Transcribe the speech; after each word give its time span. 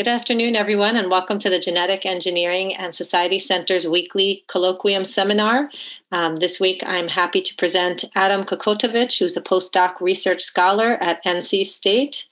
Good 0.00 0.08
afternoon, 0.08 0.56
everyone, 0.56 0.96
and 0.96 1.10
welcome 1.10 1.38
to 1.40 1.50
the 1.50 1.58
Genetic 1.58 2.06
Engineering 2.06 2.74
and 2.74 2.94
Society 2.94 3.38
Center's 3.38 3.86
weekly 3.86 4.42
colloquium 4.48 5.06
seminar. 5.06 5.70
Um, 6.10 6.36
this 6.36 6.58
week, 6.58 6.82
I'm 6.86 7.06
happy 7.06 7.42
to 7.42 7.54
present 7.56 8.06
Adam 8.14 8.46
Kokotovich, 8.46 9.18
who's 9.18 9.36
a 9.36 9.42
postdoc 9.42 10.00
research 10.00 10.40
scholar 10.40 10.94
at 11.02 11.22
NC 11.24 11.66
State. 11.66 12.26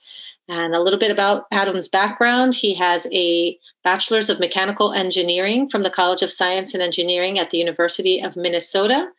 And 0.47 0.73
a 0.73 0.81
little 0.81 0.97
bit 0.97 1.11
about 1.11 1.45
Adam's 1.51 1.87
background. 1.87 2.55
He 2.55 2.73
has 2.73 3.05
a 3.13 3.55
Bachelor's 3.83 4.31
of 4.31 4.39
Mechanical 4.39 4.91
Engineering 4.93 5.69
from 5.69 5.83
the 5.83 5.91
College 5.91 6.23
of 6.23 6.31
Science 6.31 6.73
and 6.73 6.81
Engineering 6.81 7.37
at 7.37 7.51
the 7.51 7.59
University 7.59 8.19
of 8.19 8.35
Minnesota 8.35 9.11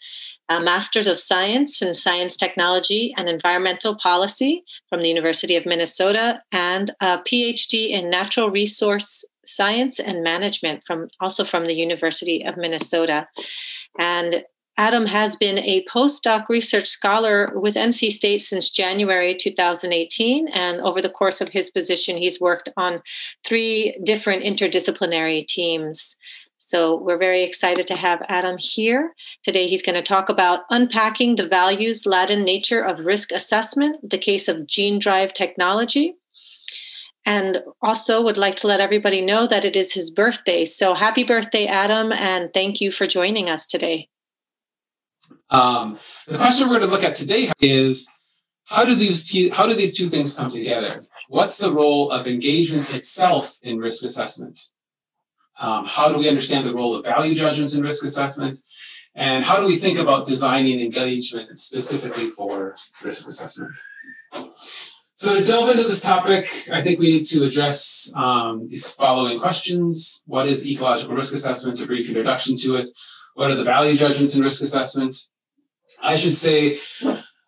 a 0.50 0.60
Master's 0.60 1.06
of 1.06 1.20
Science 1.20 1.80
in 1.80 1.94
Science 1.94 2.36
Technology 2.36 3.14
and 3.16 3.28
Environmental 3.28 3.96
Policy 3.96 4.64
from 4.88 5.00
the 5.00 5.08
University 5.08 5.54
of 5.56 5.64
Minnesota, 5.64 6.42
and 6.50 6.90
a 7.00 7.18
PhD 7.18 7.90
in 7.90 8.10
Natural 8.10 8.50
Resource 8.50 9.24
Science 9.46 10.00
and 10.00 10.24
Management 10.24 10.82
from 10.82 11.06
also 11.20 11.44
from 11.44 11.66
the 11.66 11.74
University 11.74 12.44
of 12.44 12.56
Minnesota. 12.56 13.28
And 13.98 14.44
Adam 14.76 15.04
has 15.04 15.36
been 15.36 15.58
a 15.58 15.84
postdoc 15.84 16.48
research 16.48 16.88
scholar 16.88 17.52
with 17.54 17.74
NC 17.74 18.10
State 18.10 18.40
since 18.40 18.70
January 18.70 19.34
2018. 19.34 20.48
And 20.48 20.80
over 20.80 21.02
the 21.02 21.10
course 21.10 21.40
of 21.40 21.50
his 21.50 21.70
position, 21.70 22.16
he's 22.16 22.40
worked 22.40 22.70
on 22.76 23.02
three 23.44 23.96
different 24.02 24.42
interdisciplinary 24.42 25.46
teams. 25.46 26.16
So 26.70 26.94
we're 26.94 27.18
very 27.18 27.42
excited 27.42 27.88
to 27.88 27.96
have 27.96 28.22
Adam 28.28 28.56
here. 28.56 29.12
Today 29.42 29.66
he's 29.66 29.82
going 29.82 29.96
to 29.96 30.02
talk 30.02 30.28
about 30.28 30.60
unpacking 30.70 31.34
the 31.34 31.48
values, 31.48 32.06
laden 32.06 32.44
nature 32.44 32.80
of 32.80 33.04
risk 33.04 33.32
assessment, 33.32 34.08
the 34.08 34.18
case 34.18 34.46
of 34.46 34.68
gene 34.68 35.00
drive 35.00 35.32
technology. 35.32 36.14
And 37.26 37.64
also 37.82 38.22
would 38.22 38.38
like 38.38 38.54
to 38.56 38.68
let 38.68 38.78
everybody 38.78 39.20
know 39.20 39.48
that 39.48 39.64
it 39.64 39.74
is 39.74 39.94
his 39.94 40.12
birthday. 40.12 40.64
So 40.64 40.94
happy 40.94 41.24
birthday, 41.24 41.66
Adam, 41.66 42.12
and 42.12 42.54
thank 42.54 42.80
you 42.80 42.92
for 42.92 43.08
joining 43.08 43.48
us 43.48 43.66
today. 43.66 44.08
Um, 45.50 45.98
the 46.28 46.38
question 46.38 46.68
we're 46.68 46.78
going 46.78 46.88
to 46.88 46.94
look 46.94 47.02
at 47.02 47.16
today 47.16 47.50
is 47.60 48.08
how 48.66 48.84
do 48.84 48.94
these 48.94 49.50
how 49.52 49.66
do 49.66 49.74
these 49.74 49.92
two 49.92 50.06
things 50.06 50.36
come 50.36 50.48
together? 50.48 51.02
What's 51.28 51.58
the 51.58 51.72
role 51.72 52.12
of 52.12 52.28
engagement 52.28 52.94
itself 52.94 53.58
in 53.64 53.78
risk 53.78 54.04
assessment? 54.04 54.70
Um, 55.60 55.84
how 55.86 56.10
do 56.10 56.18
we 56.18 56.28
understand 56.28 56.66
the 56.66 56.74
role 56.74 56.94
of 56.94 57.04
value 57.04 57.34
judgments 57.34 57.74
in 57.74 57.82
risk 57.82 58.04
assessment? 58.04 58.56
And 59.14 59.44
how 59.44 59.60
do 59.60 59.66
we 59.66 59.76
think 59.76 59.98
about 59.98 60.26
designing 60.26 60.80
engagement 60.80 61.58
specifically 61.58 62.28
for 62.28 62.74
risk 63.02 63.28
assessment? 63.28 63.74
So 65.14 65.34
to 65.34 65.44
delve 65.44 65.68
into 65.68 65.82
this 65.82 66.00
topic, 66.00 66.46
I 66.72 66.80
think 66.80 66.98
we 66.98 67.10
need 67.10 67.24
to 67.24 67.44
address 67.44 68.10
um, 68.16 68.60
these 68.60 68.90
following 68.90 69.38
questions. 69.38 70.22
What 70.26 70.46
is 70.46 70.66
ecological 70.66 71.14
risk 71.14 71.34
assessment? 71.34 71.80
A 71.80 71.86
brief 71.86 72.08
introduction 72.08 72.56
to 72.58 72.76
it. 72.76 72.86
What 73.34 73.50
are 73.50 73.56
the 73.56 73.64
value 73.64 73.96
judgments 73.96 74.34
in 74.34 74.42
risk 74.42 74.62
assessment? 74.62 75.14
I 76.02 76.16
should 76.16 76.34
say 76.34 76.78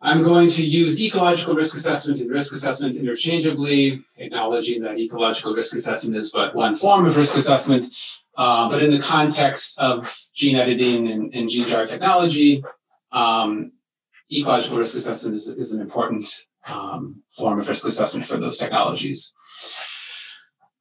I'm 0.04 0.20
going 0.22 0.48
to 0.48 0.66
use 0.66 1.00
ecological 1.00 1.54
risk 1.54 1.76
assessment 1.76 2.20
and 2.20 2.28
risk 2.28 2.52
assessment 2.52 2.96
interchangeably, 2.96 4.04
acknowledging 4.18 4.82
that 4.82 4.98
ecological 4.98 5.54
risk 5.54 5.76
assessment 5.76 6.16
is 6.16 6.32
but 6.32 6.56
one 6.56 6.74
form 6.74 7.06
of 7.06 7.16
risk 7.16 7.36
assessment. 7.36 7.84
Uh, 8.36 8.68
but 8.68 8.82
in 8.82 8.90
the 8.90 8.98
context 8.98 9.78
of 9.78 10.12
gene 10.34 10.56
editing 10.56 11.08
and, 11.08 11.32
and 11.32 11.48
gene 11.48 11.68
drive 11.68 11.88
technology, 11.88 12.64
um, 13.12 13.72
ecological 14.32 14.78
risk 14.78 14.96
assessment 14.96 15.36
is, 15.36 15.48
is 15.48 15.72
an 15.72 15.80
important 15.80 16.46
um, 16.68 17.22
form 17.30 17.60
of 17.60 17.68
risk 17.68 17.86
assessment 17.86 18.26
for 18.26 18.38
those 18.38 18.58
technologies. 18.58 19.32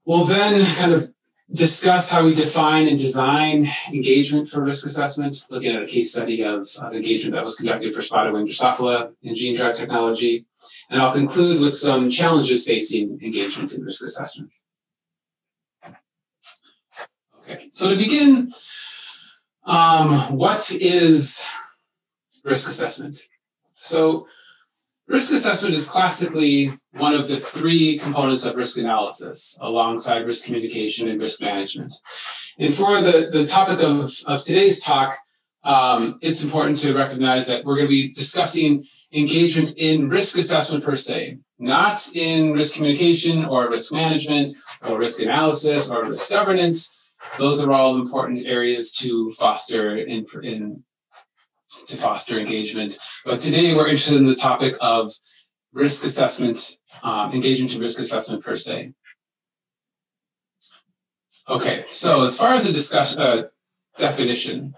We'll 0.04 0.26
then 0.26 0.66
kind 0.78 0.94
of 0.94 1.08
discuss 1.54 2.10
how 2.10 2.26
we 2.26 2.34
define 2.34 2.88
and 2.88 2.98
design 2.98 3.68
engagement 3.92 4.48
for 4.48 4.64
risk 4.64 4.86
assessment, 4.86 5.36
looking 5.50 5.76
at 5.76 5.84
a 5.84 5.86
case 5.86 6.12
study 6.12 6.44
of, 6.44 6.66
of 6.82 6.94
engagement 6.94 7.36
that 7.36 7.44
was 7.44 7.56
conducted 7.56 7.94
for 7.94 8.02
spotted 8.02 8.34
wing 8.34 8.48
Drosophila 8.48 9.14
and 9.24 9.36
gene 9.36 9.56
drive 9.56 9.76
technology. 9.76 10.46
And 10.90 11.02
I'll 11.02 11.14
conclude 11.14 11.60
with 11.60 11.76
some 11.76 12.10
challenges 12.10 12.66
facing 12.66 13.20
engagement 13.22 13.74
in 13.74 13.82
risk 13.82 14.04
assessment. 14.04 14.54
Okay, 17.42 17.66
so 17.70 17.90
to 17.90 17.98
begin, 17.98 18.48
um, 19.66 20.38
what 20.38 20.72
is 20.72 21.46
risk 22.44 22.68
assessment? 22.68 23.18
So 23.76 24.28
Risk 25.12 25.34
assessment 25.34 25.76
is 25.76 25.90
classically 25.90 26.72
one 26.92 27.14
of 27.14 27.28
the 27.28 27.36
three 27.36 27.98
components 27.98 28.46
of 28.46 28.56
risk 28.56 28.78
analysis 28.78 29.60
alongside 29.62 30.26
risk 30.26 30.46
communication 30.46 31.10
and 31.10 31.20
risk 31.20 31.42
management. 31.42 31.92
And 32.58 32.74
for 32.74 33.02
the, 33.02 33.30
the 33.30 33.46
topic 33.46 33.84
of, 33.84 34.10
of 34.26 34.42
today's 34.42 34.80
talk, 34.82 35.14
um, 35.66 36.18
it's 36.22 36.46
important 36.46 36.78
to 36.78 36.94
recognize 36.94 37.46
that 37.48 37.66
we're 37.66 37.76
going 37.76 37.88
to 37.88 37.92
be 37.92 38.14
discussing 38.14 38.86
engagement 39.12 39.74
in 39.76 40.08
risk 40.08 40.38
assessment 40.38 40.82
per 40.82 40.96
se, 40.96 41.40
not 41.60 42.00
in 42.16 42.54
risk 42.54 42.76
communication 42.76 43.44
or 43.44 43.70
risk 43.70 43.92
management 43.92 44.48
or 44.90 44.98
risk 44.98 45.22
analysis 45.22 45.90
or 45.90 46.06
risk 46.06 46.30
governance. 46.30 47.12
Those 47.38 47.62
are 47.66 47.74
all 47.74 48.00
important 48.00 48.46
areas 48.46 48.94
to 48.94 49.30
foster 49.32 49.98
in, 49.98 50.26
in 50.42 50.86
to 51.88 51.98
foster 51.98 52.40
engagement. 52.40 52.98
But 53.26 53.40
today 53.40 53.74
we're 53.74 53.88
interested 53.88 54.18
in 54.18 54.26
the 54.26 54.36
topic 54.36 54.74
of 54.82 55.12
risk 55.74 56.04
assessment, 56.04 56.78
um, 57.04 57.32
engagement 57.34 57.74
in 57.74 57.80
risk 57.80 58.00
assessment 58.00 58.44
per 58.44 58.56
se. 58.56 58.94
Okay, 61.50 61.86
so 61.90 62.22
as 62.22 62.38
far 62.38 62.54
as 62.54 62.70
a 62.70 62.74
discussion, 62.74 63.22
uh, 63.22 63.44
definition, 63.98 64.74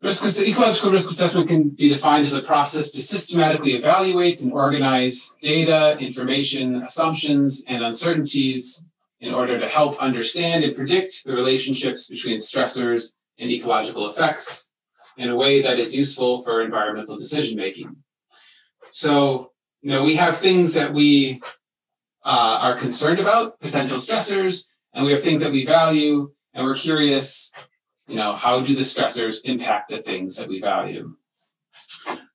risk, 0.00 0.48
ecological 0.48 0.90
risk 0.90 1.10
assessment 1.10 1.48
can 1.48 1.70
be 1.70 1.88
defined 1.88 2.24
as 2.24 2.34
a 2.34 2.42
process 2.42 2.90
to 2.92 3.02
systematically 3.02 3.72
evaluate 3.72 4.40
and 4.42 4.52
organize 4.52 5.36
data, 5.42 5.96
information, 6.00 6.76
assumptions, 6.76 7.64
and 7.68 7.82
uncertainties 7.82 8.84
in 9.20 9.34
order 9.34 9.58
to 9.58 9.68
help 9.68 9.98
understand 9.98 10.64
and 10.64 10.76
predict 10.76 11.24
the 11.24 11.34
relationships 11.34 12.08
between 12.08 12.38
stressors 12.38 13.16
and 13.38 13.50
ecological 13.50 14.08
effects 14.08 14.67
in 15.18 15.28
a 15.28 15.36
way 15.36 15.60
that 15.60 15.78
is 15.78 15.94
useful 15.94 16.40
for 16.40 16.62
environmental 16.62 17.16
decision 17.16 17.58
making. 17.58 17.96
So, 18.90 19.52
you 19.82 19.90
know, 19.90 20.02
we 20.02 20.16
have 20.16 20.38
things 20.38 20.74
that 20.74 20.94
we 20.94 21.40
uh, 22.24 22.58
are 22.62 22.76
concerned 22.76 23.20
about, 23.20 23.60
potential 23.60 23.98
stressors, 23.98 24.68
and 24.94 25.04
we 25.04 25.12
have 25.12 25.22
things 25.22 25.42
that 25.42 25.52
we 25.52 25.66
value, 25.66 26.30
and 26.54 26.64
we're 26.64 26.76
curious, 26.76 27.52
you 28.06 28.16
know, 28.16 28.34
how 28.34 28.60
do 28.60 28.74
the 28.74 28.82
stressors 28.82 29.44
impact 29.44 29.90
the 29.90 29.98
things 29.98 30.36
that 30.36 30.48
we 30.48 30.60
value? 30.60 31.14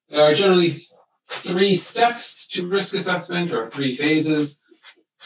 There 0.09 0.29
are 0.29 0.33
generally 0.33 0.69
three 1.27 1.75
steps 1.75 2.47
to 2.50 2.67
risk 2.67 2.94
assessment 2.94 3.51
or 3.51 3.65
three 3.65 3.91
phases. 3.91 4.61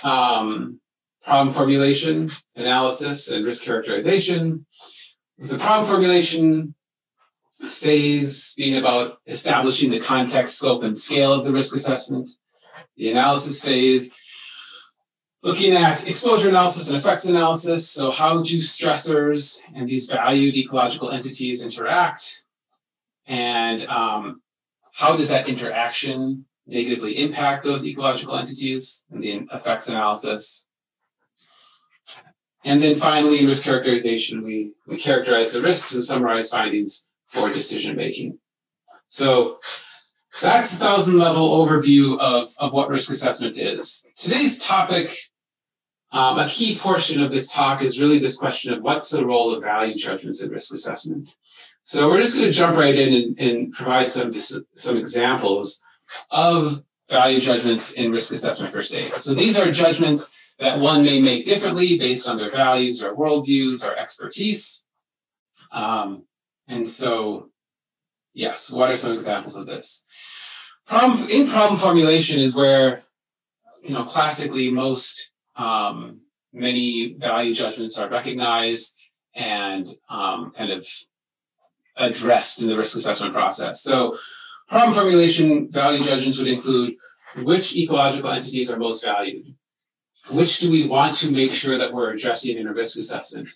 Um, 0.03 0.79
problem 1.23 1.53
formulation, 1.53 2.31
analysis, 2.55 3.29
and 3.31 3.43
risk 3.43 3.63
characterization. 3.63 4.65
With 5.37 5.51
the 5.51 5.57
problem 5.57 5.85
formulation, 5.85 6.73
phase 7.57 8.53
being 8.55 8.77
about 8.77 9.19
establishing 9.25 9.91
the 9.91 9.99
context, 9.99 10.57
scope, 10.57 10.83
and 10.83 10.97
scale 10.97 11.33
of 11.33 11.45
the 11.45 11.51
risk 11.51 11.75
assessment. 11.75 12.27
The 12.95 13.11
analysis 13.11 13.63
phase, 13.63 14.13
looking 15.43 15.73
at 15.73 16.07
exposure 16.07 16.49
analysis 16.49 16.89
and 16.89 16.97
effects 16.97 17.27
analysis. 17.27 17.89
So, 17.89 18.11
how 18.11 18.41
do 18.43 18.57
stressors 18.57 19.61
and 19.75 19.87
these 19.87 20.09
valued 20.09 20.55
ecological 20.55 21.09
entities 21.09 21.63
interact? 21.63 22.45
And 23.25 23.85
um, 23.87 24.41
how 24.93 25.17
does 25.17 25.29
that 25.29 25.49
interaction 25.49 26.45
negatively 26.65 27.17
impact 27.17 27.63
those 27.63 27.85
ecological 27.87 28.35
entities 28.35 29.03
and 29.11 29.23
the 29.23 29.47
effects 29.53 29.89
analysis? 29.89 30.65
And 32.63 32.81
then 32.81 32.95
finally, 32.95 33.39
in 33.39 33.45
risk 33.45 33.63
characterization, 33.63 34.43
we, 34.43 34.73
we 34.87 34.97
characterize 34.97 35.53
the 35.53 35.61
risks 35.61 35.93
and 35.93 36.03
summarize 36.03 36.49
findings 36.49 37.06
for 37.27 37.49
decision 37.49 37.95
making. 37.95 38.39
So 39.07 39.59
that's 40.41 40.73
a 40.73 40.83
thousand 40.83 41.17
level 41.17 41.65
overview 41.65 42.19
of, 42.19 42.47
of 42.59 42.73
what 42.73 42.89
risk 42.89 43.09
assessment 43.09 43.57
is. 43.57 44.07
Today's 44.15 44.65
topic, 44.65 45.15
um, 46.11 46.39
a 46.39 46.47
key 46.47 46.77
portion 46.77 47.21
of 47.21 47.31
this 47.31 47.51
talk 47.51 47.81
is 47.81 47.99
really 47.99 48.19
this 48.19 48.37
question 48.37 48.73
of 48.73 48.81
what's 48.81 49.09
the 49.09 49.25
role 49.25 49.53
of 49.53 49.63
value 49.63 49.95
judgments 49.95 50.41
in 50.41 50.51
risk 50.51 50.73
assessment. 50.73 51.35
So 51.83 52.09
we're 52.09 52.21
just 52.21 52.35
going 52.35 52.47
to 52.47 52.57
jump 52.57 52.75
right 52.75 52.95
in 52.95 53.13
and, 53.13 53.39
and 53.39 53.71
provide 53.71 54.09
some, 54.09 54.31
some 54.31 54.97
examples 54.97 55.83
of 56.31 56.81
value 57.09 57.39
judgments 57.39 57.93
in 57.93 58.11
risk 58.11 58.33
assessment 58.33 58.73
per 58.73 58.81
se. 58.81 59.09
So 59.11 59.33
these 59.33 59.57
are 59.57 59.71
judgments 59.71 60.37
that 60.59 60.79
one 60.79 61.03
may 61.03 61.21
make 61.21 61.45
differently 61.45 61.97
based 61.97 62.27
on 62.27 62.37
their 62.37 62.49
values 62.49 63.03
or 63.03 63.15
worldviews 63.15 63.85
or 63.85 63.97
expertise. 63.97 64.85
Um, 65.71 66.23
and 66.67 66.87
so, 66.87 67.49
yes, 68.33 68.71
what 68.71 68.91
are 68.91 68.95
some 68.95 69.13
examples 69.13 69.57
of 69.57 69.65
this? 69.65 70.05
Problem, 70.85 71.27
in 71.29 71.47
problem 71.47 71.77
formulation 71.77 72.39
is 72.39 72.55
where, 72.55 73.03
you 73.83 73.93
know, 73.93 74.03
classically 74.03 74.71
most 74.71 75.31
um, 75.55 76.21
many 76.53 77.13
value 77.13 77.53
judgments 77.53 77.97
are 77.97 78.09
recognized 78.09 78.97
and 79.35 79.87
um, 80.09 80.51
kind 80.51 80.71
of 80.71 80.85
addressed 81.97 82.61
in 82.61 82.67
the 82.67 82.77
risk 82.77 82.95
assessment 82.95 83.33
process. 83.33 83.81
So, 83.81 84.17
problem 84.67 84.93
formulation 84.93 85.71
value 85.71 86.03
judgments 86.03 86.39
would 86.39 86.47
include 86.47 86.95
which 87.43 87.75
ecological 87.75 88.31
entities 88.31 88.71
are 88.71 88.79
most 88.79 89.05
valued, 89.05 89.55
which 90.31 90.59
do 90.59 90.71
we 90.71 90.87
want 90.87 91.13
to 91.15 91.31
make 91.31 91.53
sure 91.53 91.77
that 91.77 91.93
we're 91.93 92.11
addressing 92.11 92.57
in 92.57 92.67
a 92.67 92.73
risk 92.73 92.97
assessment. 92.97 93.49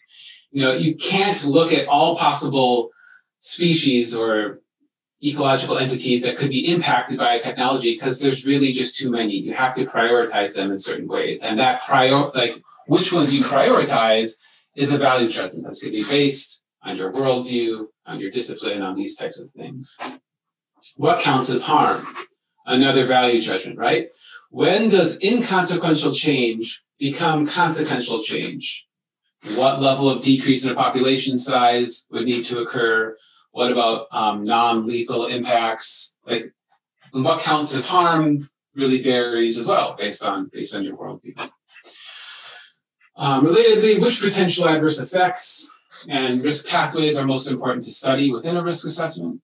You 0.51 0.63
know, 0.63 0.73
you 0.73 0.95
can't 0.95 1.45
look 1.45 1.71
at 1.71 1.87
all 1.87 2.15
possible 2.17 2.91
species 3.41 4.15
or 4.15 4.61
ecological 5.23 5.77
entities 5.77 6.23
that 6.23 6.37
could 6.37 6.49
be 6.49 6.71
impacted 6.71 7.17
by 7.17 7.33
a 7.33 7.39
technology 7.39 7.93
because 7.93 8.21
there's 8.21 8.45
really 8.45 8.71
just 8.71 8.97
too 8.97 9.11
many. 9.11 9.35
You 9.35 9.53
have 9.53 9.75
to 9.75 9.85
prioritize 9.85 10.55
them 10.55 10.71
in 10.71 10.77
certain 10.77 11.07
ways. 11.07 11.43
And 11.43 11.59
that 11.59 11.81
prior, 11.83 12.29
like 12.33 12.61
which 12.87 13.13
ones 13.13 13.35
you 13.35 13.43
prioritize 13.43 14.37
is 14.75 14.93
a 14.93 14.97
value 14.97 15.29
judgment 15.29 15.63
that's 15.65 15.81
going 15.81 15.93
to 15.93 16.03
be 16.03 16.09
based 16.09 16.63
on 16.83 16.97
your 16.97 17.11
worldview, 17.11 17.87
on 18.05 18.19
your 18.19 18.31
discipline, 18.31 18.81
on 18.81 18.95
these 18.95 19.15
types 19.15 19.39
of 19.39 19.49
things. 19.51 19.97
What 20.97 21.21
counts 21.21 21.51
as 21.51 21.65
harm? 21.65 22.07
Another 22.65 23.05
value 23.05 23.41
judgment, 23.41 23.77
right? 23.77 24.07
When 24.49 24.89
does 24.89 25.19
inconsequential 25.21 26.13
change 26.13 26.83
become 26.97 27.45
consequential 27.45 28.21
change? 28.21 28.87
What 29.55 29.81
level 29.81 30.09
of 30.09 30.21
decrease 30.21 30.65
in 30.65 30.71
a 30.71 30.75
population 30.75 31.37
size 31.37 32.07
would 32.11 32.25
need 32.25 32.45
to 32.45 32.59
occur? 32.59 33.17
What 33.51 33.71
about 33.71 34.07
um, 34.11 34.43
non-lethal 34.43 35.27
impacts? 35.27 36.15
Like, 36.25 36.53
what 37.11 37.41
counts 37.41 37.75
as 37.75 37.87
harm 37.87 38.39
really 38.75 39.01
varies 39.01 39.57
as 39.57 39.67
well 39.67 39.95
based 39.97 40.23
on 40.25 40.47
based 40.47 40.75
on 40.75 40.83
your 40.83 40.95
worldview. 40.95 41.37
Um, 43.17 43.45
relatedly, 43.45 44.01
which 44.01 44.21
potential 44.21 44.67
adverse 44.67 44.99
effects 44.99 45.75
and 46.07 46.43
risk 46.43 46.67
pathways 46.67 47.17
are 47.17 47.27
most 47.27 47.51
important 47.51 47.83
to 47.83 47.91
study 47.91 48.31
within 48.31 48.57
a 48.57 48.63
risk 48.63 48.85
assessment? 48.85 49.41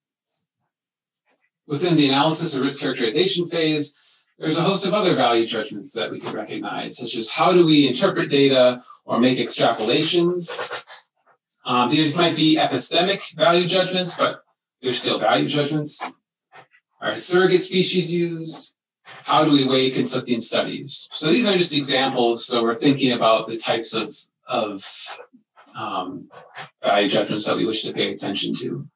Within 1.67 1.97
the 1.97 2.07
analysis 2.07 2.57
or 2.57 2.61
risk 2.61 2.79
characterization 2.79 3.45
phase, 3.45 3.95
there's 4.39 4.57
a 4.57 4.61
host 4.61 4.85
of 4.85 4.93
other 4.93 5.15
value 5.15 5.45
judgments 5.45 5.93
that 5.93 6.11
we 6.11 6.19
can 6.19 6.33
recognize, 6.33 6.97
such 6.97 7.17
as 7.17 7.31
how 7.31 7.51
do 7.51 7.65
we 7.65 7.87
interpret 7.87 8.29
data 8.29 8.81
or 9.03 9.19
make 9.19 9.37
extrapolations? 9.37 10.83
Um, 11.67 11.89
these 11.89 12.17
might 12.17 12.35
be 12.35 12.57
epistemic 12.57 13.35
value 13.35 13.67
judgments, 13.67 14.17
but 14.17 14.41
they're 14.81 14.93
still 14.93 15.19
value 15.19 15.47
judgments. 15.47 16.11
Are 17.01 17.13
surrogate 17.13 17.63
species 17.63 18.15
used? 18.15 18.73
how 19.07 19.43
do 19.43 19.51
we 19.51 19.67
weigh 19.67 19.89
conflicting 19.89 20.39
studies? 20.39 21.09
So 21.11 21.29
these 21.29 21.49
are 21.49 21.57
just 21.57 21.73
examples. 21.73 22.45
So 22.45 22.63
we're 22.63 22.73
thinking 22.73 23.11
about 23.11 23.47
the 23.47 23.57
types 23.57 23.93
of, 23.93 24.13
of 24.47 24.85
um, 25.77 26.29
value 26.83 27.09
judgments 27.09 27.45
that 27.47 27.57
we 27.57 27.65
wish 27.65 27.83
to 27.83 27.93
pay 27.93 28.13
attention 28.13 28.55
to. 28.55 28.87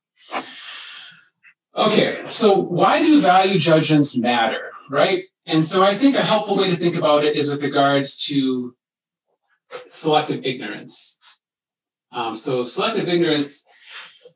Okay, 1.75 2.21
so 2.25 2.57
why 2.57 2.99
do 2.99 3.21
value 3.21 3.57
judgments 3.57 4.17
matter, 4.17 4.71
right? 4.89 5.23
And 5.45 5.63
so 5.63 5.83
I 5.83 5.93
think 5.93 6.17
a 6.17 6.21
helpful 6.21 6.57
way 6.57 6.69
to 6.69 6.75
think 6.75 6.97
about 6.97 7.23
it 7.23 7.35
is 7.35 7.49
with 7.49 7.63
regards 7.63 8.17
to 8.27 8.75
selective 9.85 10.45
ignorance. 10.45 11.19
Um, 12.11 12.35
so 12.35 12.63
selective 12.63 13.07
ignorance 13.07 13.65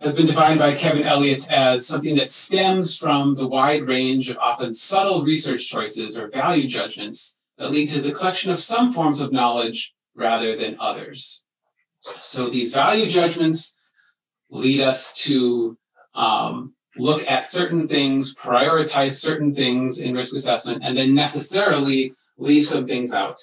has 0.02 0.16
been 0.16 0.26
defined 0.26 0.60
by 0.60 0.74
Kevin 0.74 1.04
Elliott 1.04 1.52
as 1.52 1.88
something 1.88 2.16
that 2.16 2.30
stems 2.30 2.98
from 2.98 3.34
the 3.36 3.48
wide 3.48 3.84
range 3.84 4.30
of 4.30 4.38
often 4.38 4.74
subtle 4.74 5.24
research 5.24 5.70
choices 5.70 6.18
or 6.20 6.30
value 6.30 6.68
judgments 6.68 7.42
that 7.58 7.72
lead 7.72 7.90
to 7.90 8.02
the 8.02 8.12
collection 8.12 8.52
of 8.52 8.60
some 8.60 8.92
forms 8.92 9.22
of 9.22 9.32
knowledge 9.32 9.94
rather 10.16 10.56
than 10.56 10.78
others. 10.80 11.46
So 12.02 12.50
these 12.50 12.74
value 12.74 13.08
judgments 13.08 13.78
lead 14.50 14.82
us 14.82 15.14
to 15.26 15.78
um, 16.14 16.76
look 16.98 17.30
at 17.30 17.46
certain 17.46 17.88
things, 17.88 18.36
prioritize 18.36 19.20
certain 19.20 19.54
things 19.54 20.00
in 20.00 20.16
risk 20.16 20.36
assessment, 20.36 20.84
and 20.84 20.98
then 20.98 21.14
necessarily 21.14 22.14
leave 22.38 22.66
some 22.66 22.86
things 22.86 23.14
out, 23.14 23.38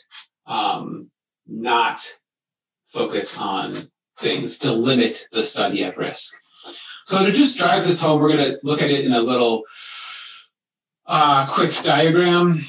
um, 0.47 1.11
not 1.47 2.01
focus 2.87 3.37
on 3.39 3.91
things 4.19 4.59
to 4.59 4.73
limit 4.73 5.29
the 5.33 5.43
study 5.43 5.85
at 5.85 5.97
risk. 5.97 6.35
So 7.05 7.25
to 7.25 7.33
just 7.33 7.59
drive 7.59 7.85
this 7.85 8.01
home, 8.01 8.21
we're 8.21 8.29
going 8.29 8.45
to 8.45 8.59
look 8.63 8.83
at 8.83 8.91
it 8.91 9.05
in 9.05 9.13
a 9.13 9.21
little 9.21 9.65
uh, 11.07 11.47
quick 11.49 11.73
diagram. 11.83 12.61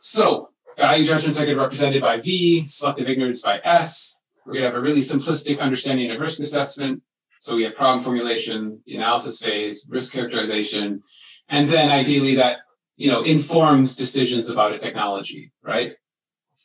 So 0.00 0.50
value 0.78 1.04
judgments 1.04 1.38
are 1.38 1.44
going 1.44 1.56
to 1.56 1.62
represented 1.62 2.02
by 2.02 2.18
V, 2.18 2.62
selective 2.66 3.08
ignorance 3.08 3.42
by 3.42 3.60
S. 3.64 4.22
We're 4.44 4.54
going 4.54 4.62
to 4.62 4.70
have 4.70 4.78
a 4.78 4.80
really 4.80 5.00
simplistic 5.00 5.60
understanding 5.60 6.10
of 6.10 6.20
risk 6.20 6.40
assessment. 6.40 7.02
So 7.38 7.56
we 7.56 7.64
have 7.64 7.74
problem 7.74 8.02
formulation, 8.02 8.80
the 8.86 8.96
analysis 8.96 9.42
phase, 9.42 9.86
risk 9.88 10.12
characterization, 10.12 11.00
and 11.48 11.68
then 11.68 11.90
ideally 11.90 12.36
that 12.36 12.58
you 12.96 13.10
know 13.10 13.22
informs 13.22 13.96
decisions 13.96 14.48
about 14.48 14.74
a 14.74 14.78
technology, 14.78 15.52
right? 15.62 15.96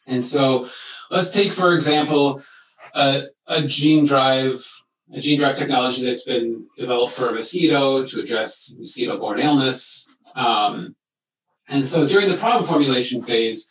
And 0.08 0.24
so 0.24 0.68
let's 1.12 1.32
take, 1.32 1.52
for 1.52 1.74
example, 1.74 2.42
a, 2.96 3.24
a 3.48 3.66
gene 3.66 4.06
drive 4.06 4.60
a 5.14 5.22
gene 5.22 5.40
drive 5.40 5.56
technology 5.56 6.04
that's 6.04 6.26
been 6.26 6.66
developed 6.76 7.16
for 7.16 7.30
a 7.30 7.32
mosquito 7.32 8.06
to 8.06 8.20
address 8.20 8.76
mosquito 8.78 9.18
borne 9.18 9.40
illness. 9.40 10.10
Um, 10.36 10.96
and 11.70 11.86
so 11.86 12.08
during 12.08 12.28
the 12.28 12.36
problem 12.36 12.66
formulation 12.66 13.22
phase, 13.22 13.70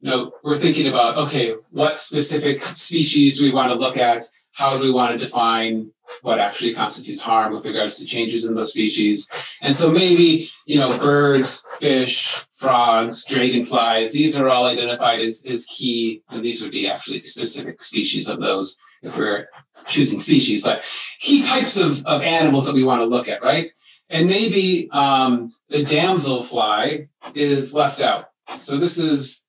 you 0.00 0.10
know, 0.10 0.32
we're 0.42 0.56
thinking 0.56 0.88
about, 0.88 1.16
okay, 1.16 1.54
what 1.70 1.98
specific 1.98 2.62
species 2.62 3.42
we 3.42 3.52
want 3.52 3.70
to 3.70 3.78
look 3.78 3.96
at? 3.96 4.22
How 4.52 4.76
do 4.76 4.82
we 4.82 4.90
want 4.90 5.12
to 5.12 5.18
define 5.18 5.92
what 6.22 6.38
actually 6.38 6.72
constitutes 6.72 7.20
harm 7.20 7.52
with 7.52 7.66
regards 7.66 7.98
to 7.98 8.06
changes 8.06 8.46
in 8.46 8.54
those 8.54 8.70
species? 8.70 9.28
And 9.60 9.74
so 9.74 9.90
maybe, 9.90 10.50
you 10.66 10.78
know, 10.78 10.96
birds, 10.98 11.66
fish, 11.80 12.44
frogs, 12.50 13.24
dragonflies, 13.26 14.14
these 14.14 14.38
are 14.38 14.48
all 14.48 14.66
identified 14.66 15.20
as, 15.20 15.44
as 15.46 15.66
key, 15.66 16.22
and 16.30 16.44
these 16.44 16.62
would 16.62 16.72
be 16.72 16.88
actually 16.88 17.22
specific 17.22 17.82
species 17.82 18.28
of 18.28 18.40
those 18.40 18.78
if 19.02 19.18
we're 19.18 19.46
choosing 19.86 20.18
species, 20.18 20.62
but 20.62 20.84
key 21.20 21.42
types 21.42 21.78
of, 21.78 22.04
of 22.06 22.22
animals 22.22 22.66
that 22.66 22.74
we 22.74 22.84
want 22.84 23.00
to 23.00 23.06
look 23.06 23.28
at, 23.28 23.42
right? 23.42 23.70
And 24.10 24.26
maybe 24.26 24.88
um, 24.90 25.50
the 25.68 25.84
damselfly 25.84 27.08
is 27.34 27.74
left 27.74 28.00
out. 28.00 28.30
So 28.58 28.76
this 28.76 28.98
is 28.98 29.46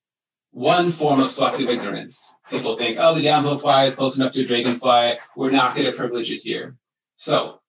one 0.52 0.90
form 0.90 1.20
of 1.20 1.28
selective 1.28 1.68
ignorance. 1.68 2.36
People 2.50 2.76
think, 2.76 2.98
oh, 3.00 3.14
the 3.14 3.24
damselfly 3.24 3.86
is 3.86 3.96
close 3.96 4.18
enough 4.18 4.32
to 4.32 4.42
a 4.42 4.44
dragonfly. 4.44 5.14
We're 5.36 5.50
not 5.50 5.74
going 5.74 5.90
to 5.90 5.96
privilege 5.96 6.30
it 6.30 6.40
here. 6.40 6.76
So 7.14 7.60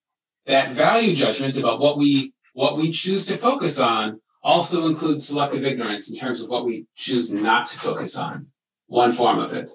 that 0.45 0.73
value 0.75 1.15
judgment 1.15 1.57
about 1.57 1.79
what 1.79 1.97
we 1.97 2.33
what 2.53 2.75
we 2.75 2.91
choose 2.91 3.25
to 3.27 3.37
focus 3.37 3.79
on 3.79 4.19
also 4.43 4.87
includes 4.87 5.27
selective 5.27 5.63
ignorance 5.63 6.11
in 6.11 6.17
terms 6.17 6.41
of 6.41 6.49
what 6.49 6.65
we 6.65 6.85
choose 6.95 7.33
not 7.33 7.67
to 7.67 7.77
focus 7.77 8.17
on. 8.17 8.47
One 8.91 9.13
form 9.13 9.39
of 9.39 9.53
it. 9.53 9.69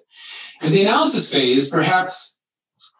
In 0.60 0.72
the 0.72 0.82
analysis 0.82 1.32
phase, 1.32 1.70
perhaps 1.70 2.36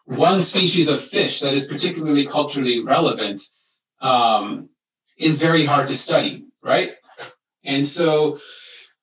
one 0.05 0.41
species 0.41 0.89
of 0.89 0.99
fish 0.99 1.41
that 1.41 1.53
is 1.53 1.67
particularly 1.67 2.25
culturally 2.25 2.83
relevant 2.83 3.39
um, 4.01 4.69
is 5.19 5.39
very 5.39 5.65
hard 5.65 5.87
to 5.89 5.95
study, 5.95 6.45
right? 6.63 6.93
And 7.63 7.85
so, 7.85 8.39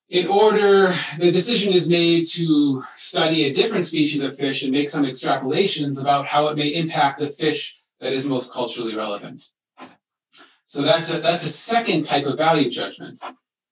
in 0.09 0.27
order, 0.27 0.91
the 1.17 1.31
decision 1.31 1.71
is 1.71 1.89
made 1.89 2.25
to 2.33 2.83
study 2.95 3.45
a 3.45 3.53
different 3.53 3.85
species 3.85 4.21
of 4.21 4.35
fish 4.35 4.63
and 4.63 4.73
make 4.73 4.89
some 4.89 5.05
extrapolations 5.05 6.01
about 6.01 6.25
how 6.25 6.47
it 6.49 6.57
may 6.57 6.67
impact 6.67 7.21
the 7.21 7.27
fish 7.27 7.79
that 8.01 8.11
is 8.11 8.27
most 8.27 8.53
culturally 8.53 8.93
relevant. 8.93 9.41
So 10.65 10.81
that's 10.81 11.13
a, 11.13 11.19
that's 11.21 11.45
a 11.45 11.49
second 11.49 12.03
type 12.03 12.25
of 12.25 12.37
value 12.37 12.69
judgment, 12.69 13.19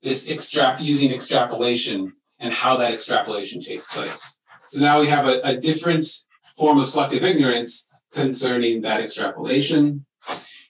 this 0.01 0.29
extrap 0.29 0.79
using 0.79 1.11
extrapolation 1.11 2.13
and 2.43 2.51
how 2.51 2.75
that 2.75 2.93
extrapolation 2.93 3.61
takes 3.61 3.87
place. 3.87 4.41
So 4.65 4.83
now 4.83 4.99
we 4.99 5.07
have 5.07 5.25
a, 5.25 5.39
a 5.45 5.55
different 5.55 6.05
form 6.57 6.77
of 6.77 6.85
selective 6.85 7.23
ignorance 7.23 7.89
concerning 8.11 8.81
that 8.81 8.99
extrapolation. 8.99 10.05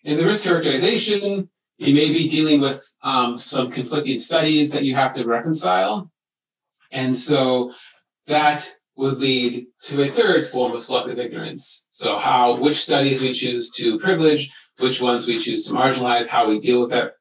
In 0.03 0.17
the 0.17 0.25
risk 0.25 0.43
characterization, 0.43 1.49
you 1.77 1.95
may 1.95 2.09
be 2.09 2.27
dealing 2.27 2.61
with 2.61 2.79
um, 3.01 3.35
some 3.35 3.71
conflicting 3.71 4.17
studies 4.17 4.71
that 4.73 4.83
you 4.83 4.93
have 4.93 5.15
to 5.15 5.25
reconcile. 5.25 6.11
And 6.91 7.15
so 7.15 7.73
that 8.27 8.69
would 8.95 9.17
lead 9.17 9.65
to 9.85 10.01
a 10.03 10.05
third 10.05 10.45
form 10.45 10.73
of 10.73 10.79
selective 10.79 11.17
ignorance. 11.17 11.87
So 11.89 12.19
how, 12.19 12.55
which 12.55 12.75
studies 12.75 13.23
we 13.23 13.33
choose 13.33 13.71
to 13.77 13.97
privilege, 13.97 14.55
which 14.77 15.01
ones 15.01 15.27
we 15.27 15.39
choose 15.39 15.65
to 15.67 15.73
marginalize, 15.73 16.29
how 16.29 16.47
we 16.47 16.59
deal 16.59 16.79
with 16.79 16.91
that, 16.91 17.13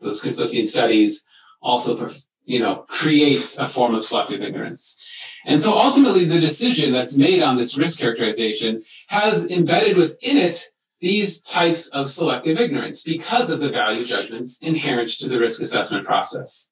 those 0.00 0.20
conflicting 0.20 0.64
studies 0.64 1.24
also, 1.62 2.10
you 2.44 2.60
know, 2.60 2.84
creates 2.88 3.58
a 3.58 3.66
form 3.66 3.94
of 3.94 4.02
selective 4.02 4.42
ignorance. 4.42 5.02
And 5.46 5.60
so 5.60 5.78
ultimately 5.78 6.24
the 6.24 6.40
decision 6.40 6.92
that's 6.92 7.18
made 7.18 7.42
on 7.42 7.56
this 7.56 7.76
risk 7.76 8.00
characterization 8.00 8.80
has 9.08 9.50
embedded 9.50 9.96
within 9.96 10.36
it 10.36 10.64
these 11.00 11.42
types 11.42 11.88
of 11.88 12.08
selective 12.08 12.58
ignorance 12.58 13.02
because 13.02 13.50
of 13.50 13.60
the 13.60 13.68
value 13.68 14.04
judgments 14.04 14.58
inherent 14.62 15.08
to 15.08 15.28
the 15.28 15.38
risk 15.38 15.60
assessment 15.60 16.06
process. 16.06 16.70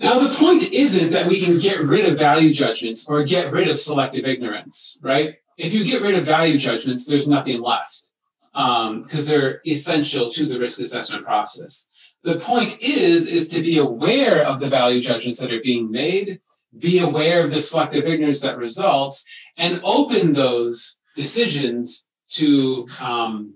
Now, 0.00 0.18
the 0.18 0.34
point 0.34 0.72
isn't 0.72 1.10
that 1.10 1.28
we 1.28 1.40
can 1.40 1.58
get 1.58 1.80
rid 1.80 2.10
of 2.10 2.18
value 2.18 2.52
judgments 2.52 3.08
or 3.08 3.22
get 3.22 3.52
rid 3.52 3.68
of 3.68 3.78
selective 3.78 4.24
ignorance, 4.24 4.98
right? 5.02 5.36
If 5.58 5.74
you 5.74 5.84
get 5.84 6.00
rid 6.00 6.16
of 6.16 6.24
value 6.24 6.58
judgments, 6.58 7.06
there's 7.06 7.28
nothing 7.28 7.60
left 7.60 8.12
because 8.52 9.30
um, 9.30 9.38
they're 9.40 9.60
essential 9.66 10.30
to 10.30 10.46
the 10.46 10.58
risk 10.58 10.80
assessment 10.80 11.24
process. 11.24 11.89
The 12.22 12.38
point 12.38 12.76
is, 12.82 13.32
is 13.32 13.48
to 13.48 13.62
be 13.62 13.78
aware 13.78 14.46
of 14.46 14.60
the 14.60 14.68
value 14.68 15.00
judgments 15.00 15.40
that 15.40 15.52
are 15.52 15.60
being 15.60 15.90
made, 15.90 16.40
be 16.76 16.98
aware 16.98 17.44
of 17.44 17.50
the 17.52 17.60
selective 17.60 18.04
ignorance 18.04 18.40
that 18.42 18.58
results, 18.58 19.24
and 19.56 19.80
open 19.82 20.34
those 20.34 21.00
decisions 21.16 22.08
to 22.28 22.86
um, 23.00 23.54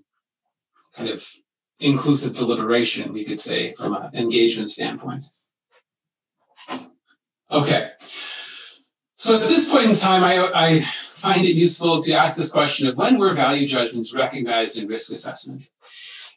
kind 0.97 1.11
of 1.11 1.28
inclusive 1.78 2.37
deliberation, 2.37 3.12
we 3.12 3.25
could 3.25 3.38
say, 3.38 3.73
from 3.73 3.94
an 3.94 4.11
engagement 4.14 4.71
standpoint. 4.71 5.23
Okay. 7.50 7.90
So 9.16 9.37
at 9.37 9.49
this 9.49 9.71
point 9.71 9.90
in 9.90 9.94
time, 9.94 10.25
I, 10.25 10.50
I 10.54 10.80
find 10.80 11.44
it 11.44 11.54
useful 11.54 12.00
to 12.02 12.12
ask 12.14 12.37
this 12.37 12.50
question 12.50 12.88
of 12.88 12.97
when 12.97 13.18
were 13.18 13.33
value 13.33 13.66
judgments 13.66 14.14
recognized 14.14 14.78
in 14.78 14.88
risk 14.88 15.12
assessment? 15.12 15.71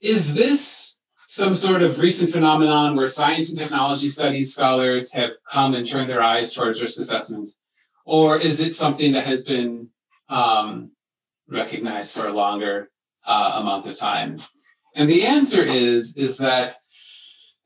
Is 0.02 0.36
this 0.36 0.97
some 1.30 1.54
sort 1.54 1.82
of 1.82 2.00
recent 2.00 2.32
phenomenon 2.32 2.96
where 2.96 3.06
science 3.06 3.50
and 3.50 3.60
technology 3.60 4.08
studies 4.08 4.54
scholars 4.54 5.12
have 5.12 5.32
come 5.52 5.76
and 5.76 5.86
turned 5.86 6.10
their 6.10 6.22
eyes 6.22 6.54
towards 6.54 6.82
risk 6.82 6.98
assessments? 6.98 7.60
Or 8.06 8.38
is 8.38 8.62
it 8.66 8.74
something 8.74 9.12
that 9.12 9.26
has 9.26 9.44
been 9.44 9.90
um, 10.30 10.92
recognized 11.50 12.18
for 12.18 12.28
a 12.28 12.34
longer 12.34 12.92
uh, 13.28 13.60
amount 13.62 13.90
of 13.90 13.98
time? 13.98 14.38
And 14.96 15.10
the 15.10 15.26
answer 15.26 15.62
is, 15.62 16.16
is 16.16 16.38
that 16.38 16.72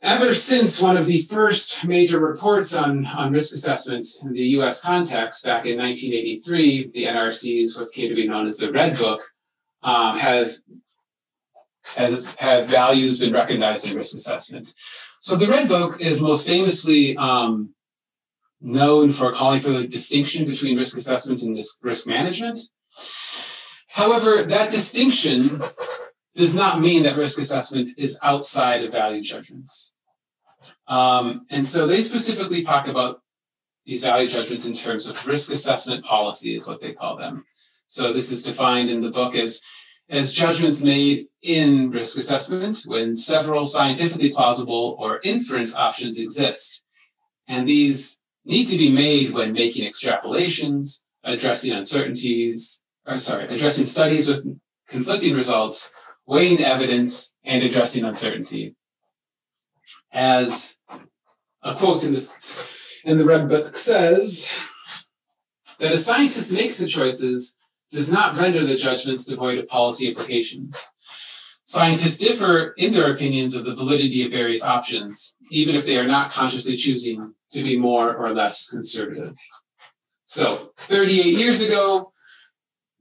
ever 0.02 0.34
since 0.34 0.82
one 0.82 0.98
of 0.98 1.06
the 1.06 1.22
first 1.22 1.86
major 1.86 2.20
reports 2.20 2.76
on, 2.76 3.06
on 3.06 3.32
risk 3.32 3.54
assessments 3.54 4.26
in 4.26 4.34
the 4.34 4.42
US 4.58 4.82
context 4.82 5.46
back 5.46 5.68
in 5.68 5.78
1983, 5.78 6.88
the 6.96 7.04
NRC's, 7.04 7.78
what 7.78 7.94
came 7.94 8.10
to 8.10 8.16
be 8.16 8.28
known 8.28 8.48
as 8.48 8.58
the 8.58 8.72
Red 8.72 8.98
Book, 8.98 9.22
um, 9.84 10.18
have 10.18 10.52
has 11.96 12.26
have 12.38 12.68
values 12.68 13.20
been 13.20 13.34
recognized 13.34 13.90
in 13.90 13.98
risk 13.98 14.14
assessment. 14.16 14.74
So 15.20 15.36
the 15.36 15.48
Red 15.48 15.68
Book 15.68 16.00
is 16.00 16.22
most 16.22 16.48
famously 16.48 17.18
um, 17.18 17.74
known 18.60 19.10
for 19.10 19.32
calling 19.32 19.60
for 19.60 19.70
the 19.70 19.88
distinction 19.88 20.48
between 20.48 20.78
risk 20.78 20.96
assessment 20.96 21.42
and 21.42 21.60
risk 21.84 22.08
management. 22.08 22.58
However, 23.94 24.44
that 24.44 24.72
distinction 24.72 25.62
does 26.36 26.56
not 26.56 26.80
mean 26.80 27.04
that 27.04 27.18
risk 27.18 27.38
assessment 27.38 27.90
is 27.98 28.18
outside 28.24 28.84
of 28.84 28.92
value 28.92 29.22
judgments. 29.22 29.94
Um, 30.88 31.46
and 31.52 31.66
so 31.66 31.88
they 31.88 32.02
specifically 32.02 32.64
talk 32.64 32.88
about 32.88 33.22
these 33.86 34.04
value 34.04 34.28
judgments 34.28 34.68
in 34.68 34.74
terms 34.74 35.10
of 35.10 35.28
risk 35.28 35.52
assessment 35.52 36.06
policy, 36.06 36.54
is 36.54 36.68
what 36.68 36.82
they 36.82 36.94
call 36.94 37.18
them. 37.18 37.46
So 37.88 38.14
this 38.14 38.32
is 38.32 38.44
defined 38.44 38.90
in 38.90 39.02
the 39.02 39.12
book 39.12 39.36
as 39.36 39.62
as 40.12 40.34
judgments 40.34 40.84
made 40.84 41.28
in 41.42 41.90
risk 41.90 42.18
assessment 42.18 42.84
when 42.86 43.16
several 43.16 43.64
scientifically 43.64 44.30
plausible 44.30 44.98
or 45.00 45.22
inference 45.24 45.74
options 45.76 46.20
exist. 46.20 46.84
And 47.48 47.66
these 47.66 48.22
need 48.44 48.66
to 48.66 48.78
be 48.78 48.92
made 48.92 49.34
when 49.34 49.54
making 49.54 49.90
extrapolations, 49.90 51.04
addressing 51.24 51.72
uncertainties, 51.72 52.84
or 53.08 53.18
sorry, 53.18 53.46
addressing 53.46 53.86
studies 53.86 54.28
with 54.28 54.60
conflicting 54.90 55.34
results, 55.34 55.96
weighing 56.28 56.60
evidence, 56.60 57.38
and 57.46 57.64
addressing 57.64 58.04
uncertainty. 58.04 58.76
As 60.12 60.82
a 61.64 61.74
quote 61.74 62.04
in 62.04 62.12
this 62.12 63.02
in 63.06 63.18
the 63.18 63.26
Red 63.26 63.48
Book 63.48 63.76
says, 63.78 64.70
that 65.80 65.94
a 65.94 65.98
scientist 65.98 66.54
makes 66.54 66.78
the 66.78 66.88
choices 66.88 67.56
does 67.92 68.12
not 68.12 68.38
render 68.38 68.66
the 68.66 68.78
judgments 68.78 69.26
devoid 69.26 69.58
of 69.60 69.68
policy 69.68 70.08
implications. 70.08 70.92
Scientists 71.66 72.18
differ 72.18 72.74
in 72.78 72.94
their 72.94 73.14
opinions 73.14 73.56
of 73.56 73.66
the 73.66 73.76
validity 73.76 74.26
of 74.26 74.32
various 74.32 74.64
options, 74.64 75.36
even 75.52 75.76
if 75.76 75.86
they 75.86 75.98
are 75.98 76.08
not 76.08 76.32
consciously 76.32 76.76
choosing 76.76 77.34
to 77.52 77.64
be 77.64 77.78
more 77.78 78.16
or 78.16 78.32
less 78.34 78.70
conservative. 78.70 79.36
So, 80.26 80.74
38 80.78 81.38
years 81.38 81.62
ago, 81.62 82.12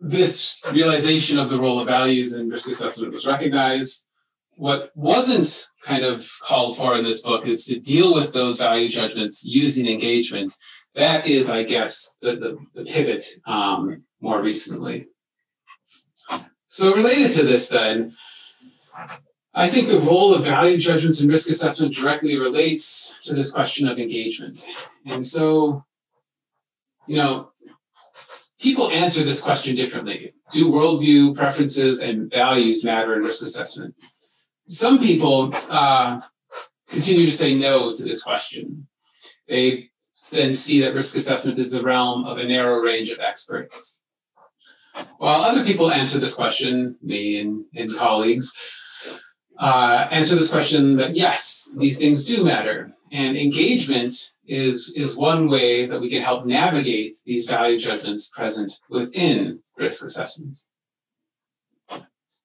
this 0.01 0.63
realization 0.73 1.39
of 1.39 1.51
the 1.51 1.61
role 1.61 1.79
of 1.79 1.87
values 1.87 2.35
in 2.35 2.49
risk 2.49 2.69
assessment 2.69 3.13
was 3.13 3.27
recognized. 3.27 4.07
What 4.57 4.91
wasn't 4.95 5.67
kind 5.83 6.05
of 6.05 6.27
called 6.47 6.77
for 6.77 6.97
in 6.97 7.05
this 7.05 7.23
book 7.23 7.47
is 7.47 7.65
to 7.67 7.79
deal 7.79 8.15
with 8.15 8.33
those 8.33 8.59
value 8.59 8.89
judgments 8.89 9.45
using 9.45 9.87
engagement. 9.87 10.53
That 10.95 11.27
is, 11.27 11.49
I 11.49 11.63
guess, 11.63 12.17
the, 12.21 12.37
the, 12.37 12.59
the 12.75 12.85
pivot 12.85 13.25
um, 13.47 14.03
more 14.21 14.43
recently. 14.43 15.09
So 16.67 16.95
related 16.95 17.33
to 17.33 17.45
this 17.45 17.69
then, 17.69 18.13
I 19.55 19.69
think 19.69 19.89
the 19.89 19.99
role 19.99 20.35
of 20.35 20.45
value 20.45 20.79
judgments 20.79 21.21
and 21.21 21.29
risk 21.29 21.49
assessment 21.49 21.95
directly 21.95 22.39
relates 22.39 23.21
to 23.27 23.35
this 23.35 23.53
question 23.53 23.89
of 23.89 23.99
engagement. 23.99 24.65
And 25.07 25.25
so, 25.25 25.85
you 27.07 27.17
know, 27.17 27.51
people 28.61 28.91
answer 28.91 29.23
this 29.23 29.43
question 29.43 29.75
differently. 29.75 30.35
Do 30.53 30.71
worldview, 30.71 31.35
preferences, 31.35 32.01
and 32.01 32.31
values 32.31 32.85
matter 32.85 33.15
in 33.15 33.23
risk 33.23 33.43
assessment? 33.43 33.95
Some 34.67 34.99
people 34.99 35.53
uh, 35.73 36.21
continue 36.89 37.27
to 37.27 37.33
say 37.33 37.57
no 37.57 37.93
to 37.95 38.03
this 38.05 38.23
question. 38.23 38.87
They 39.49 39.90
then 40.33 40.53
see 40.53 40.81
that 40.81 40.95
risk 40.95 41.17
assessment 41.17 41.59
is 41.59 41.73
the 41.73 41.83
realm 41.83 42.25
of 42.25 42.39
a 42.39 42.45
narrow 42.45 42.79
range 42.81 43.11
of 43.11 43.21
experts. 43.21 44.03
While 45.19 45.43
other 45.43 45.65
people 45.65 45.91
answer 45.91 46.19
this 46.19 46.35
question, 46.35 46.97
me 47.03 47.41
and, 47.41 47.65
and 47.75 47.95
colleagues, 47.95 48.53
uh, 49.59 50.09
answer 50.11 50.35
this 50.35 50.51
question 50.51 50.97
that 50.97 51.17
yes, 51.17 51.75
these 51.79 51.99
things 51.99 52.25
do 52.25 52.45
matter. 52.45 52.93
And 53.13 53.37
engagement 53.37 54.13
is, 54.47 54.95
is 54.97 55.17
one 55.17 55.49
way 55.49 55.87
that 55.87 56.01
we 56.01 56.11
can 56.11 56.23
help 56.23 56.47
navigate 56.47 57.13
these 57.25 57.49
value 57.49 57.79
judgments 57.79 58.29
present 58.29 58.73
within 58.89 59.63
risk 59.77 60.05
assessments. 60.05 60.69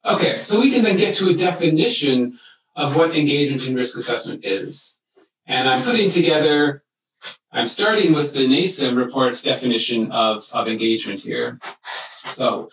Okay, 0.06 0.38
so 0.38 0.60
we 0.60 0.72
can 0.72 0.84
then 0.84 0.98
get 0.98 1.16
to 1.16 1.30
a 1.30 1.34
definition 1.34 2.38
of 2.76 2.96
what 2.96 3.16
engagement 3.16 3.68
in 3.68 3.76
risk 3.76 3.98
assessment 3.98 4.46
is. 4.46 5.02
And 5.48 5.68
I'm 5.68 5.84
putting 5.84 6.10
together, 6.10 6.84
I'm 7.56 7.68
starting 7.68 8.12
with 8.12 8.34
the 8.34 8.48
NASEM 8.48 8.98
report's 8.98 9.42
definition 9.42 10.12
of, 10.12 10.44
of 10.54 10.68
engagement 10.68 11.22
here. 11.22 11.58
So, 12.14 12.70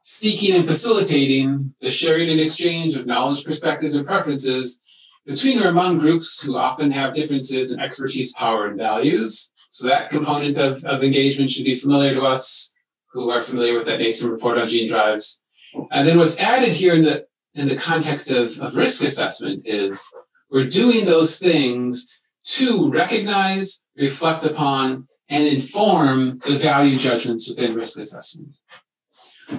seeking 0.00 0.56
and 0.56 0.66
facilitating 0.66 1.74
the 1.80 1.90
sharing 1.90 2.28
and 2.30 2.40
exchange 2.40 2.96
of 2.96 3.06
knowledge, 3.06 3.44
perspectives, 3.44 3.94
and 3.94 4.04
preferences 4.04 4.82
between 5.26 5.62
or 5.62 5.68
among 5.68 5.98
groups 5.98 6.42
who 6.42 6.56
often 6.56 6.90
have 6.90 7.14
differences 7.14 7.70
in 7.70 7.78
expertise, 7.78 8.32
power, 8.32 8.66
and 8.66 8.76
values. 8.76 9.52
So, 9.68 9.86
that 9.86 10.08
component 10.08 10.58
of, 10.58 10.84
of 10.84 11.04
engagement 11.04 11.48
should 11.48 11.64
be 11.64 11.76
familiar 11.76 12.12
to 12.14 12.22
us 12.22 12.74
who 13.12 13.30
are 13.30 13.40
familiar 13.40 13.74
with 13.74 13.86
that 13.86 14.00
NASEM 14.00 14.32
report 14.32 14.58
on 14.58 14.66
gene 14.66 14.88
drives. 14.88 15.44
And 15.92 16.08
then 16.08 16.18
what's 16.18 16.40
added 16.40 16.74
here 16.74 16.94
in 16.94 17.04
the 17.04 17.26
in 17.54 17.68
the 17.68 17.76
context 17.76 18.32
of, 18.32 18.58
of 18.60 18.74
risk 18.74 19.04
assessment 19.04 19.62
is 19.64 20.12
we're 20.50 20.66
doing 20.66 21.06
those 21.06 21.38
things 21.38 22.12
to 22.46 22.90
recognize, 22.90 23.84
reflect 23.96 24.44
upon, 24.44 25.06
and 25.28 25.46
inform 25.46 26.38
the 26.40 26.58
value 26.58 26.98
judgments 26.98 27.48
within 27.48 27.74
risk 27.74 27.98
assessment. 27.98 28.54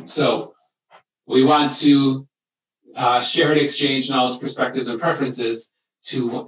So 0.05 0.53
we 1.25 1.43
want 1.43 1.71
to 1.79 2.27
uh, 2.95 3.21
share 3.21 3.51
and 3.51 3.61
exchange 3.61 4.09
knowledge, 4.09 4.39
perspectives, 4.39 4.87
and 4.87 4.99
preferences 4.99 5.73
to 6.05 6.47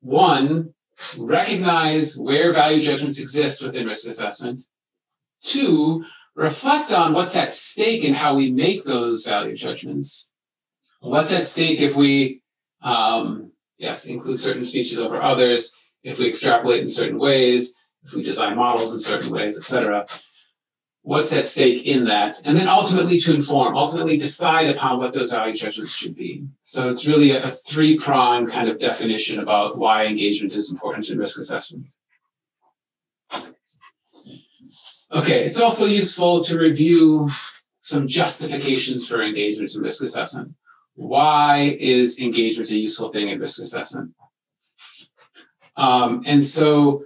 one, 0.00 0.74
recognize 1.16 2.16
where 2.18 2.52
value 2.52 2.82
judgments 2.82 3.20
exist 3.20 3.64
within 3.64 3.86
risk 3.86 4.06
assessment. 4.06 4.60
Two, 5.42 6.04
reflect 6.34 6.92
on 6.92 7.12
what's 7.12 7.36
at 7.36 7.52
stake 7.52 8.04
and 8.04 8.16
how 8.16 8.34
we 8.34 8.50
make 8.50 8.84
those 8.84 9.26
value 9.26 9.56
judgments. 9.56 10.32
What's 11.00 11.34
at 11.34 11.44
stake 11.44 11.80
if 11.80 11.96
we, 11.96 12.42
um, 12.82 13.52
yes, 13.78 14.06
include 14.06 14.38
certain 14.38 14.64
species 14.64 15.00
over 15.00 15.20
others, 15.20 15.89
if 16.02 16.18
we 16.18 16.28
extrapolate 16.28 16.80
in 16.80 16.88
certain 16.88 17.18
ways, 17.18 17.74
if 18.02 18.14
we 18.14 18.22
design 18.22 18.56
models 18.56 18.92
in 18.92 18.98
certain 18.98 19.30
ways, 19.30 19.58
etc 19.58 20.06
what's 21.02 21.34
at 21.36 21.46
stake 21.46 21.86
in 21.86 22.04
that, 22.04 22.34
and 22.44 22.56
then 22.56 22.68
ultimately 22.68 23.18
to 23.18 23.34
inform, 23.34 23.76
ultimately 23.76 24.16
decide 24.16 24.68
upon 24.68 24.98
what 24.98 25.14
those 25.14 25.32
value 25.32 25.54
judgments 25.54 25.94
should 25.94 26.14
be. 26.14 26.46
So 26.60 26.88
it's 26.88 27.06
really 27.06 27.30
a, 27.32 27.44
a 27.44 27.48
three 27.48 27.96
prong 27.96 28.46
kind 28.46 28.68
of 28.68 28.78
definition 28.78 29.40
about 29.40 29.78
why 29.78 30.06
engagement 30.06 30.54
is 30.54 30.70
important 30.70 31.08
in 31.08 31.18
risk 31.18 31.38
assessment. 31.38 31.88
Okay, 35.12 35.44
it's 35.44 35.60
also 35.60 35.86
useful 35.86 36.44
to 36.44 36.58
review 36.58 37.30
some 37.80 38.06
justifications 38.06 39.08
for 39.08 39.22
engagement 39.22 39.74
in 39.74 39.82
risk 39.82 40.02
assessment. 40.02 40.54
Why 40.94 41.76
is 41.80 42.20
engagement 42.20 42.70
a 42.70 42.78
useful 42.78 43.08
thing 43.08 43.28
in 43.28 43.40
risk 43.40 43.60
assessment? 43.60 44.12
Um, 45.80 46.22
and 46.26 46.44
so, 46.44 47.04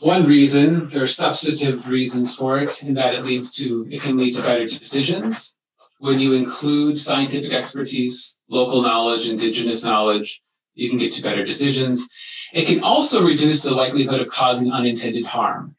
one 0.00 0.26
reason, 0.26 0.88
there 0.88 1.04
are 1.04 1.06
substantive 1.06 1.88
reasons 1.88 2.36
for 2.36 2.58
it, 2.58 2.82
in 2.82 2.94
that 2.94 3.14
it 3.14 3.24
leads 3.24 3.52
to, 3.58 3.86
it 3.88 4.02
can 4.02 4.16
lead 4.16 4.34
to 4.34 4.42
better 4.42 4.66
decisions. 4.66 5.58
When 5.98 6.18
you 6.18 6.32
include 6.32 6.98
scientific 6.98 7.52
expertise, 7.52 8.40
local 8.50 8.82
knowledge, 8.82 9.28
indigenous 9.28 9.84
knowledge, 9.84 10.42
you 10.74 10.90
can 10.90 10.98
get 10.98 11.12
to 11.12 11.22
better 11.22 11.44
decisions. 11.44 12.08
It 12.52 12.66
can 12.66 12.82
also 12.82 13.24
reduce 13.24 13.62
the 13.62 13.74
likelihood 13.74 14.20
of 14.20 14.28
causing 14.28 14.72
unintended 14.72 15.26
harm. 15.26 15.76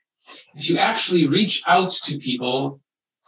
If 0.56 0.70
you 0.70 0.78
actually 0.78 1.28
reach 1.28 1.64
out 1.68 1.90
to 2.06 2.18
people 2.18 2.80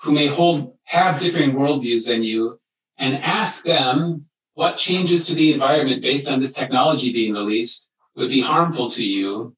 who 0.01 0.13
may 0.13 0.28
hold, 0.28 0.78
have 0.86 1.20
differing 1.20 1.51
worldviews 1.51 2.08
than 2.08 2.24
you 2.24 2.62
and 2.98 3.16
ask 3.16 3.66
them 3.66 4.29
what 4.60 4.75
changes 4.75 5.25
to 5.25 5.34
the 5.36 5.54
environment 5.54 6.01
based 6.01 6.30
on 6.30 6.42
this 6.42 6.51
technology 6.51 7.13
being 7.13 7.32
released 7.32 7.89
would 8.18 8.28
be 8.28 8.42
harmful 8.42 8.89
to 8.89 9.06
you, 9.06 9.56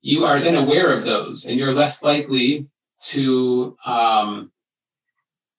you 0.00 0.24
are 0.24 0.38
then 0.38 0.54
aware 0.54 0.94
of 0.96 1.04
those 1.04 1.44
and 1.44 1.58
you're 1.58 1.74
less 1.74 2.02
likely 2.02 2.66
to, 3.02 3.76
um, 3.84 4.50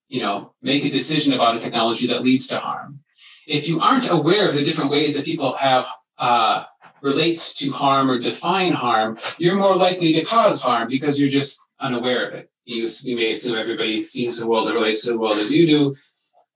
you 0.08 0.20
know, 0.20 0.52
make 0.62 0.84
a 0.84 0.90
decision 0.90 1.32
about 1.32 1.54
a 1.54 1.60
technology 1.60 2.08
that 2.08 2.24
leads 2.24 2.48
to 2.48 2.58
harm. 2.58 2.98
If 3.46 3.68
you 3.68 3.78
aren't 3.78 4.10
aware 4.10 4.48
of 4.48 4.56
the 4.56 4.64
different 4.64 4.90
ways 4.90 5.16
that 5.16 5.26
people 5.26 5.52
have 5.58 5.86
uh, 6.18 6.64
relates 7.02 7.54
to 7.60 7.70
harm 7.70 8.10
or 8.10 8.18
define 8.18 8.72
harm, 8.72 9.16
you're 9.38 9.60
more 9.60 9.76
likely 9.76 10.12
to 10.14 10.24
cause 10.24 10.60
harm 10.60 10.88
because 10.88 11.20
you're 11.20 11.28
just 11.28 11.60
unaware 11.78 12.26
of 12.26 12.34
it. 12.34 12.50
You, 12.64 12.88
you 13.04 13.14
may 13.14 13.30
assume 13.30 13.56
everybody 13.56 14.02
sees 14.02 14.40
the 14.40 14.48
world 14.48 14.66
that 14.66 14.74
relates 14.74 15.04
to 15.04 15.12
the 15.12 15.20
world 15.20 15.38
as 15.38 15.54
you 15.54 15.68
do, 15.68 15.94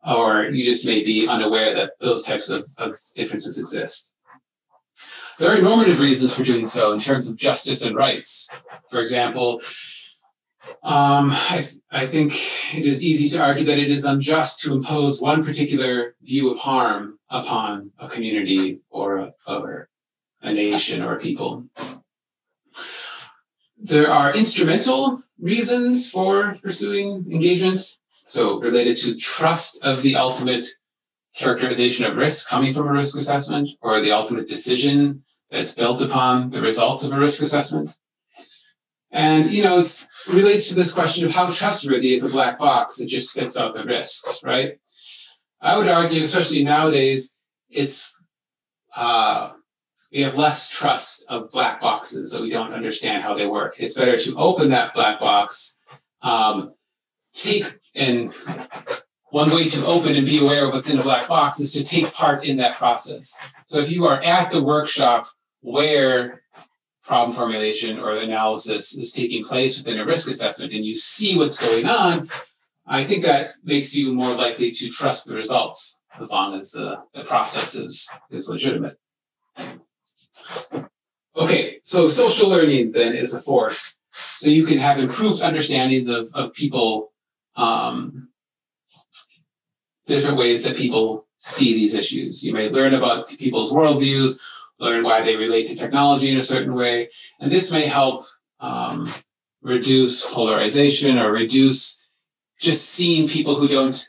or 0.07 0.45
you 0.45 0.65
just 0.65 0.87
may 0.87 1.03
be 1.03 1.27
unaware 1.27 1.75
that 1.75 1.93
those 2.01 2.23
types 2.23 2.51
of, 2.51 2.67
of 2.79 2.95
differences 3.15 3.59
exist. 3.59 4.15
There 5.39 5.51
are 5.51 5.61
normative 5.61 6.01
reasons 6.01 6.35
for 6.37 6.45
doing 6.45 6.65
so 6.65 6.93
in 6.93 7.01
terms 7.01 7.29
of 7.29 7.37
justice 7.37 7.85
and 7.85 7.95
rights. 7.95 8.49
For 8.89 9.01
example, 9.01 9.61
um, 10.83 11.31
I, 11.31 11.59
th- 11.59 11.81
I 11.91 12.07
think 12.07 12.33
it 12.33 12.87
is 12.87 13.05
easy 13.05 13.29
to 13.31 13.43
argue 13.43 13.65
that 13.67 13.79
it 13.79 13.91
is 13.91 14.05
unjust 14.05 14.61
to 14.63 14.73
impose 14.73 15.21
one 15.21 15.45
particular 15.45 16.15
view 16.23 16.51
of 16.51 16.59
harm 16.59 17.19
upon 17.29 17.93
a 17.99 18.09
community 18.09 18.81
or 18.91 19.19
a, 19.19 19.35
or 19.47 19.89
a 20.41 20.53
nation 20.53 21.03
or 21.03 21.15
a 21.15 21.21
people. 21.21 21.67
There 23.77 24.09
are 24.09 24.35
instrumental 24.35 25.23
reasons 25.39 26.11
for 26.11 26.57
pursuing 26.63 27.27
engagement. 27.31 27.79
So 28.27 28.59
related 28.59 28.97
to 28.99 29.15
trust 29.15 29.85
of 29.85 30.03
the 30.03 30.17
ultimate 30.17 30.65
characterization 31.37 32.05
of 32.07 32.17
risk 32.17 32.49
coming 32.49 32.73
from 32.73 32.89
a 32.89 32.93
risk 32.93 33.17
assessment 33.17 33.71
or 33.81 34.01
the 34.01 34.11
ultimate 34.11 34.49
decision 34.49 35.23
that's 35.49 35.73
built 35.73 36.03
upon 36.03 36.51
the 36.51 36.61
results 36.61 37.05
of 37.05 37.13
a 37.13 37.21
risk 37.21 37.41
assessment. 37.41 37.97
And, 39.13 39.49
you 39.53 39.63
know, 39.63 39.79
it 39.79 40.09
relates 40.27 40.69
to 40.69 40.75
this 40.75 40.93
question 40.93 41.25
of 41.25 41.35
how 41.37 41.51
trustworthy 41.51 42.13
is 42.13 42.25
a 42.25 42.29
black 42.29 42.59
box 42.59 42.97
that 42.97 43.07
just 43.07 43.31
spits 43.31 43.57
out 43.57 43.75
the 43.75 43.85
risks, 43.85 44.43
right? 44.43 44.81
I 45.61 45.79
would 45.79 45.89
argue, 45.89 46.21
especially 46.21 46.65
nowadays, 46.65 47.37
it's, 47.71 48.25
uh, 48.97 49.53
we 50.11 50.23
have 50.23 50.37
less 50.37 50.69
trust 50.69 51.27
of 51.29 51.53
black 51.53 51.81
boxes 51.81 52.33
that 52.33 52.43
we 52.43 52.51
don't 52.51 52.75
understand 52.75 53.23
how 53.23 53.35
they 53.35 53.47
work. 53.47 53.77
It's 53.79 53.97
better 53.97 54.19
to 54.19 54.37
open 54.37 54.71
that 54.71 54.95
black 54.95 55.21
box, 55.21 55.81
um, 56.23 56.75
take 57.33 57.79
and 57.97 58.29
one 59.31 59.51
way 59.51 59.69
to 59.69 59.87
open 59.87 60.15
and 60.15 60.27
be 60.27 60.39
aware 60.39 60.67
of 60.67 60.73
what's 60.73 60.89
in 60.89 60.99
a 60.99 61.03
black 61.03 61.29
box 61.29 61.61
is 61.61 61.73
to 61.73 61.85
take 61.85 62.13
part 62.13 62.45
in 62.45 62.59
that 62.59 62.77
process. 62.77 63.51
So 63.67 63.79
if 63.79 63.91
you 63.91 64.07
are 64.07 64.23
at 64.23 64.51
the 64.51 64.63
workshop 64.63 65.27
where 65.61 66.43
problem 67.03 67.35
formulation 67.35 67.99
or 67.99 68.13
analysis 68.13 68.97
is 68.97 69.13
taking 69.13 69.43
place 69.43 69.79
within 69.79 70.01
a 70.01 70.05
risk 70.05 70.29
assessment 70.29 70.73
and 70.73 70.85
you 70.85 70.95
see 70.95 71.37
what's 71.37 71.65
going 71.65 71.87
on, 71.87 72.29
I 72.87 73.05
think 73.05 73.25
that 73.25 73.53
makes 73.65 73.97
you 73.97 74.15
more 74.15 74.35
likely 74.35 74.71
to 74.71 74.89
trust 74.89 75.29
the 75.29 75.35
results 75.35 76.01
as 76.19 76.31
long 76.31 76.55
as 76.55 76.71
the, 76.71 77.05
the 77.15 77.25
process 77.25 77.75
is, 77.75 78.11
is 78.31 78.49
legitimate. 78.49 78.97
Okay, 81.37 81.79
so 81.83 82.09
social 82.09 82.49
learning 82.49 82.93
then 82.93 83.15
is 83.15 83.35
a 83.35 83.41
fourth. 83.41 83.99
So 84.35 84.51
you 84.51 84.65
can 84.65 84.79
have 84.79 84.99
improved 84.99 85.43
understandings 85.43 86.09
of, 86.09 86.29
of 86.35 86.55
people, 86.55 87.13
um, 87.57 88.29
different 90.07 90.39
ways 90.39 90.65
that 90.65 90.77
people 90.77 91.27
see 91.39 91.75
these 91.75 91.95
issues. 91.95 92.45
You 92.45 92.53
may 92.53 92.69
learn 92.69 92.95
about 92.95 93.29
people's 93.39 93.73
worldviews, 93.73 94.41
learn 94.79 95.03
why 95.03 95.23
they 95.23 95.37
relate 95.37 95.67
to 95.69 95.77
technology 95.77 96.31
in 96.31 96.37
a 96.37 96.43
certain 96.43 96.75
way, 96.75 97.09
and 97.41 97.51
this 97.51 97.73
may 97.73 97.87
help 97.87 98.23
um, 98.61 99.09
reduce 99.63 100.33
polarization 100.33 101.19
or 101.19 101.33
reduce 101.33 102.07
just 102.61 102.89
seeing 102.89 103.29
people 103.29 103.57
who 103.57 103.69
don't 103.69 104.07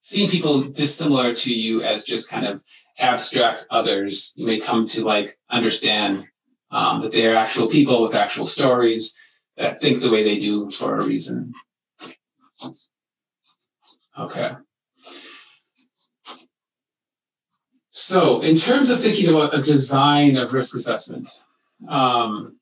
seeing 0.00 0.28
people 0.28 0.62
dissimilar 0.62 1.34
to 1.34 1.52
you 1.52 1.82
as 1.82 2.04
just 2.04 2.30
kind 2.30 2.46
of 2.46 2.62
abstract 2.98 3.66
others, 3.70 4.32
you 4.36 4.46
may 4.46 4.58
come 4.58 4.86
to 4.86 5.02
like 5.02 5.38
understand 5.50 6.24
um, 6.70 7.00
that 7.00 7.12
they 7.12 7.26
are 7.26 7.36
actual 7.36 7.68
people 7.68 8.02
with 8.02 8.14
actual 8.14 8.44
stories 8.44 9.18
that 9.56 9.78
think 9.78 10.00
the 10.00 10.10
way 10.10 10.22
they 10.22 10.38
do 10.38 10.70
for 10.70 10.96
a 10.96 11.04
reason. 11.04 11.54
Okay. 14.18 14.52
So, 17.90 18.40
in 18.40 18.56
terms 18.56 18.90
of 18.90 19.00
thinking 19.00 19.30
about 19.30 19.54
a 19.54 19.62
design 19.62 20.36
of 20.36 20.52
risk 20.52 20.74
assessment, 20.74 21.28
um, 21.88 22.58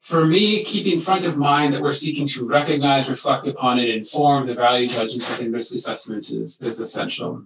for 0.00 0.26
me, 0.26 0.62
keeping 0.64 1.00
front 1.00 1.26
of 1.26 1.38
mind 1.38 1.74
that 1.74 1.82
we're 1.82 1.92
seeking 1.92 2.28
to 2.28 2.46
recognize, 2.46 3.08
reflect 3.08 3.46
upon, 3.46 3.78
and 3.78 3.88
inform 3.88 4.46
the 4.46 4.54
value 4.54 4.86
judgments 4.86 5.28
within 5.28 5.50
risk 5.50 5.74
assessment 5.74 6.30
is, 6.30 6.60
is 6.60 6.78
essential. 6.78 7.44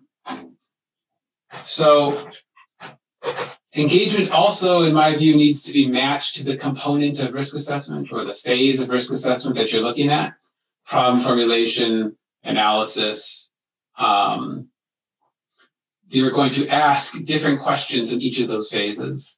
So 1.62 2.18
engagement 3.76 4.30
also, 4.30 4.82
in 4.82 4.94
my 4.94 5.14
view, 5.14 5.36
needs 5.36 5.62
to 5.62 5.72
be 5.72 5.88
matched 5.88 6.36
to 6.36 6.44
the 6.44 6.56
component 6.56 7.20
of 7.20 7.34
risk 7.34 7.54
assessment 7.54 8.08
or 8.12 8.24
the 8.24 8.32
phase 8.32 8.80
of 8.80 8.90
risk 8.90 9.12
assessment 9.12 9.56
that 9.56 9.72
you're 9.72 9.82
looking 9.82 10.10
at. 10.10 10.34
Problem 10.86 11.20
formulation, 11.20 12.16
analysis. 12.42 13.52
Um, 13.98 14.68
you're 16.08 16.30
going 16.30 16.50
to 16.52 16.68
ask 16.68 17.22
different 17.24 17.60
questions 17.60 18.12
in 18.12 18.22
each 18.22 18.40
of 18.40 18.48
those 18.48 18.70
phases. 18.70 19.36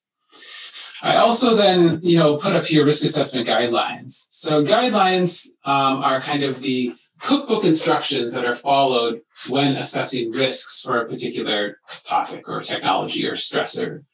I 1.03 1.17
also 1.17 1.57
then, 1.57 1.99
you 2.03 2.19
know, 2.19 2.37
put 2.37 2.55
up 2.55 2.65
here 2.65 2.85
risk 2.85 3.03
assessment 3.03 3.49
guidelines. 3.49 4.27
So 4.31 4.63
guidelines 4.63 5.49
um, 5.65 6.03
are 6.03 6.21
kind 6.21 6.45
of 6.45 6.61
the 6.61 6.95
cookbook 7.19 7.65
instructions 7.65 8.35
that 8.35 8.45
are 8.45 8.55
followed 8.55 9.23
when 9.49 9.77
assessing 9.77 10.31
risks 10.31 10.83
for 10.83 10.99
a 10.99 11.09
particular 11.09 11.79
topic 12.05 12.49
or 12.49 12.61
technology 12.61 13.27
or 13.27 13.33
stressor. 13.33 14.05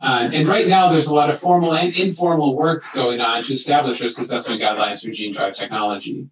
Uh, 0.00 0.30
and 0.32 0.48
right 0.48 0.66
now, 0.66 0.88
there's 0.90 1.08
a 1.08 1.14
lot 1.14 1.28
of 1.28 1.38
formal 1.38 1.74
and 1.74 1.96
informal 1.98 2.56
work 2.56 2.82
going 2.94 3.20
on 3.20 3.42
to 3.42 3.52
establish 3.52 4.00
risk 4.00 4.18
assessment 4.20 4.60
guidelines 4.60 5.04
for 5.04 5.10
gene 5.10 5.32
drive 5.32 5.54
technology. 5.54 6.26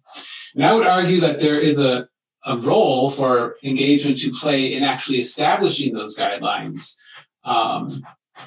And 0.55 0.65
I 0.65 0.73
would 0.73 0.87
argue 0.87 1.19
that 1.19 1.39
there 1.39 1.55
is 1.55 1.79
a, 1.79 2.07
a 2.45 2.57
role 2.57 3.11
for 3.11 3.57
engagement 3.63 4.17
to 4.19 4.31
play 4.31 4.73
in 4.73 4.83
actually 4.83 5.19
establishing 5.19 5.93
those 5.93 6.17
guidelines, 6.17 6.95
um, 7.43 8.03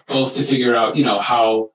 both 0.09 0.37
to 0.37 0.43
figure 0.43 0.75
out, 0.75 0.97
you 0.97 1.05
know, 1.05 1.21
how 1.21 1.71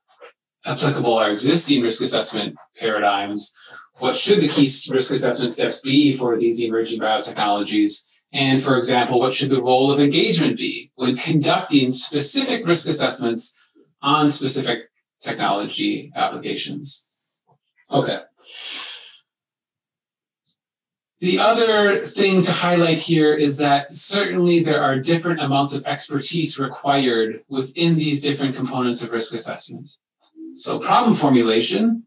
applicable 0.65 1.17
are 1.17 1.31
existing 1.31 1.81
risk 1.81 2.01
assessment 2.01 2.57
paradigms, 2.77 3.55
what 3.99 4.15
should 4.15 4.39
the 4.39 4.47
key 4.47 4.69
risk 4.91 5.11
assessment 5.11 5.51
steps 5.51 5.81
be 5.81 6.13
for 6.13 6.37
these 6.37 6.61
emerging 6.61 6.99
biotechnologies? 6.99 8.16
And 8.37 8.61
for 8.61 8.77
example, 8.77 9.19
what 9.19 9.33
should 9.33 9.49
the 9.49 9.63
role 9.63 9.91
of 9.91 9.99
engagement 9.99 10.57
be 10.57 10.91
when 10.93 11.17
conducting 11.17 11.89
specific 11.89 12.67
risk 12.67 12.87
assessments 12.87 13.59
on 13.99 14.29
specific 14.29 14.91
technology 15.19 16.11
applications? 16.15 17.09
Okay. 17.91 18.19
The 21.19 21.39
other 21.39 21.95
thing 21.95 22.43
to 22.43 22.51
highlight 22.51 22.99
here 22.99 23.33
is 23.33 23.57
that 23.57 23.91
certainly 23.91 24.61
there 24.61 24.83
are 24.83 24.99
different 24.99 25.41
amounts 25.41 25.73
of 25.73 25.83
expertise 25.87 26.59
required 26.59 27.41
within 27.49 27.95
these 27.95 28.21
different 28.21 28.55
components 28.55 29.01
of 29.01 29.11
risk 29.13 29.33
assessment. 29.33 29.87
So 30.53 30.77
problem 30.77 31.15
formulation 31.15 32.05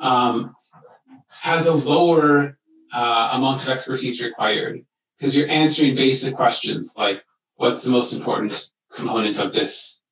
um, 0.00 0.54
has 1.30 1.66
a 1.66 1.74
lower 1.74 2.58
uh, 2.92 3.30
amount 3.34 3.64
of 3.64 3.70
expertise 3.70 4.24
required 4.24 4.86
because 5.18 5.36
you're 5.36 5.48
answering 5.48 5.94
basic 5.94 6.34
questions 6.34 6.94
like 6.96 7.24
what's 7.56 7.84
the 7.84 7.92
most 7.92 8.12
important 8.12 8.70
component 8.92 9.38
of 9.38 9.52
this 9.52 10.02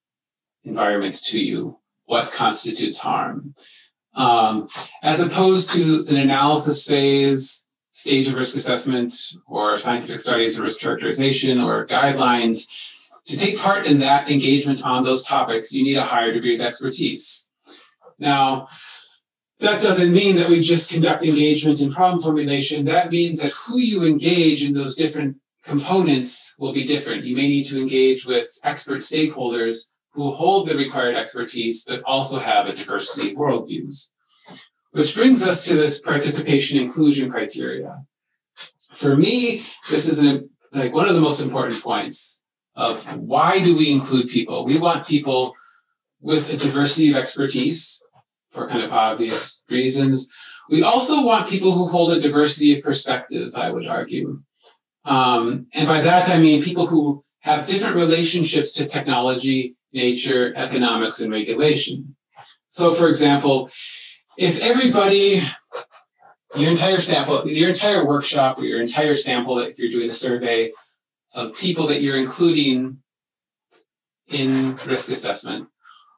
environment 0.64 1.14
to 1.24 1.40
you? 1.40 1.78
What 2.06 2.32
constitutes 2.32 2.98
harm? 2.98 3.54
Um, 4.14 4.68
as 5.02 5.20
opposed 5.20 5.72
to 5.72 6.04
an 6.08 6.16
analysis 6.16 6.86
phase, 6.86 7.66
stage 7.90 8.28
of 8.28 8.34
risk 8.34 8.56
assessment, 8.56 9.12
or 9.46 9.76
scientific 9.78 10.18
studies 10.18 10.56
of 10.56 10.64
risk 10.64 10.80
characterization 10.80 11.60
or 11.60 11.86
guidelines, 11.86 12.66
to 13.24 13.38
take 13.38 13.58
part 13.58 13.86
in 13.86 14.00
that 14.00 14.30
engagement 14.30 14.84
on 14.84 15.02
those 15.02 15.24
topics, 15.24 15.72
you 15.72 15.82
need 15.82 15.96
a 15.96 16.02
higher 16.02 16.32
degree 16.32 16.54
of 16.54 16.60
expertise. 16.60 17.50
Now, 18.18 18.68
that 19.60 19.80
doesn't 19.80 20.12
mean 20.12 20.36
that 20.36 20.48
we 20.48 20.60
just 20.60 20.92
conduct 20.92 21.24
engagement 21.24 21.80
in 21.80 21.92
problem 21.92 22.20
formulation. 22.20 22.84
That 22.84 23.10
means 23.10 23.40
that 23.40 23.52
who 23.52 23.78
you 23.78 24.04
engage 24.04 24.64
in 24.64 24.74
those 24.74 24.96
different 24.96 25.36
components 25.64 26.56
will 26.58 26.72
be 26.72 26.84
different. 26.84 27.24
You 27.24 27.36
may 27.36 27.48
need 27.48 27.64
to 27.64 27.80
engage 27.80 28.26
with 28.26 28.48
expert 28.64 28.98
stakeholders 28.98 29.90
who 30.12 30.32
hold 30.32 30.68
the 30.68 30.76
required 30.76 31.16
expertise, 31.16 31.84
but 31.84 32.02
also 32.04 32.38
have 32.38 32.66
a 32.66 32.74
diversity 32.74 33.30
of 33.30 33.36
worldviews. 33.36 34.10
Which 34.92 35.14
brings 35.16 35.46
us 35.46 35.66
to 35.66 35.74
this 35.74 36.00
participation 36.00 36.78
inclusion 36.78 37.30
criteria. 37.30 38.04
For 38.92 39.16
me, 39.16 39.64
this 39.90 40.08
is 40.08 40.22
an, 40.22 40.50
like 40.72 40.92
one 40.92 41.08
of 41.08 41.14
the 41.14 41.20
most 41.20 41.40
important 41.40 41.82
points 41.82 42.44
of 42.76 43.04
why 43.16 43.62
do 43.62 43.76
we 43.76 43.92
include 43.92 44.28
people? 44.28 44.64
We 44.64 44.78
want 44.78 45.06
people 45.06 45.54
with 46.20 46.52
a 46.52 46.56
diversity 46.56 47.10
of 47.10 47.16
expertise 47.16 48.03
for 48.54 48.68
kind 48.68 48.84
of 48.84 48.92
obvious 48.92 49.62
reasons. 49.68 50.32
We 50.70 50.82
also 50.82 51.24
want 51.24 51.48
people 51.48 51.72
who 51.72 51.88
hold 51.88 52.12
a 52.12 52.20
diversity 52.20 52.76
of 52.76 52.82
perspectives, 52.82 53.56
I 53.56 53.70
would 53.70 53.86
argue. 53.86 54.40
Um, 55.04 55.66
and 55.74 55.86
by 55.86 56.00
that, 56.00 56.30
I 56.30 56.38
mean 56.38 56.62
people 56.62 56.86
who 56.86 57.24
have 57.40 57.66
different 57.66 57.96
relationships 57.96 58.72
to 58.74 58.86
technology, 58.86 59.76
nature, 59.92 60.52
economics, 60.56 61.20
and 61.20 61.30
regulation. 61.30 62.16
So, 62.68 62.92
for 62.92 63.08
example, 63.08 63.68
if 64.38 64.62
everybody, 64.62 65.40
your 66.56 66.70
entire 66.70 67.00
sample, 67.00 67.46
your 67.46 67.68
entire 67.68 68.06
workshop, 68.06 68.58
or 68.58 68.64
your 68.64 68.80
entire 68.80 69.14
sample, 69.14 69.58
if 69.58 69.78
you're 69.78 69.90
doing 69.90 70.08
a 70.08 70.12
survey 70.12 70.72
of 71.34 71.54
people 71.56 71.86
that 71.88 72.00
you're 72.00 72.16
including 72.16 72.98
in 74.28 74.76
risk 74.86 75.10
assessment, 75.10 75.68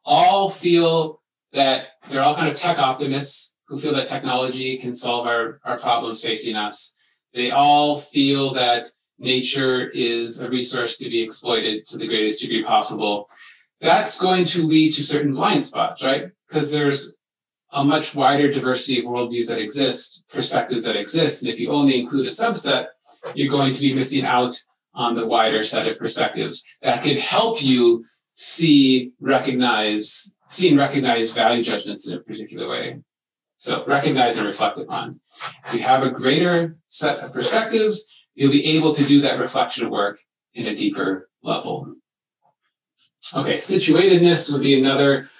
all 0.04 0.48
feel 0.48 1.20
that 1.56 1.88
they're 2.08 2.22
all 2.22 2.36
kind 2.36 2.48
of 2.48 2.56
tech 2.56 2.78
optimists 2.78 3.56
who 3.66 3.78
feel 3.78 3.94
that 3.94 4.08
technology 4.08 4.76
can 4.76 4.94
solve 4.94 5.26
our, 5.26 5.58
our 5.64 5.78
problems 5.78 6.22
facing 6.22 6.54
us. 6.54 6.94
They 7.34 7.50
all 7.50 7.98
feel 7.98 8.52
that 8.52 8.84
nature 9.18 9.88
is 9.88 10.40
a 10.40 10.50
resource 10.50 10.98
to 10.98 11.08
be 11.08 11.22
exploited 11.22 11.84
to 11.86 11.98
the 11.98 12.06
greatest 12.06 12.42
degree 12.42 12.62
possible. 12.62 13.26
That's 13.80 14.20
going 14.20 14.44
to 14.44 14.62
lead 14.62 14.92
to 14.94 15.02
certain 15.02 15.32
blind 15.32 15.64
spots, 15.64 16.04
right? 16.04 16.30
Because 16.46 16.72
there's 16.72 17.16
a 17.72 17.82
much 17.84 18.14
wider 18.14 18.50
diversity 18.50 19.00
of 19.00 19.06
worldviews 19.06 19.48
that 19.48 19.58
exist, 19.58 20.24
perspectives 20.30 20.84
that 20.84 20.96
exist. 20.96 21.42
And 21.42 21.52
if 21.52 21.58
you 21.58 21.72
only 21.72 21.98
include 21.98 22.26
a 22.26 22.30
subset, 22.30 22.88
you're 23.34 23.50
going 23.50 23.72
to 23.72 23.80
be 23.80 23.94
missing 23.94 24.24
out 24.24 24.52
on 24.94 25.14
the 25.14 25.26
wider 25.26 25.62
set 25.62 25.86
of 25.86 25.98
perspectives 25.98 26.64
that 26.82 27.02
could 27.02 27.18
help 27.18 27.62
you 27.62 28.04
see, 28.34 29.12
recognize, 29.20 30.35
see 30.48 30.68
and 30.68 30.78
recognize 30.78 31.32
value 31.32 31.62
judgments 31.62 32.08
in 32.08 32.18
a 32.18 32.20
particular 32.20 32.68
way. 32.68 33.02
So 33.56 33.84
recognize 33.86 34.36
and 34.36 34.46
reflect 34.46 34.78
upon. 34.78 35.20
If 35.66 35.74
you 35.74 35.80
have 35.80 36.02
a 36.02 36.10
greater 36.10 36.78
set 36.86 37.20
of 37.20 37.32
perspectives, 37.32 38.14
you'll 38.34 38.52
be 38.52 38.76
able 38.76 38.92
to 38.94 39.04
do 39.04 39.20
that 39.22 39.38
reflection 39.38 39.90
work 39.90 40.18
in 40.54 40.66
a 40.66 40.74
deeper 40.74 41.28
level. 41.42 41.94
Okay, 43.34 43.54
situatedness 43.54 44.52
would 44.52 44.62
be 44.62 44.78
another 44.78 45.30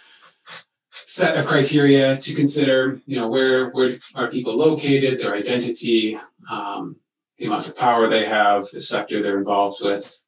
set 1.04 1.36
of 1.38 1.46
criteria 1.46 2.16
to 2.16 2.34
consider, 2.34 3.00
you 3.06 3.16
know, 3.16 3.28
where, 3.28 3.70
where 3.70 3.98
are 4.14 4.28
people 4.28 4.56
located, 4.56 5.20
their 5.20 5.34
identity, 5.34 6.18
um, 6.50 6.96
the 7.38 7.46
amount 7.46 7.68
of 7.68 7.76
power 7.76 8.08
they 8.08 8.24
have, 8.24 8.62
the 8.62 8.80
sector 8.80 9.22
they're 9.22 9.38
involved 9.38 9.84
with. 9.84 10.26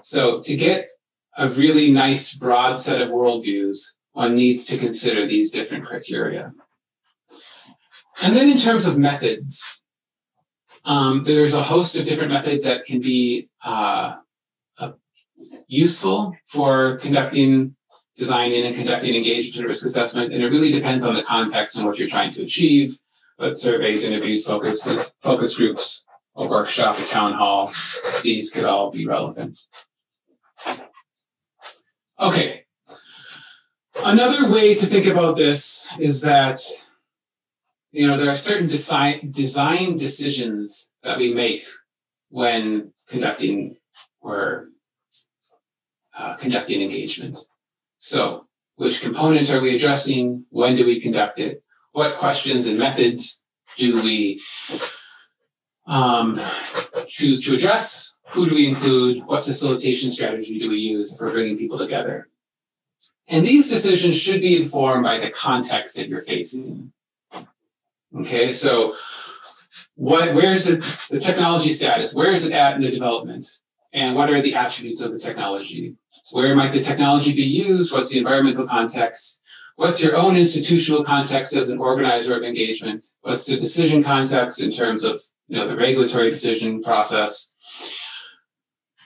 So 0.00 0.40
to 0.40 0.56
get 0.56 0.88
a 1.36 1.48
really 1.48 1.92
nice 1.92 2.36
broad 2.36 2.76
set 2.76 3.00
of 3.00 3.10
worldviews, 3.10 3.97
one 4.18 4.34
needs 4.34 4.64
to 4.64 4.76
consider 4.76 5.24
these 5.26 5.52
different 5.52 5.84
criteria. 5.84 6.52
And 8.20 8.34
then 8.34 8.50
in 8.50 8.58
terms 8.58 8.84
of 8.84 8.98
methods, 8.98 9.80
um, 10.84 11.22
there's 11.22 11.54
a 11.54 11.62
host 11.62 11.94
of 11.96 12.04
different 12.04 12.32
methods 12.32 12.64
that 12.64 12.84
can 12.84 13.00
be 13.00 13.48
uh, 13.64 14.16
uh, 14.80 14.90
useful 15.68 16.34
for 16.46 16.96
conducting 16.96 17.76
designing 18.16 18.66
and 18.66 18.74
conducting 18.74 19.14
engagement 19.14 19.58
and 19.58 19.66
risk 19.66 19.86
assessment. 19.86 20.32
And 20.32 20.42
it 20.42 20.48
really 20.48 20.72
depends 20.72 21.06
on 21.06 21.14
the 21.14 21.22
context 21.22 21.76
and 21.76 21.86
what 21.86 22.00
you're 22.00 22.08
trying 22.08 22.32
to 22.32 22.42
achieve. 22.42 22.98
But 23.38 23.56
surveys, 23.56 24.04
interviews, 24.04 24.44
focus, 24.44 25.14
focus 25.20 25.56
groups, 25.56 26.04
a 26.34 26.44
workshop, 26.44 26.98
a 26.98 27.04
town 27.04 27.34
hall, 27.34 27.72
these 28.24 28.50
could 28.50 28.64
all 28.64 28.90
be 28.90 29.06
relevant. 29.06 29.60
Okay. 32.18 32.57
Another 34.04 34.50
way 34.50 34.74
to 34.74 34.86
think 34.86 35.06
about 35.06 35.36
this 35.36 35.98
is 35.98 36.22
that 36.22 36.58
you 37.90 38.06
know 38.06 38.16
there 38.16 38.30
are 38.30 38.34
certain 38.34 38.66
design 38.66 39.18
design 39.30 39.96
decisions 39.96 40.94
that 41.02 41.18
we 41.18 41.34
make 41.34 41.64
when 42.28 42.92
conducting 43.08 43.76
or 44.20 44.68
uh, 46.18 46.36
conducting 46.36 46.80
engagement. 46.80 47.36
So, 47.98 48.46
which 48.76 49.00
component 49.00 49.50
are 49.50 49.60
we 49.60 49.74
addressing? 49.74 50.44
When 50.50 50.76
do 50.76 50.86
we 50.86 51.00
conduct 51.00 51.38
it? 51.38 51.62
What 51.92 52.18
questions 52.18 52.66
and 52.66 52.78
methods 52.78 53.44
do 53.76 54.02
we 54.02 54.40
um, 55.86 56.38
choose 57.06 57.44
to 57.46 57.54
address? 57.54 58.18
Who 58.30 58.48
do 58.48 58.54
we 58.54 58.68
include? 58.68 59.24
What 59.26 59.44
facilitation 59.44 60.10
strategy 60.10 60.58
do 60.58 60.68
we 60.68 60.76
use 60.76 61.18
for 61.18 61.30
bringing 61.30 61.56
people 61.56 61.78
together? 61.78 62.28
And 63.30 63.44
these 63.44 63.70
decisions 63.70 64.20
should 64.20 64.40
be 64.40 64.56
informed 64.56 65.04
by 65.04 65.18
the 65.18 65.30
context 65.30 65.96
that 65.96 66.08
you're 66.08 66.20
facing. 66.20 66.92
Okay, 68.14 68.52
so 68.52 68.96
what, 69.94 70.34
where's 70.34 70.64
the, 70.64 70.76
the 71.10 71.20
technology 71.20 71.70
status? 71.70 72.14
Where 72.14 72.30
is 72.30 72.46
it 72.46 72.52
at 72.52 72.76
in 72.76 72.80
the 72.80 72.90
development? 72.90 73.44
And 73.92 74.16
what 74.16 74.30
are 74.30 74.40
the 74.40 74.54
attributes 74.54 75.02
of 75.02 75.12
the 75.12 75.18
technology? 75.18 75.96
Where 76.32 76.54
might 76.54 76.72
the 76.72 76.80
technology 76.80 77.34
be 77.34 77.42
used? 77.42 77.92
What's 77.92 78.10
the 78.10 78.18
environmental 78.18 78.66
context? 78.66 79.42
What's 79.76 80.02
your 80.02 80.16
own 80.16 80.36
institutional 80.36 81.04
context 81.04 81.54
as 81.54 81.70
an 81.70 81.78
organizer 81.78 82.36
of 82.36 82.42
engagement? 82.42 83.04
What's 83.22 83.46
the 83.46 83.56
decision 83.56 84.02
context 84.02 84.62
in 84.62 84.70
terms 84.70 85.04
of 85.04 85.20
you 85.46 85.56
know 85.56 85.68
the 85.68 85.76
regulatory 85.76 86.30
decision 86.30 86.82
process? 86.82 87.54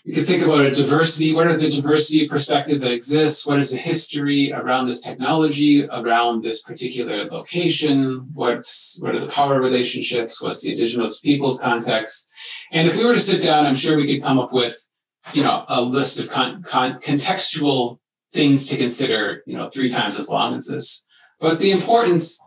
You 0.04 0.14
can 0.14 0.24
think 0.24 0.42
about 0.42 0.64
a 0.64 0.70
diversity. 0.72 1.32
What 1.32 1.46
are 1.46 1.56
the 1.56 1.70
diversity 1.70 2.24
of 2.24 2.30
perspectives 2.30 2.82
that 2.82 2.92
exist? 2.92 3.46
What 3.46 3.60
is 3.60 3.70
the 3.70 3.78
history 3.78 4.52
around 4.52 4.86
this 4.86 5.00
technology, 5.00 5.86
around 5.86 6.42
this 6.42 6.60
particular 6.60 7.24
location? 7.26 8.28
What's 8.34 8.98
what 9.00 9.14
are 9.14 9.20
the 9.20 9.28
power 9.28 9.60
relationships? 9.60 10.42
What's 10.42 10.62
the 10.62 10.72
indigenous 10.72 11.20
peoples 11.20 11.60
context? 11.60 12.28
And 12.72 12.88
if 12.88 12.96
we 12.98 13.04
were 13.04 13.14
to 13.14 13.20
sit 13.20 13.44
down, 13.44 13.64
I'm 13.64 13.76
sure 13.76 13.96
we 13.96 14.12
could 14.12 14.24
come 14.24 14.40
up 14.40 14.52
with 14.52 14.88
you 15.32 15.42
know, 15.42 15.64
a 15.68 15.80
list 15.80 16.18
of 16.18 16.30
con- 16.30 16.62
con- 16.62 16.98
contextual 17.00 17.98
things 18.32 18.68
to 18.68 18.76
consider, 18.76 19.42
you 19.46 19.56
know, 19.56 19.68
three 19.68 19.88
times 19.88 20.18
as 20.18 20.28
long 20.28 20.54
as 20.54 20.66
this. 20.66 21.06
But 21.40 21.58
the 21.58 21.70
importance 21.70 22.40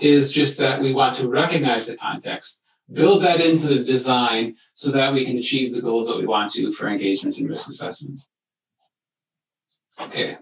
is 0.00 0.32
just 0.32 0.58
that 0.58 0.80
we 0.80 0.92
want 0.92 1.14
to 1.16 1.28
recognize 1.28 1.86
the 1.86 1.96
context, 1.96 2.61
build 2.92 3.22
that 3.22 3.40
into 3.40 3.68
the 3.68 3.84
design 3.84 4.54
so 4.72 4.90
that 4.92 5.12
we 5.12 5.24
can 5.24 5.36
achieve 5.36 5.74
the 5.74 5.82
goals 5.82 6.08
that 6.08 6.18
we 6.18 6.26
want 6.26 6.52
to 6.52 6.70
for 6.70 6.88
engagement 6.88 7.38
and 7.38 7.48
risk 7.48 7.68
assessment. 7.68 8.20
Okay. 10.00 10.38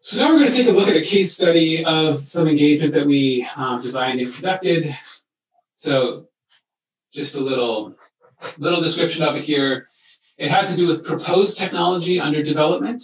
So 0.00 0.22
now 0.22 0.32
we're 0.32 0.40
going 0.40 0.50
to 0.50 0.56
take 0.56 0.68
a 0.68 0.72
look 0.72 0.88
at 0.88 0.96
a 0.96 1.02
case 1.02 1.34
study 1.34 1.84
of 1.84 2.18
some 2.18 2.46
engagement 2.46 2.92
that 2.94 3.06
we 3.06 3.46
um, 3.56 3.80
designed 3.80 4.20
and 4.20 4.32
conducted. 4.32 4.84
So 5.74 6.28
just 7.12 7.36
a 7.36 7.40
little, 7.40 7.94
little 8.58 8.80
description 8.82 9.24
of 9.24 9.36
it 9.36 9.42
here. 9.42 9.86
It 10.36 10.50
had 10.50 10.66
to 10.66 10.76
do 10.76 10.86
with 10.86 11.06
proposed 11.06 11.58
technology 11.58 12.20
under 12.20 12.42
development. 12.42 13.00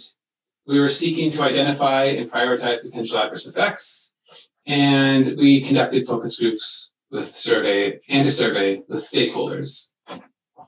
We 0.67 0.79
were 0.79 0.89
seeking 0.89 1.31
to 1.31 1.41
identify 1.43 2.03
and 2.03 2.29
prioritize 2.29 2.83
potential 2.83 3.17
adverse 3.17 3.47
effects. 3.47 4.15
And 4.67 5.37
we 5.37 5.61
conducted 5.61 6.05
focus 6.05 6.39
groups 6.39 6.90
with 7.11 7.25
survey 7.25 7.99
and 8.09 8.27
a 8.27 8.31
survey 8.31 8.81
with 8.87 8.99
stakeholders. 8.99 9.91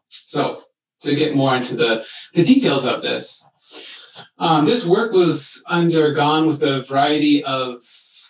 So 0.10 0.62
to 1.02 1.16
get 1.16 1.36
more 1.36 1.56
into 1.56 1.76
the, 1.76 2.06
the 2.34 2.44
details 2.44 2.86
of 2.86 3.02
this, 3.02 3.48
um, 4.38 4.66
this 4.66 4.86
work 4.86 5.14
was 5.14 5.64
undergone 5.70 6.46
with 6.46 6.62
a 6.62 6.82
variety 6.82 7.44
of 7.44 7.82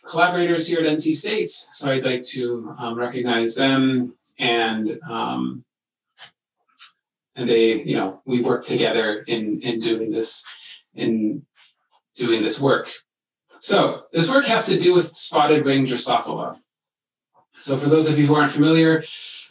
collaborators 0.10 0.68
here 0.68 0.80
at 0.80 0.86
NC 0.86 1.14
State. 1.14 1.50
So 1.50 1.92
I'd 1.92 2.06
like 2.06 2.24
to 2.28 2.76
um, 2.78 2.98
recognize 2.98 3.56
them 3.56 4.16
and 4.40 5.00
um, 5.10 5.66
and 7.36 7.50
they, 7.50 7.82
you 7.82 7.96
know, 7.96 8.22
we 8.26 8.42
work 8.42 8.64
together 8.64 9.24
in 9.28 9.62
in 9.62 9.80
doing 9.80 10.12
this 10.12 10.46
in 10.94 11.46
doing 12.16 12.42
this 12.42 12.62
work. 12.62 12.92
So 13.48 14.04
this 14.12 14.32
work 14.32 14.46
has 14.46 14.68
to 14.68 14.80
do 14.80 14.94
with 14.94 15.06
spotted 15.06 15.66
wing 15.66 15.86
Drosophila. 15.86 16.60
So 17.64 17.78
for 17.78 17.88
those 17.88 18.12
of 18.12 18.20
you 18.20 18.28
who 18.28 18.36
aren't 18.36 18.52
familiar, 18.52 19.04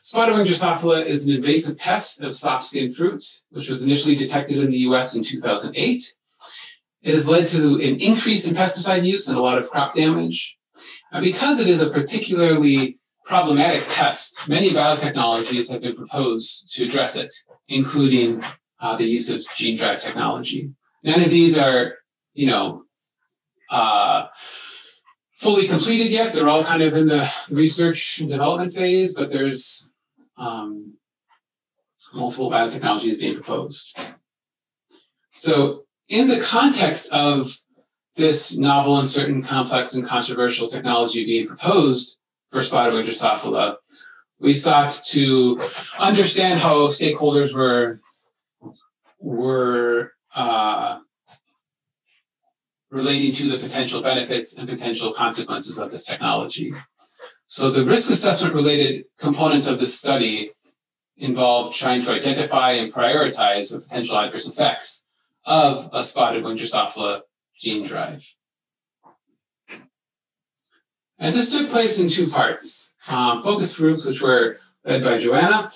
Spotted 0.03 0.35
wing 0.35 0.45
Drosophila 0.45 1.07
is 1.07 1.27
an 1.27 1.35
invasive 1.35 1.79
pest 1.79 2.23
of 2.23 2.33
soft 2.35 2.65
skin 2.65 2.91
fruit, 2.91 3.25
which 3.51 3.71
was 3.71 3.87
initially 3.87 4.17
detected 4.17 4.59
in 4.59 4.71
the 4.71 4.79
US 4.89 5.17
in 5.17 5.25
2008. 5.25 6.03
It 7.03 7.11
has 7.11 7.27
led 7.27 7.47
to 7.47 7.77
an 7.77 7.97
increase 8.01 8.47
in 8.47 8.55
pesticide 8.55 9.07
use 9.07 9.29
and 9.29 9.39
a 9.39 9.41
lot 9.41 9.57
of 9.57 9.71
crop 9.71 9.95
damage. 9.95 10.59
And 11.11 11.25
because 11.25 11.59
it 11.59 11.69
is 11.69 11.81
a 11.81 11.89
particularly 11.89 12.99
problematic 13.25 13.89
pest, 13.89 14.47
many 14.47 14.71
biotechnologies 14.71 15.73
have 15.73 15.81
been 15.81 15.97
proposed 15.97 16.75
to 16.75 16.85
address 16.85 17.17
it, 17.17 17.33
including 17.69 18.43
uh, 18.79 18.97
the 18.97 19.05
use 19.05 19.33
of 19.33 19.41
gene 19.57 19.77
drive 19.77 20.03
technology. 20.03 20.71
None 21.03 21.23
of 21.23 21.31
these 21.31 21.57
are, 21.57 21.95
you 22.35 22.47
know, 22.47 22.85
uh, 23.71 24.27
fully 25.43 25.67
completed 25.67 26.13
yet. 26.13 26.33
They're 26.33 26.49
all 26.49 26.65
kind 26.65 26.83
of 26.83 26.95
in 26.95 27.09
the 27.09 27.31
research 27.53 28.21
and 28.21 28.31
development 28.31 28.73
phase, 28.73 29.13
but 29.13 29.33
there's 29.33 29.91
um, 30.37 30.95
multiple 32.15 32.51
biotechnologies 32.51 33.19
being 33.19 33.35
proposed. 33.35 33.99
So, 35.31 35.85
in 36.09 36.29
the 36.29 36.41
context 36.41 37.13
of 37.13 37.49
this 38.17 38.57
novel, 38.57 38.99
uncertain, 38.99 39.43
complex, 39.43 39.95
and 39.95 40.07
controversial 40.07 40.69
technology 40.69 41.25
being 41.25 41.47
proposed 41.47 42.19
for 42.51 42.63
spotted 42.63 42.95
wing 42.95 43.07
Drosophila, 43.07 43.77
we 44.39 44.53
sought 44.53 44.93
to 45.11 45.61
understand 45.99 46.61
how 46.61 46.87
stakeholders 46.89 47.55
were 47.55 48.01
were 49.19 50.13
uh, 50.35 50.99
relating 52.93 53.33
to 53.33 53.49
the 53.49 53.57
potential 53.57 54.03
benefits 54.03 54.57
and 54.57 54.69
potential 54.69 55.13
consequences 55.13 55.81
of 55.81 55.91
this 55.91 56.05
technology. 56.05 56.73
So 57.47 57.71
the 57.71 57.87
risk 57.87 58.11
assessment 58.11 58.55
related 58.55 59.07
components 59.19 59.67
of 59.67 59.81
this 59.81 59.99
study 59.99 60.53
involved 61.17 61.75
trying 61.75 62.03
to 62.03 62.13
identify 62.13 62.73
and 62.73 62.93
prioritize 62.93 63.73
the 63.73 63.81
potential 63.81 64.19
adverse 64.19 64.47
effects 64.47 65.09
of 65.47 65.89
a 65.93 66.03
spotted 66.03 66.45
wing 66.45 66.59
Drosophila 66.59 67.23
gene 67.59 67.83
drive. 67.83 68.37
And 71.19 71.35
this 71.35 71.57
took 71.57 71.71
place 71.71 71.99
in 71.99 72.11
two 72.11 72.29
parts. 72.29 72.95
Um, 73.09 73.43
focus 73.43 73.79
groups, 73.79 74.07
which 74.07 74.21
were 74.21 74.57
led 74.85 75.03
by 75.03 75.19
Joanna, 75.19 75.71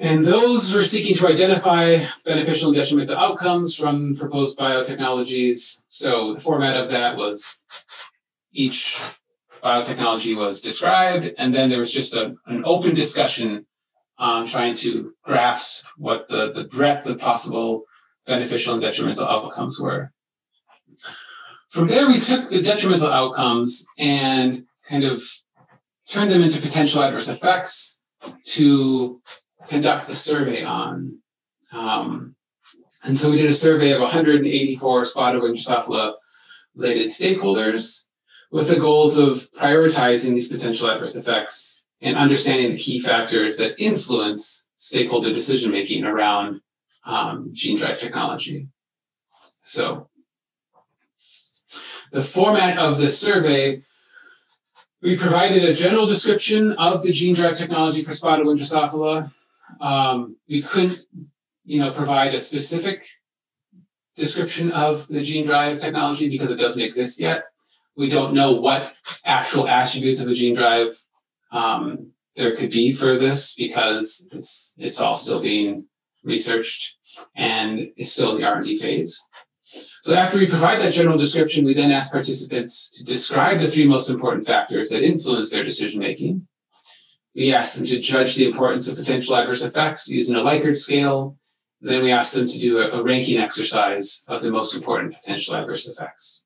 and 0.00 0.24
those 0.24 0.74
were 0.74 0.82
seeking 0.82 1.14
to 1.16 1.28
identify 1.28 1.98
beneficial 2.24 2.68
and 2.68 2.76
detrimental 2.76 3.18
outcomes 3.18 3.76
from 3.76 4.16
proposed 4.16 4.58
biotechnologies. 4.58 5.84
So 5.88 6.32
the 6.32 6.40
format 6.40 6.74
of 6.74 6.90
that 6.90 7.18
was 7.18 7.64
each 8.50 8.98
biotechnology 9.62 10.34
was 10.34 10.62
described, 10.62 11.32
and 11.38 11.52
then 11.52 11.68
there 11.68 11.78
was 11.78 11.92
just 11.92 12.14
a, 12.14 12.34
an 12.46 12.62
open 12.64 12.94
discussion 12.94 13.66
um, 14.16 14.46
trying 14.46 14.74
to 14.76 15.12
grasp 15.22 15.86
what 15.98 16.28
the, 16.28 16.50
the 16.50 16.64
breadth 16.64 17.06
of 17.08 17.18
possible 17.18 17.84
beneficial 18.26 18.72
and 18.72 18.82
detrimental 18.82 19.26
outcomes 19.26 19.78
were. 19.78 20.12
From 21.68 21.88
there, 21.88 22.06
we 22.08 22.18
took 22.18 22.48
the 22.48 22.62
detrimental 22.62 23.08
outcomes 23.08 23.86
and 23.98 24.64
kind 24.88 25.04
of 25.04 25.22
turned 26.08 26.30
them 26.30 26.42
into 26.42 26.60
potential 26.60 27.02
adverse 27.02 27.28
effects 27.28 28.02
to 28.44 29.20
conduct 29.70 30.08
the 30.08 30.14
survey 30.14 30.64
on. 30.64 31.20
Um, 31.72 32.34
and 33.06 33.16
so 33.16 33.30
we 33.30 33.38
did 33.38 33.48
a 33.48 33.54
survey 33.54 33.92
of 33.92 34.00
184 34.00 35.04
spotted 35.04 35.42
wing 35.42 35.54
Drosophila 35.54 36.14
related 36.76 37.06
stakeholders 37.06 38.08
with 38.50 38.68
the 38.68 38.80
goals 38.80 39.16
of 39.16 39.36
prioritizing 39.58 40.34
these 40.34 40.48
potential 40.48 40.90
adverse 40.90 41.16
effects 41.16 41.86
and 42.02 42.16
understanding 42.16 42.72
the 42.72 42.78
key 42.78 42.98
factors 42.98 43.56
that 43.58 43.80
influence 43.80 44.68
stakeholder 44.74 45.32
decision 45.32 45.70
making 45.70 46.04
around 46.04 46.60
um, 47.06 47.50
gene 47.52 47.78
drive 47.78 47.98
technology. 47.98 48.68
So, 49.62 50.08
the 52.10 52.22
format 52.22 52.76
of 52.76 52.98
the 52.98 53.08
survey 53.08 53.82
we 55.02 55.16
provided 55.16 55.64
a 55.64 55.72
general 55.72 56.04
description 56.04 56.72
of 56.72 57.02
the 57.02 57.12
gene 57.12 57.34
drive 57.34 57.56
technology 57.56 58.02
for 58.02 58.12
spotted 58.12 58.46
wing 58.46 58.58
Drosophila 58.58 59.32
um, 59.80 60.36
we 60.48 60.62
couldn't, 60.62 61.00
you 61.64 61.80
know, 61.80 61.90
provide 61.90 62.34
a 62.34 62.40
specific 62.40 63.04
description 64.16 64.70
of 64.72 65.06
the 65.08 65.22
gene 65.22 65.44
drive 65.44 65.78
technology 65.78 66.28
because 66.28 66.50
it 66.50 66.58
doesn't 66.58 66.82
exist 66.82 67.20
yet. 67.20 67.44
We 67.96 68.08
don't 68.08 68.34
know 68.34 68.52
what 68.52 68.92
actual 69.24 69.68
attributes 69.68 70.20
of 70.20 70.28
a 70.28 70.34
gene 70.34 70.54
drive 70.54 70.92
um, 71.52 72.12
there 72.36 72.54
could 72.54 72.70
be 72.70 72.92
for 72.92 73.16
this 73.16 73.54
because 73.54 74.28
it's 74.32 74.74
it's 74.78 75.00
all 75.00 75.14
still 75.14 75.40
being 75.40 75.86
researched 76.24 76.96
and 77.34 77.80
it's 77.96 78.12
still 78.12 78.34
in 78.34 78.40
the 78.40 78.46
R&D 78.46 78.78
phase. 78.78 79.20
So 80.00 80.14
after 80.14 80.38
we 80.38 80.46
provide 80.46 80.80
that 80.80 80.92
general 80.92 81.18
description, 81.18 81.64
we 81.64 81.74
then 81.74 81.92
ask 81.92 82.12
participants 82.12 82.90
to 82.98 83.04
describe 83.04 83.58
the 83.58 83.66
three 83.66 83.86
most 83.86 84.10
important 84.10 84.46
factors 84.46 84.88
that 84.88 85.02
influence 85.02 85.52
their 85.52 85.64
decision 85.64 86.00
making 86.00 86.46
we 87.34 87.54
asked 87.54 87.78
them 87.78 87.86
to 87.86 88.00
judge 88.00 88.36
the 88.36 88.46
importance 88.46 88.90
of 88.90 88.98
potential 88.98 89.36
adverse 89.36 89.64
effects 89.64 90.08
using 90.08 90.36
a 90.36 90.40
Likert 90.40 90.74
scale. 90.74 91.36
Then 91.80 92.02
we 92.02 92.12
asked 92.12 92.34
them 92.34 92.48
to 92.48 92.58
do 92.58 92.78
a, 92.78 92.88
a 92.90 93.02
ranking 93.02 93.38
exercise 93.38 94.24
of 94.28 94.42
the 94.42 94.50
most 94.50 94.74
important 94.74 95.14
potential 95.14 95.54
adverse 95.54 95.88
effects. 95.88 96.44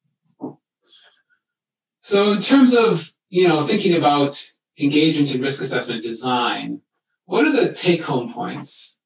So 2.01 2.33
in 2.33 2.41
terms 2.41 2.77
of, 2.77 3.01
you 3.31 3.49
know, 3.49 3.63
thinking 3.67 3.97
about 3.97 4.39
engagement 4.79 5.33
and 5.33 5.43
risk 5.43 5.63
assessment 5.63 6.03
design, 6.03 6.83
what 7.25 7.47
are 7.47 7.53
the 7.53 7.73
take 7.73 8.05
home 8.05 8.33
points? 8.33 9.01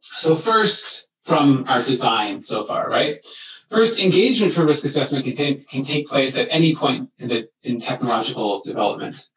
So 0.00 0.34
first, 0.34 1.08
from 1.22 1.64
our 1.68 1.82
design 1.82 2.40
so 2.40 2.64
far, 2.64 2.90
right? 2.90 3.24
First, 3.70 4.00
engagement 4.00 4.52
for 4.52 4.66
risk 4.66 4.84
assessment 4.84 5.24
can 5.24 5.34
take, 5.34 5.66
can 5.68 5.84
take 5.84 6.06
place 6.06 6.36
at 6.36 6.48
any 6.50 6.74
point 6.74 7.10
in 7.18 7.28
the 7.28 7.48
in 7.62 7.78
technological 7.78 8.60
development. 8.62 9.30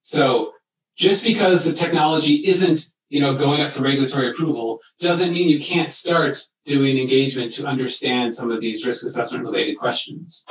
So 0.00 0.52
just 0.96 1.24
because 1.24 1.64
the 1.64 1.72
technology 1.72 2.42
isn't 2.46 2.78
you 3.08 3.20
know 3.20 3.34
going 3.34 3.60
up 3.60 3.72
for 3.72 3.84
regulatory 3.84 4.30
approval 4.30 4.80
doesn't 4.98 5.32
mean 5.32 5.48
you 5.48 5.60
can't 5.60 5.90
start 5.90 6.34
doing 6.64 6.98
engagement 6.98 7.52
to 7.52 7.66
understand 7.66 8.34
some 8.34 8.50
of 8.50 8.60
these 8.60 8.84
risk 8.84 9.04
assessment 9.04 9.44
related 9.44 9.76
questions. 9.76 10.44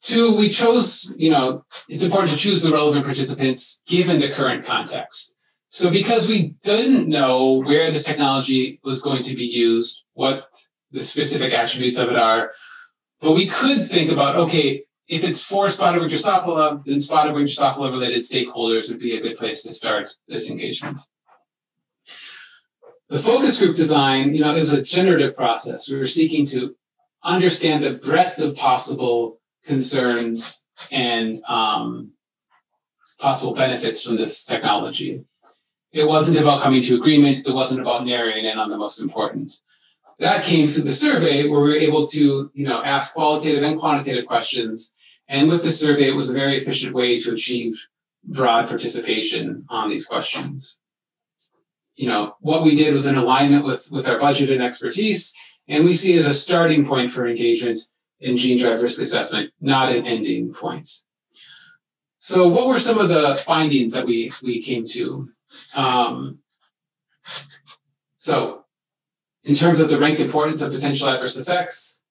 Two 0.00 0.36
we 0.36 0.48
chose 0.48 1.14
you 1.18 1.30
know 1.30 1.64
it's 1.88 2.04
important 2.04 2.32
to 2.32 2.38
choose 2.38 2.62
the 2.62 2.72
relevant 2.72 3.04
participants 3.04 3.82
given 3.86 4.20
the 4.20 4.28
current 4.28 4.64
context. 4.64 5.36
So 5.70 5.90
because 5.90 6.28
we 6.28 6.54
didn't 6.62 7.08
know 7.08 7.62
where 7.62 7.90
this 7.90 8.04
technology 8.04 8.80
was 8.82 9.02
going 9.02 9.22
to 9.24 9.36
be 9.36 9.44
used 9.44 10.02
what 10.14 10.48
the 10.90 11.00
specific 11.00 11.52
attributes 11.52 11.98
of 11.98 12.08
it 12.08 12.16
are 12.16 12.50
but 13.20 13.32
we 13.32 13.46
could 13.46 13.84
think 13.84 14.10
about 14.10 14.36
okay 14.36 14.84
if 15.08 15.24
it's 15.24 15.42
for 15.42 15.68
spotted 15.70 16.00
wing 16.00 16.10
Drosophila, 16.10 16.84
then 16.84 17.00
spotted 17.00 17.34
wing 17.34 17.46
Drosophila 17.46 17.90
related 17.90 18.18
stakeholders 18.18 18.90
would 18.90 19.00
be 19.00 19.16
a 19.16 19.20
good 19.20 19.36
place 19.36 19.62
to 19.62 19.72
start 19.72 20.08
this 20.28 20.50
engagement. 20.50 20.98
The 23.08 23.18
focus 23.18 23.58
group 23.58 23.74
design, 23.74 24.34
you 24.34 24.42
know, 24.42 24.54
is 24.54 24.72
a 24.72 24.82
generative 24.82 25.34
process. 25.34 25.90
We 25.90 25.96
were 25.96 26.06
seeking 26.06 26.44
to 26.46 26.76
understand 27.24 27.82
the 27.82 27.94
breadth 27.94 28.38
of 28.38 28.54
possible 28.54 29.40
concerns 29.64 30.66
and 30.92 31.42
um, 31.48 32.12
possible 33.18 33.54
benefits 33.54 34.02
from 34.02 34.16
this 34.16 34.44
technology. 34.44 35.24
It 35.90 36.06
wasn't 36.06 36.38
about 36.38 36.60
coming 36.60 36.82
to 36.82 36.96
agreement. 36.96 37.46
It 37.46 37.54
wasn't 37.54 37.80
about 37.80 38.04
narrowing 38.04 38.44
in 38.44 38.58
on 38.58 38.68
the 38.68 38.76
most 38.76 39.00
important. 39.00 39.52
That 40.18 40.44
came 40.44 40.66
through 40.66 40.84
the 40.84 40.92
survey 40.92 41.48
where 41.48 41.62
we 41.62 41.70
were 41.70 41.76
able 41.76 42.06
to, 42.08 42.50
you 42.52 42.66
know, 42.66 42.82
ask 42.82 43.14
qualitative 43.14 43.62
and 43.62 43.78
quantitative 43.78 44.26
questions 44.26 44.94
and 45.28 45.48
with 45.48 45.62
the 45.62 45.70
survey, 45.70 46.08
it 46.08 46.16
was 46.16 46.30
a 46.30 46.34
very 46.34 46.56
efficient 46.56 46.94
way 46.94 47.20
to 47.20 47.32
achieve 47.32 47.86
broad 48.24 48.68
participation 48.68 49.64
on 49.68 49.88
these 49.88 50.06
questions. 50.06 50.80
You 51.96 52.08
know, 52.08 52.36
what 52.40 52.62
we 52.62 52.74
did 52.74 52.92
was 52.92 53.06
in 53.06 53.16
alignment 53.16 53.64
with, 53.64 53.88
with 53.92 54.08
our 54.08 54.18
budget 54.18 54.50
and 54.50 54.62
expertise, 54.62 55.36
and 55.66 55.84
we 55.84 55.92
see 55.92 56.16
as 56.16 56.26
a 56.26 56.34
starting 56.34 56.84
point 56.84 57.10
for 57.10 57.26
engagement 57.26 57.78
in 58.20 58.36
gene 58.36 58.58
drive 58.58 58.82
risk 58.82 59.00
assessment, 59.00 59.52
not 59.60 59.94
an 59.94 60.06
ending 60.06 60.52
point. 60.52 60.88
So 62.18 62.48
what 62.48 62.66
were 62.66 62.78
some 62.78 62.98
of 62.98 63.08
the 63.08 63.40
findings 63.44 63.92
that 63.92 64.06
we, 64.06 64.32
we 64.42 64.62
came 64.62 64.84
to? 64.86 65.30
Um, 65.76 66.38
so 68.16 68.64
in 69.44 69.54
terms 69.54 69.80
of 69.80 69.88
the 69.88 69.98
ranked 69.98 70.20
importance 70.20 70.62
of 70.62 70.72
potential 70.72 71.08
adverse 71.08 71.38
effects, 71.38 72.04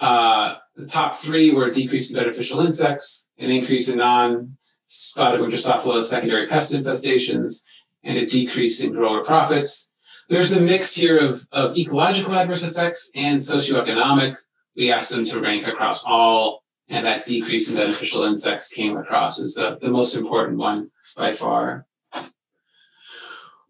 uh, 0.00 0.56
the 0.76 0.86
top 0.86 1.14
three 1.14 1.52
were 1.52 1.66
a 1.66 1.72
decrease 1.72 2.12
in 2.12 2.18
beneficial 2.20 2.60
insects, 2.60 3.28
an 3.38 3.50
increase 3.50 3.88
in 3.88 3.98
non-spotted 3.98 5.40
wing 5.40 5.50
Drosophila 5.50 6.02
secondary 6.02 6.46
pest 6.46 6.74
infestations, 6.74 7.64
and 8.02 8.18
a 8.18 8.26
decrease 8.26 8.82
in 8.82 8.92
grower 8.92 9.22
profits. 9.22 9.94
There's 10.28 10.56
a 10.56 10.62
mix 10.62 10.94
here 10.94 11.18
of, 11.18 11.46
of 11.52 11.76
ecological 11.76 12.34
adverse 12.34 12.66
effects 12.66 13.10
and 13.14 13.38
socioeconomic. 13.38 14.36
We 14.76 14.90
asked 14.90 15.14
them 15.14 15.24
to 15.26 15.40
rank 15.40 15.66
across 15.66 16.04
all, 16.04 16.64
and 16.88 17.04
that 17.04 17.26
decrease 17.26 17.70
in 17.70 17.76
beneficial 17.76 18.24
insects 18.24 18.72
came 18.72 18.96
across 18.96 19.40
as 19.40 19.54
the, 19.54 19.78
the 19.80 19.90
most 19.90 20.16
important 20.16 20.58
one 20.58 20.90
by 21.16 21.32
far. 21.32 21.86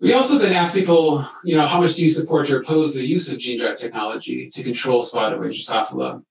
We 0.01 0.15
also 0.15 0.39
then 0.39 0.55
ask 0.55 0.75
people, 0.75 1.27
you 1.45 1.57
know, 1.57 1.67
how 1.67 1.81
much 1.81 1.97
do 1.97 2.03
you 2.03 2.11
support 2.11 2.51
or 2.51 2.61
oppose 2.61 2.95
the 2.95 3.07
use 3.07 3.31
of 3.31 3.39
gene 3.39 3.59
drive 3.59 3.79
technology 3.79 4.49
to 4.49 4.63
control 4.63 5.03
spotted 5.03 5.39
wing 5.39 5.51
Drosophila? 5.51 6.23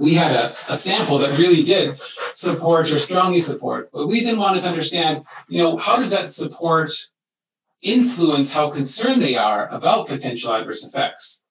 We 0.00 0.14
had 0.14 0.32
a, 0.32 0.50
a 0.68 0.76
sample 0.76 1.18
that 1.18 1.38
really 1.38 1.62
did 1.62 2.00
support 2.34 2.90
or 2.92 2.98
strongly 2.98 3.40
support, 3.40 3.90
but 3.92 4.08
we 4.08 4.24
then 4.24 4.38
wanted 4.38 4.62
to 4.62 4.68
understand, 4.68 5.24
you 5.48 5.58
know, 5.58 5.76
how 5.76 5.96
does 5.96 6.10
that 6.12 6.28
support 6.28 6.90
influence 7.82 8.52
how 8.52 8.70
concerned 8.70 9.22
they 9.22 9.36
are 9.36 9.68
about 9.68 10.08
potential 10.08 10.52
adverse 10.52 10.84
effects? 10.84 11.44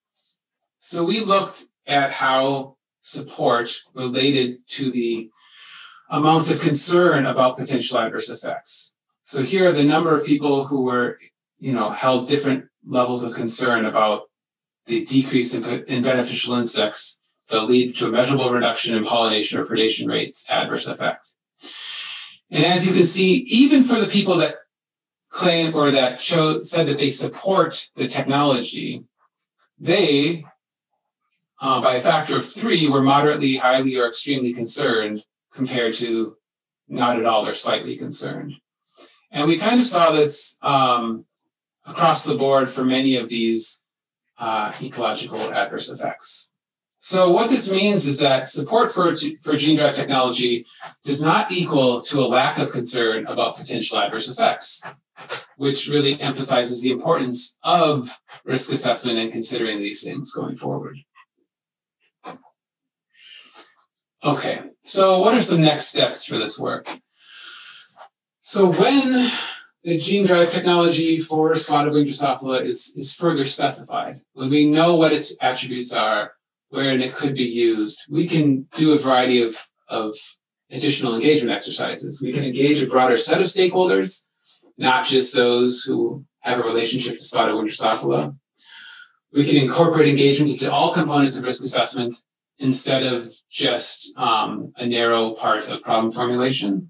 So 0.77 1.05
we 1.05 1.21
looked 1.21 1.63
at 1.87 2.11
how 2.11 2.77
support 2.99 3.77
related 3.93 4.67
to 4.67 4.91
the 4.91 5.29
amount 6.09 6.51
of 6.51 6.61
concern 6.61 7.25
about 7.25 7.57
potential 7.57 7.97
adverse 7.97 8.29
effects. 8.29 8.95
So 9.29 9.43
here 9.43 9.69
are 9.69 9.71
the 9.71 9.83
number 9.83 10.11
of 10.11 10.25
people 10.25 10.65
who 10.65 10.81
were, 10.81 11.19
you 11.59 11.71
know, 11.71 11.91
held 11.91 12.27
different 12.27 12.65
levels 12.83 13.23
of 13.23 13.35
concern 13.35 13.85
about 13.85 14.23
the 14.87 15.05
decrease 15.05 15.53
in, 15.53 15.83
in 15.83 16.01
beneficial 16.01 16.55
insects 16.55 17.21
that 17.49 17.65
leads 17.65 17.93
to 17.93 18.07
a 18.07 18.11
measurable 18.11 18.49
reduction 18.49 18.97
in 18.97 19.03
pollination 19.03 19.59
or 19.59 19.65
predation 19.65 20.09
rates 20.09 20.49
adverse 20.49 20.87
effect. 20.87 21.35
And 22.49 22.65
as 22.65 22.87
you 22.87 22.93
can 22.93 23.03
see, 23.03 23.45
even 23.51 23.83
for 23.83 23.99
the 23.99 24.09
people 24.11 24.35
that 24.37 24.55
claim 25.29 25.75
or 25.75 25.91
that 25.91 26.19
showed 26.19 26.65
said 26.65 26.87
that 26.87 26.97
they 26.97 27.09
support 27.09 27.91
the 27.95 28.07
technology, 28.07 29.03
they, 29.77 30.43
uh, 31.61 31.79
by 31.83 31.97
a 31.97 32.01
factor 32.01 32.35
of 32.35 32.43
three, 32.43 32.89
were 32.89 33.03
moderately, 33.03 33.57
highly, 33.57 33.95
or 33.95 34.07
extremely 34.07 34.53
concerned 34.53 35.23
compared 35.53 35.93
to 35.93 36.37
not 36.87 37.19
at 37.19 37.25
all 37.25 37.47
or 37.47 37.53
slightly 37.53 37.95
concerned. 37.95 38.55
And 39.31 39.47
we 39.47 39.57
kind 39.57 39.79
of 39.79 39.85
saw 39.85 40.11
this 40.11 40.57
um, 40.61 41.25
across 41.85 42.25
the 42.25 42.35
board 42.35 42.69
for 42.69 42.83
many 42.83 43.15
of 43.15 43.29
these 43.29 43.83
uh, 44.37 44.73
ecological 44.81 45.41
adverse 45.53 45.91
effects. 45.91 46.51
So 47.01 47.31
what 47.31 47.49
this 47.49 47.71
means 47.71 48.05
is 48.05 48.19
that 48.19 48.45
support 48.45 48.91
for, 48.91 49.13
for 49.41 49.55
gene 49.55 49.77
drive 49.77 49.95
technology 49.95 50.65
does 51.03 51.21
not 51.21 51.49
equal 51.49 52.01
to 52.01 52.19
a 52.19 52.27
lack 52.27 52.57
of 52.57 52.73
concern 52.73 53.25
about 53.25 53.55
potential 53.55 53.97
adverse 53.97 54.29
effects, 54.29 54.85
which 55.55 55.87
really 55.87 56.19
emphasizes 56.19 56.81
the 56.81 56.91
importance 56.91 57.57
of 57.63 58.19
risk 58.43 58.73
assessment 58.73 59.17
and 59.17 59.31
considering 59.31 59.79
these 59.79 60.03
things 60.03 60.33
going 60.33 60.55
forward. 60.55 60.97
Okay, 64.21 64.59
so 64.81 65.19
what 65.19 65.33
are 65.33 65.41
some 65.41 65.61
next 65.61 65.85
steps 65.85 66.25
for 66.25 66.37
this 66.37 66.59
work? 66.59 66.85
So 68.51 68.71
when 68.71 69.13
the 69.83 69.99
gene 69.99 70.25
drive 70.25 70.49
technology 70.49 71.17
for 71.17 71.53
spotted 71.53 71.93
wing 71.93 72.07
Drosophila 72.07 72.61
is, 72.61 72.95
is 72.97 73.13
further 73.13 73.45
specified, 73.45 74.21
when 74.33 74.49
we 74.49 74.65
know 74.65 74.95
what 74.95 75.13
its 75.13 75.37
attributes 75.39 75.93
are, 75.93 76.31
where 76.69 76.97
it 76.97 77.13
could 77.13 77.35
be 77.35 77.43
used, 77.43 78.01
we 78.09 78.27
can 78.27 78.63
do 78.75 78.91
a 78.91 78.97
variety 78.97 79.43
of, 79.43 79.55
of 79.87 80.15
additional 80.71 81.13
engagement 81.13 81.55
exercises. 81.55 82.23
We 82.23 82.33
can 82.33 82.43
engage 82.43 82.81
a 82.81 82.87
broader 82.87 83.17
set 83.17 83.39
of 83.39 83.45
stakeholders, 83.45 84.29
not 84.79 85.05
just 85.05 85.35
those 85.35 85.83
who 85.83 86.25
have 86.39 86.59
a 86.59 86.63
relationship 86.63 87.13
to 87.13 87.19
spotted 87.19 87.55
wing 87.55 87.67
Drosophila. 87.67 88.35
We 89.31 89.45
can 89.45 89.57
incorporate 89.57 90.09
engagement 90.09 90.53
into 90.53 90.71
all 90.71 90.91
components 90.91 91.37
of 91.37 91.43
risk 91.43 91.61
assessment 91.63 92.13
instead 92.57 93.03
of 93.03 93.27
just 93.51 94.17
um, 94.17 94.73
a 94.77 94.87
narrow 94.87 95.35
part 95.35 95.67
of 95.69 95.83
problem 95.83 96.11
formulation. 96.11 96.89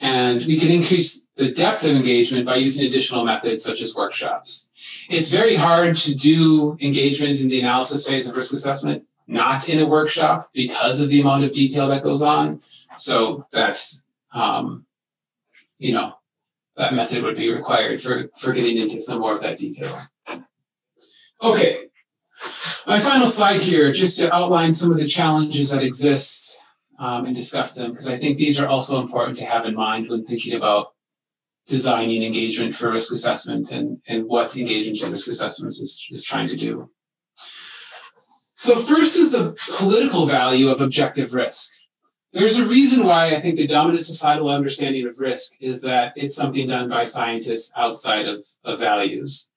And 0.00 0.46
we 0.46 0.58
can 0.58 0.70
increase 0.70 1.28
the 1.36 1.52
depth 1.52 1.84
of 1.84 1.96
engagement 1.96 2.46
by 2.46 2.56
using 2.56 2.86
additional 2.86 3.24
methods 3.24 3.64
such 3.64 3.82
as 3.82 3.94
workshops. 3.94 4.70
It's 5.08 5.30
very 5.30 5.56
hard 5.56 5.96
to 5.96 6.14
do 6.14 6.76
engagement 6.80 7.40
in 7.40 7.48
the 7.48 7.60
analysis 7.60 8.06
phase 8.06 8.28
of 8.28 8.36
risk 8.36 8.52
assessment, 8.52 9.04
not 9.26 9.68
in 9.68 9.80
a 9.80 9.86
workshop 9.86 10.50
because 10.52 11.00
of 11.00 11.08
the 11.08 11.20
amount 11.20 11.44
of 11.44 11.50
detail 11.50 11.88
that 11.88 12.02
goes 12.02 12.22
on. 12.22 12.60
So 12.96 13.46
that's, 13.50 14.04
um, 14.32 14.86
you 15.78 15.92
know, 15.92 16.14
that 16.76 16.94
method 16.94 17.24
would 17.24 17.36
be 17.36 17.52
required 17.52 18.00
for, 18.00 18.30
for 18.36 18.52
getting 18.52 18.78
into 18.78 19.00
some 19.00 19.20
more 19.20 19.34
of 19.34 19.42
that 19.42 19.58
detail. 19.58 20.00
Okay. 21.42 21.86
My 22.86 23.00
final 23.00 23.26
slide 23.26 23.60
here, 23.60 23.92
just 23.92 24.18
to 24.20 24.32
outline 24.32 24.72
some 24.72 24.92
of 24.92 24.98
the 24.98 25.08
challenges 25.08 25.72
that 25.72 25.82
exist 25.82 26.60
um, 26.98 27.26
and 27.26 27.34
discuss 27.34 27.74
them 27.74 27.90
because 27.90 28.08
I 28.08 28.16
think 28.16 28.38
these 28.38 28.58
are 28.58 28.68
also 28.68 29.00
important 29.00 29.38
to 29.38 29.44
have 29.44 29.66
in 29.66 29.74
mind 29.74 30.08
when 30.08 30.24
thinking 30.24 30.56
about 30.56 30.92
designing 31.66 32.22
engagement 32.22 32.74
for 32.74 32.90
risk 32.90 33.12
assessment 33.12 33.70
and, 33.70 34.00
and 34.08 34.26
what 34.26 34.56
engagement 34.56 35.02
in 35.02 35.10
risk 35.10 35.28
assessment 35.28 35.72
is, 35.72 36.08
is 36.10 36.24
trying 36.24 36.48
to 36.48 36.56
do. 36.56 36.88
So 38.54 38.74
first 38.74 39.18
is 39.18 39.32
the 39.32 39.56
political 39.78 40.26
value 40.26 40.68
of 40.68 40.80
objective 40.80 41.34
risk. 41.34 41.70
There's 42.32 42.58
a 42.58 42.66
reason 42.66 43.06
why 43.06 43.26
I 43.26 43.36
think 43.36 43.56
the 43.56 43.66
dominant 43.66 44.04
societal 44.04 44.50
understanding 44.50 45.06
of 45.06 45.18
risk 45.18 45.52
is 45.60 45.82
that 45.82 46.12
it's 46.16 46.34
something 46.34 46.66
done 46.66 46.88
by 46.88 47.04
scientists 47.04 47.72
outside 47.76 48.26
of, 48.26 48.44
of 48.64 48.80
values. 48.80 49.50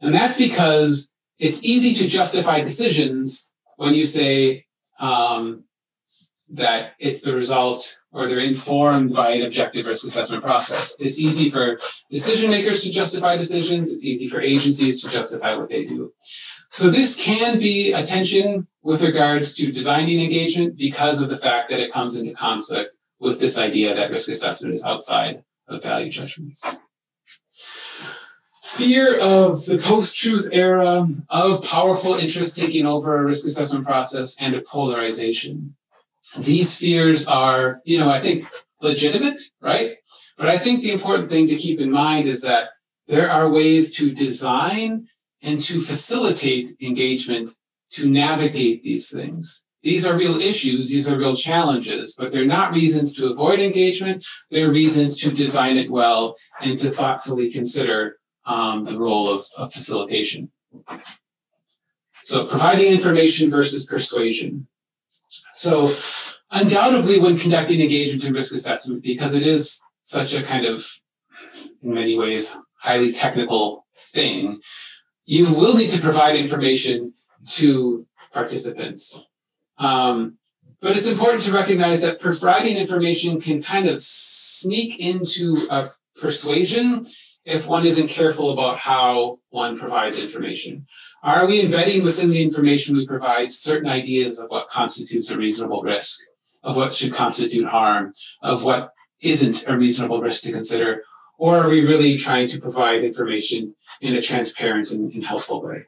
And 0.00 0.14
that's 0.14 0.38
because 0.38 1.12
it's 1.38 1.64
easy 1.64 1.94
to 1.94 2.08
justify 2.08 2.60
decisions 2.60 3.52
when 3.76 3.94
you 3.94 4.04
say, 4.04 4.66
um, 5.00 5.64
that 6.54 6.92
it's 7.00 7.22
the 7.22 7.34
result 7.34 8.04
or 8.12 8.26
they're 8.26 8.38
informed 8.38 9.12
by 9.12 9.30
an 9.30 9.42
objective 9.42 9.86
risk 9.86 10.04
assessment 10.04 10.42
process. 10.42 10.96
It's 11.00 11.18
easy 11.18 11.50
for 11.50 11.78
decision 12.10 12.50
makers 12.50 12.82
to 12.84 12.90
justify 12.90 13.36
decisions. 13.36 13.90
It's 13.90 14.04
easy 14.04 14.28
for 14.28 14.40
agencies 14.40 15.02
to 15.02 15.10
justify 15.10 15.56
what 15.56 15.68
they 15.68 15.84
do. 15.84 16.12
So 16.68 16.90
this 16.90 17.22
can 17.22 17.58
be 17.58 17.92
a 17.92 18.02
tension 18.02 18.68
with 18.82 19.02
regards 19.02 19.54
to 19.54 19.72
designing 19.72 20.20
engagement 20.20 20.76
because 20.76 21.20
of 21.20 21.28
the 21.28 21.36
fact 21.36 21.70
that 21.70 21.80
it 21.80 21.92
comes 21.92 22.16
into 22.16 22.34
conflict 22.34 22.98
with 23.18 23.40
this 23.40 23.58
idea 23.58 23.94
that 23.94 24.10
risk 24.10 24.28
assessment 24.28 24.74
is 24.74 24.84
outside 24.84 25.42
of 25.66 25.82
value 25.82 26.10
judgments. 26.10 26.76
Fear 28.62 29.20
of 29.20 29.66
the 29.66 29.78
post-truth 29.82 30.50
era 30.52 31.08
of 31.30 31.64
powerful 31.64 32.14
interests 32.14 32.58
taking 32.58 32.86
over 32.86 33.16
a 33.16 33.24
risk 33.24 33.44
assessment 33.46 33.84
process 33.84 34.36
and 34.40 34.54
a 34.54 34.60
polarization 34.60 35.76
these 36.38 36.78
fears 36.78 37.28
are, 37.28 37.80
you 37.84 37.98
know, 37.98 38.10
I 38.10 38.18
think 38.18 38.46
legitimate, 38.80 39.38
right? 39.60 39.96
But 40.36 40.48
I 40.48 40.58
think 40.58 40.82
the 40.82 40.92
important 40.92 41.28
thing 41.28 41.46
to 41.48 41.56
keep 41.56 41.80
in 41.80 41.90
mind 41.90 42.26
is 42.26 42.42
that 42.42 42.70
there 43.06 43.30
are 43.30 43.50
ways 43.50 43.94
to 43.96 44.14
design 44.14 45.08
and 45.42 45.60
to 45.60 45.78
facilitate 45.78 46.66
engagement 46.82 47.48
to 47.92 48.08
navigate 48.08 48.82
these 48.82 49.12
things. 49.12 49.66
These 49.82 50.06
are 50.06 50.16
real 50.16 50.40
issues. 50.40 50.90
These 50.90 51.12
are 51.12 51.18
real 51.18 51.36
challenges, 51.36 52.16
but 52.18 52.32
they're 52.32 52.46
not 52.46 52.72
reasons 52.72 53.14
to 53.16 53.28
avoid 53.28 53.58
engagement. 53.58 54.24
They're 54.50 54.70
reasons 54.70 55.18
to 55.18 55.30
design 55.30 55.76
it 55.76 55.90
well 55.90 56.36
and 56.62 56.76
to 56.78 56.88
thoughtfully 56.88 57.50
consider 57.50 58.16
um, 58.46 58.84
the 58.84 58.98
role 58.98 59.28
of, 59.28 59.44
of 59.58 59.72
facilitation. 59.72 60.50
So 62.22 62.46
providing 62.46 62.90
information 62.90 63.50
versus 63.50 63.84
persuasion. 63.84 64.66
So 65.52 65.94
undoubtedly 66.50 67.18
when 67.18 67.36
conducting 67.36 67.80
engagement 67.80 68.24
and 68.24 68.34
risk 68.34 68.54
assessment, 68.54 69.02
because 69.02 69.34
it 69.34 69.46
is 69.46 69.82
such 70.02 70.34
a 70.34 70.42
kind 70.42 70.66
of, 70.66 70.86
in 71.82 71.94
many 71.94 72.18
ways, 72.18 72.56
highly 72.80 73.12
technical 73.12 73.86
thing, 73.96 74.60
you 75.24 75.52
will 75.52 75.76
need 75.76 75.90
to 75.90 76.00
provide 76.00 76.36
information 76.36 77.12
to 77.46 78.06
participants. 78.32 79.26
Um, 79.78 80.38
but 80.80 80.96
it's 80.96 81.08
important 81.08 81.42
to 81.44 81.52
recognize 81.52 82.02
that 82.02 82.20
providing 82.20 82.76
information 82.76 83.40
can 83.40 83.62
kind 83.62 83.88
of 83.88 84.00
sneak 84.00 85.00
into 85.00 85.66
a 85.70 85.90
persuasion 86.20 87.04
if 87.44 87.66
one 87.68 87.86
isn't 87.86 88.08
careful 88.08 88.50
about 88.50 88.80
how 88.80 89.38
one 89.48 89.78
provides 89.78 90.18
information. 90.18 90.86
Are 91.24 91.46
we 91.46 91.62
embedding 91.62 92.02
within 92.02 92.28
the 92.28 92.42
information 92.42 92.98
we 92.98 93.06
provide 93.06 93.50
certain 93.50 93.88
ideas 93.88 94.38
of 94.38 94.50
what 94.50 94.68
constitutes 94.68 95.30
a 95.30 95.38
reasonable 95.38 95.80
risk, 95.80 96.20
of 96.62 96.76
what 96.76 96.92
should 96.92 97.14
constitute 97.14 97.66
harm, 97.66 98.12
of 98.42 98.62
what 98.62 98.92
isn't 99.22 99.66
a 99.66 99.78
reasonable 99.78 100.20
risk 100.20 100.44
to 100.44 100.52
consider? 100.52 101.02
Or 101.38 101.56
are 101.56 101.70
we 101.70 101.80
really 101.80 102.18
trying 102.18 102.48
to 102.48 102.60
provide 102.60 103.04
information 103.04 103.74
in 104.02 104.14
a 104.14 104.20
transparent 104.20 104.90
and, 104.90 105.10
and 105.14 105.24
helpful 105.24 105.62
way? 105.62 105.86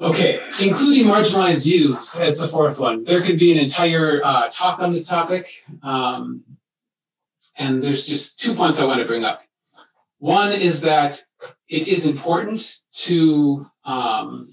Okay, 0.00 0.40
including 0.62 1.06
marginalized 1.06 1.64
views 1.64 2.20
as 2.20 2.38
the 2.38 2.46
fourth 2.46 2.78
one. 2.78 3.02
There 3.02 3.20
could 3.20 3.38
be 3.38 3.50
an 3.50 3.58
entire 3.58 4.20
uh, 4.24 4.48
talk 4.48 4.78
on 4.78 4.92
this 4.92 5.08
topic. 5.08 5.46
Um, 5.82 6.44
and 7.58 7.82
there's 7.82 8.06
just 8.06 8.40
two 8.40 8.54
points 8.54 8.80
I 8.80 8.84
want 8.84 9.00
to 9.00 9.06
bring 9.06 9.24
up. 9.24 9.42
One 10.24 10.52
is 10.52 10.80
that 10.80 11.20
it 11.68 11.86
is 11.86 12.06
important 12.06 12.78
to 13.08 13.66
um, 13.84 14.48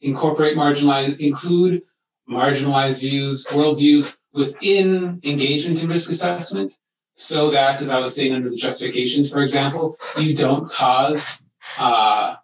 incorporate 0.00 0.56
marginalized, 0.56 1.18
include 1.18 1.82
marginalized 2.30 3.00
views, 3.00 3.48
worldviews 3.48 4.18
within 4.32 5.18
engagement 5.24 5.80
and 5.80 5.88
risk 5.88 6.08
assessment. 6.08 6.70
so 7.14 7.50
that, 7.50 7.82
as 7.82 7.90
I 7.90 7.98
was 7.98 8.14
saying 8.14 8.32
under 8.32 8.48
the 8.48 8.54
justifications, 8.54 9.32
for 9.32 9.42
example, 9.42 9.96
you 10.16 10.36
don't 10.36 10.70
cause 10.70 11.42
uh, 11.80 12.36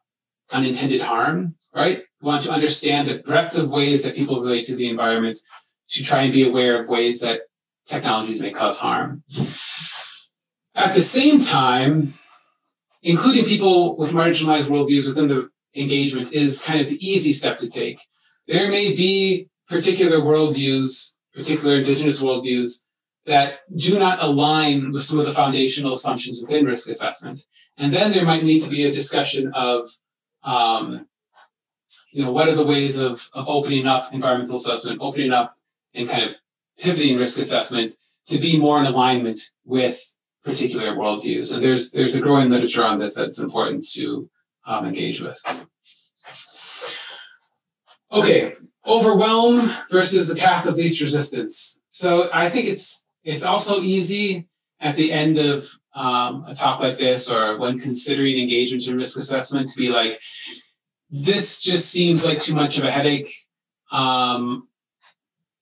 unintended 0.53 1.03
harm, 1.03 1.55
right? 1.73 1.99
You 1.99 2.27
want 2.27 2.43
to 2.43 2.51
understand 2.51 3.07
the 3.07 3.19
breadth 3.19 3.57
of 3.57 3.71
ways 3.71 4.05
that 4.05 4.17
people 4.17 4.41
relate 4.41 4.67
to 4.67 4.75
the 4.75 4.89
environment 4.89 5.37
to 5.91 6.03
try 6.03 6.23
and 6.23 6.33
be 6.33 6.45
aware 6.49 6.77
of 6.77 6.89
ways 6.89 7.21
that 7.21 7.43
technologies 7.87 8.43
may 8.43 8.51
cause 8.51 8.81
harm. 8.81 9.23
At 10.77 10.95
the 10.95 11.01
same 11.01 11.41
time, 11.41 12.13
including 13.03 13.47
people 13.47 13.97
with 13.97 14.11
marginalized 14.11 14.69
worldviews 14.69 15.09
within 15.09 15.29
the 15.29 15.49
engagement 15.75 16.33
is 16.33 16.63
kind 16.63 16.81
of 16.81 16.89
the 16.89 16.99
easy 17.07 17.33
step 17.33 17.57
to 17.59 17.71
take. 17.71 17.99
There 18.47 18.71
may 18.71 18.95
be 18.95 19.49
particular 19.69 20.19
worldviews, 20.19 21.15
particular 21.35 21.77
indigenous 21.77 22.23
worldviews 22.23 22.85
that 23.25 23.61
do 23.75 23.99
not 23.99 24.23
align 24.23 24.93
with 24.93 25.03
some 25.03 25.19
of 25.19 25.27
the 25.27 25.33
foundational 25.33 25.93
assumptions 25.93 26.41
within 26.43 26.67
risk 26.67 26.89
assessment. 26.91 27.45
And 27.79 27.93
then 27.93 28.13
there 28.13 28.25
might 28.25 28.45
need 28.45 28.63
to 28.63 28.71
be 28.71 28.85
a 28.85 28.93
discussion 28.93 29.53
of, 29.55 29.89
um, 30.43 31.07
you 32.13 32.23
know, 32.23 32.31
what 32.31 32.49
are 32.49 32.55
the 32.55 32.65
ways 32.65 32.99
of, 32.99 33.29
of 33.33 33.49
opening 33.49 33.87
up 33.87 34.13
environmental 34.13 34.57
assessment, 34.57 35.01
opening 35.01 35.33
up 35.33 35.57
and 35.95 36.09
kind 36.09 36.25
of 36.25 36.37
pivoting 36.79 37.17
risk 37.17 37.39
assessment 37.39 37.93
to 38.29 38.39
be 38.39 38.59
more 38.59 38.79
in 38.79 38.87
alignment 38.87 39.41
with 39.65 40.16
particular 40.47 40.95
worldviews. 40.95 41.53
And 41.53 41.63
there's 41.63 41.91
there's 41.91 42.17
a 42.17 42.23
growing 42.23 42.49
literature 42.49 42.85
on 42.85 42.99
this 42.99 43.17
that's 43.17 43.43
important 43.43 43.87
to 43.95 44.31
um, 44.65 44.87
engage 44.87 45.21
with. 45.21 45.39
Okay, 48.13 48.55
overwhelm 48.87 49.61
versus 49.91 50.33
the 50.33 50.41
path 50.41 50.67
of 50.67 50.77
least 50.77 51.03
resistance. 51.03 51.83
So 51.91 52.31
I 52.33 52.49
think 52.49 52.69
it's 52.69 53.07
it's 53.25 53.45
also 53.45 53.81
easy 53.81 54.49
at 54.81 54.97
the 54.97 55.13
end 55.13 55.37
of 55.39 55.65
um, 55.95 56.45
a 56.47 56.55
talk 56.55 56.81
like 56.81 56.99
this 56.99 57.31
or 57.31 57.59
when 57.59 57.79
considering 57.79 58.39
engagement 58.39 58.87
and 58.87 58.97
risk 58.97 59.19
assessment 59.19 59.69
to 59.71 59.77
be 59.77 59.91
like, 59.91 60.21
this 61.11 61.61
just 61.61 61.91
seems 61.91 62.27
like 62.27 62.39
too 62.39 62.55
much 62.55 62.79
of 62.79 62.85
a 62.85 62.91
headache 62.91 63.29
um, 63.91 64.69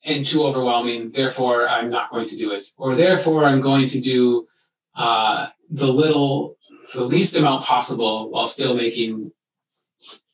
and 0.05 0.27
too 0.27 0.43
overwhelming. 0.43 1.13
Therefore, 1.13 1.69
I'm 1.69 1.89
not 1.89 2.11
going 2.11 2.27
to 2.27 2.37
do 2.37 2.51
it. 2.53 2.63
Or 2.77 2.95
therefore, 2.95 3.45
I'm 3.45 3.61
going 3.61 3.87
to 3.87 4.01
do 4.01 4.47
uh, 4.95 5.49
the 5.71 5.93
little, 5.93 6.57
the 6.95 7.05
least 7.05 7.37
amount 7.37 7.65
possible 7.65 8.31
while 8.31 8.47
still 8.47 8.75
making, 8.75 9.33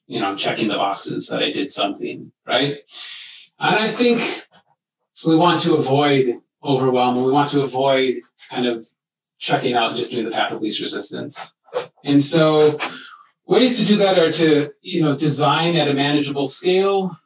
you 0.07 0.21
know, 0.21 0.35
checking 0.37 0.69
the 0.69 0.77
boxes 0.77 1.29
that 1.29 1.43
I 1.43 1.51
did 1.51 1.71
something, 1.71 2.33
right? 2.47 2.79
And 3.59 3.77
I 3.77 3.89
think 3.89 4.21
we 5.27 5.37
want 5.37 5.61
to 5.63 5.75
avoid 5.75 6.41
overwhelm. 6.63 7.23
We 7.23 7.31
want 7.31 7.51
to 7.51 7.63
avoid 7.63 8.17
kind 8.51 8.67
of 8.67 8.85
checking 9.39 9.75
out 9.75 9.97
just 9.97 10.13
doing 10.13 10.27
the 10.27 10.31
path 10.33 10.53
of 10.53 10.61
least 10.61 10.83
resistance. 10.83 11.57
And 12.05 12.21
so 12.21 12.79
ways 13.47 13.81
to 13.81 13.87
do 13.87 13.97
that 13.97 14.19
are 14.19 14.31
to, 14.31 14.73
you 14.83 15.03
know, 15.03 15.17
design 15.17 15.77
at 15.77 15.89
a 15.89 15.95
manageable 15.95 16.47
scale, 16.47 17.19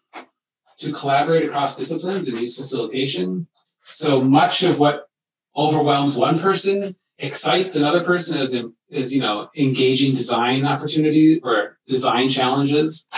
to 0.78 0.92
collaborate 0.92 1.44
across 1.44 1.76
disciplines 1.76 2.28
and 2.28 2.38
use 2.38 2.56
facilitation. 2.56 3.46
So 3.86 4.20
much 4.20 4.62
of 4.62 4.80
what 4.80 5.08
overwhelms 5.56 6.16
one 6.16 6.38
person 6.38 6.96
excites 7.18 7.76
another 7.76 8.02
person 8.02 8.38
as, 8.38 8.60
as 8.92 9.14
you 9.14 9.20
know, 9.20 9.48
engaging 9.56 10.12
design 10.12 10.66
opportunities 10.66 11.40
or 11.42 11.78
design 11.86 12.28
challenges. 12.28 13.08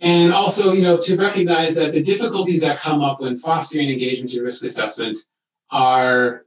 And 0.00 0.32
also, 0.32 0.72
you 0.72 0.82
know, 0.82 0.98
to 0.98 1.16
recognize 1.16 1.76
that 1.76 1.92
the 1.92 2.02
difficulties 2.02 2.62
that 2.62 2.78
come 2.78 3.02
up 3.02 3.20
when 3.20 3.36
fostering 3.36 3.90
engagement 3.90 4.34
in 4.34 4.42
risk 4.42 4.64
assessment 4.64 5.16
are 5.70 6.46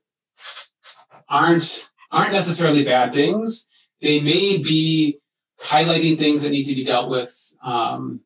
aren't 1.29 1.91
aren't 2.11 2.33
necessarily 2.33 2.83
bad 2.83 3.13
things. 3.13 3.69
They 4.01 4.19
may 4.19 4.57
be 4.57 5.19
highlighting 5.61 6.17
things 6.17 6.43
that 6.43 6.49
need 6.49 6.65
to 6.65 6.75
be 6.75 6.83
dealt 6.83 7.09
with, 7.09 7.55
um, 7.63 8.21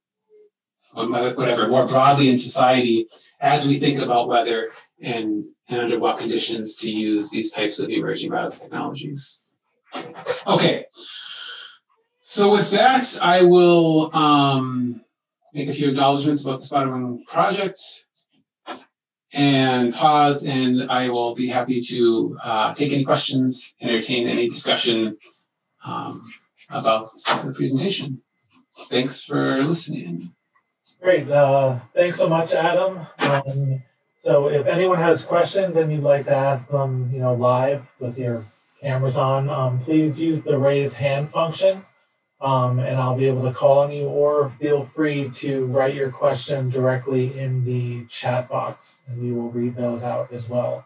whatever, 0.93 1.67
more 1.67 1.85
broadly 1.85 2.29
in 2.29 2.38
society 2.38 3.07
as 3.39 3.67
we 3.67 3.75
think 3.75 3.99
about 3.99 4.27
whether 4.27 4.67
and 5.01 5.45
and 5.70 5.82
under 5.82 5.99
what 5.99 6.18
conditions 6.18 6.76
to 6.78 6.91
use 6.91 7.32
these 7.32 7.51
types 7.51 7.80
of 7.80 7.89
emerging 7.89 8.32
biotechnologies. 8.32 9.47
Okay. 10.45 10.86
So 12.22 12.51
with 12.51 12.72
that, 12.72 13.05
I 13.22 13.43
will 13.43 14.15
um, 14.15 15.01
make 15.53 15.70
a 15.70 15.74
few 15.74 15.89
acknowledgments 15.89 16.43
about 16.45 16.59
the 16.59 16.65
Spiderwing 16.65 17.26
project 17.26 17.80
and 19.34 19.93
pause, 19.93 20.45
and 20.45 20.89
I 20.89 21.09
will 21.09 21.36
be 21.36 21.47
happy 21.47 21.80
to 21.80 22.38
uh, 22.43 22.74
take 22.74 22.93
any 22.93 23.03
questions, 23.03 23.76
entertain 23.82 24.28
any 24.28 24.47
discussion 24.47 25.18
um, 25.86 26.22
about 26.70 27.11
the 27.43 27.53
presentation. 27.53 28.22
Thanks 28.89 29.24
for 29.24 29.57
listening. 29.57 30.22
Great. 31.01 31.30
Uh, 31.30 31.80
thanks 31.93 32.18
so 32.18 32.28
much, 32.28 32.53
Adam. 32.53 33.05
Um, 33.20 33.84
so 34.28 34.49
if 34.49 34.67
anyone 34.67 34.97
has 34.97 35.23
questions 35.23 35.78
and 35.78 35.89
you'd 35.89 36.03
like 36.03 36.25
to 36.25 36.36
ask 36.36 36.67
them, 36.67 37.09
you 37.13 37.19
know, 37.19 37.34
live 37.34 37.86
with 38.01 38.17
your 38.17 38.43
cameras 38.82 39.15
on, 39.15 39.49
um, 39.49 39.80
please 39.86 40.19
use 40.19 40.43
the 40.43 40.57
raise 40.57 40.93
hand 40.93 41.32
function, 41.32 41.86
um, 42.41 42.80
and 42.80 42.97
I'll 42.97 43.15
be 43.15 43.28
able 43.28 43.43
to 43.43 43.53
call 43.53 43.80
on 43.80 43.91
you. 43.93 44.07
Or 44.07 44.51
feel 44.59 44.84
free 44.93 45.30
to 45.36 45.67
write 45.67 45.95
your 45.95 46.11
question 46.11 46.69
directly 46.69 47.39
in 47.39 47.63
the 47.63 48.05
chat 48.07 48.49
box, 48.49 48.99
and 49.07 49.21
we 49.21 49.32
will 49.32 49.49
read 49.49 49.78
those 49.78 50.03
out 50.03 50.34
as 50.34 50.49
well. 50.49 50.86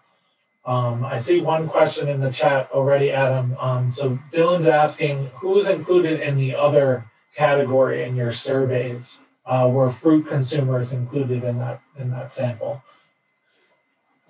Um, 0.64 1.04
I 1.04 1.18
see 1.18 1.42
one 1.42 1.68
question 1.68 2.10
in 2.10 2.22
the 2.22 2.32
chat 2.32 2.70
already, 2.72 3.10
Adam. 3.10 3.58
Um, 3.60 3.90
so 3.90 4.20
Dylan's 4.32 4.68
asking, 4.68 5.32
who's 5.34 5.68
included 5.68 6.22
in 6.22 6.38
the 6.38 6.56
other 6.56 7.06
category 7.36 8.04
in 8.04 8.16
your 8.16 8.34
surveys? 8.34 9.18
Uh, 9.48 9.68
were 9.68 9.92
fruit 9.92 10.28
consumers 10.28 10.94
included 10.94 11.44
in 11.44 11.58
that 11.58 11.82
in 11.98 12.12
that 12.12 12.32
sample? 12.32 12.84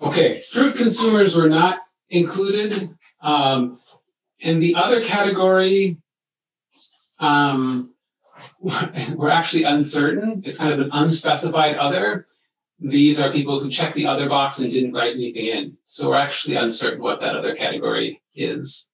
Okay, 0.02 0.40
fruit 0.40 0.74
consumers 0.74 1.36
were 1.36 1.48
not 1.48 1.78
included. 2.10 2.90
Um, 3.20 3.78
in 4.40 4.58
the 4.58 4.74
other 4.74 5.00
category, 5.00 5.98
um, 7.20 7.94
we're 8.60 9.30
actually 9.30 9.62
uncertain. 9.62 10.42
It's 10.44 10.58
kind 10.58 10.72
of 10.72 10.80
an 10.80 10.90
unspecified 10.92 11.76
other. 11.76 12.26
These 12.80 13.20
are 13.20 13.30
people 13.30 13.60
who 13.60 13.70
checked 13.70 13.94
the 13.94 14.06
other 14.06 14.28
box 14.28 14.58
and 14.58 14.72
didn't 14.72 14.92
write 14.92 15.14
anything 15.14 15.46
in. 15.46 15.76
So 15.84 16.10
we're 16.10 16.16
actually 16.16 16.56
uncertain 16.56 17.00
what 17.00 17.20
that 17.20 17.36
other 17.36 17.54
category 17.54 18.22
is. 18.34 18.90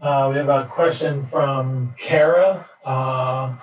Uh, 0.00 0.28
we 0.30 0.36
have 0.38 0.48
a 0.48 0.66
question 0.72 1.26
from 1.26 1.94
Kara. 1.98 2.68
Uh, 2.84 3.56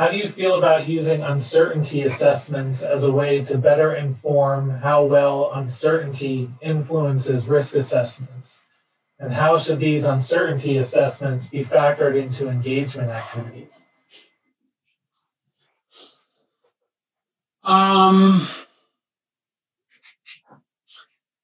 how 0.00 0.08
do 0.08 0.16
you 0.16 0.30
feel 0.30 0.56
about 0.56 0.88
using 0.88 1.20
uncertainty 1.20 2.04
assessments 2.04 2.80
as 2.80 3.04
a 3.04 3.12
way 3.12 3.44
to 3.44 3.58
better 3.58 3.96
inform 3.96 4.70
how 4.70 5.04
well 5.04 5.52
uncertainty 5.52 6.48
influences 6.62 7.46
risk 7.46 7.74
assessments? 7.74 8.62
And 9.18 9.30
how 9.30 9.58
should 9.58 9.78
these 9.78 10.04
uncertainty 10.04 10.78
assessments 10.78 11.48
be 11.48 11.66
factored 11.66 12.16
into 12.16 12.48
engagement 12.48 13.10
activities? 13.10 13.84
Um, 17.62 18.40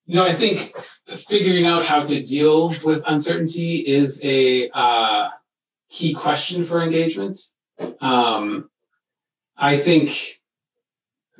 you 0.07 0.14
know, 0.14 0.24
I 0.24 0.32
think 0.32 0.74
figuring 1.07 1.66
out 1.66 1.84
how 1.84 2.04
to 2.04 2.22
deal 2.22 2.68
with 2.82 3.04
uncertainty 3.07 3.86
is 3.86 4.18
a 4.24 4.70
uh, 4.72 5.28
key 5.90 6.14
question 6.14 6.64
for 6.64 6.80
engagements. 6.80 7.55
Um, 8.01 8.70
I 9.57 9.77
think 9.77 10.41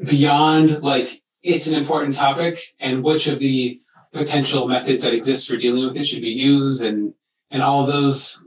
beyond 0.05 0.82
like 0.82 1.22
it's 1.43 1.66
an 1.66 1.78
important 1.78 2.14
topic 2.14 2.59
and 2.80 3.03
which 3.03 3.26
of 3.26 3.39
the 3.39 3.80
potential 4.12 4.66
methods 4.66 5.03
that 5.03 5.14
exist 5.14 5.49
for 5.49 5.57
dealing 5.57 5.84
with 5.84 5.99
it 5.99 6.07
should 6.07 6.22
be 6.22 6.28
used 6.28 6.84
and 6.84 7.14
and 7.51 7.62
all 7.62 7.87
those 7.87 8.45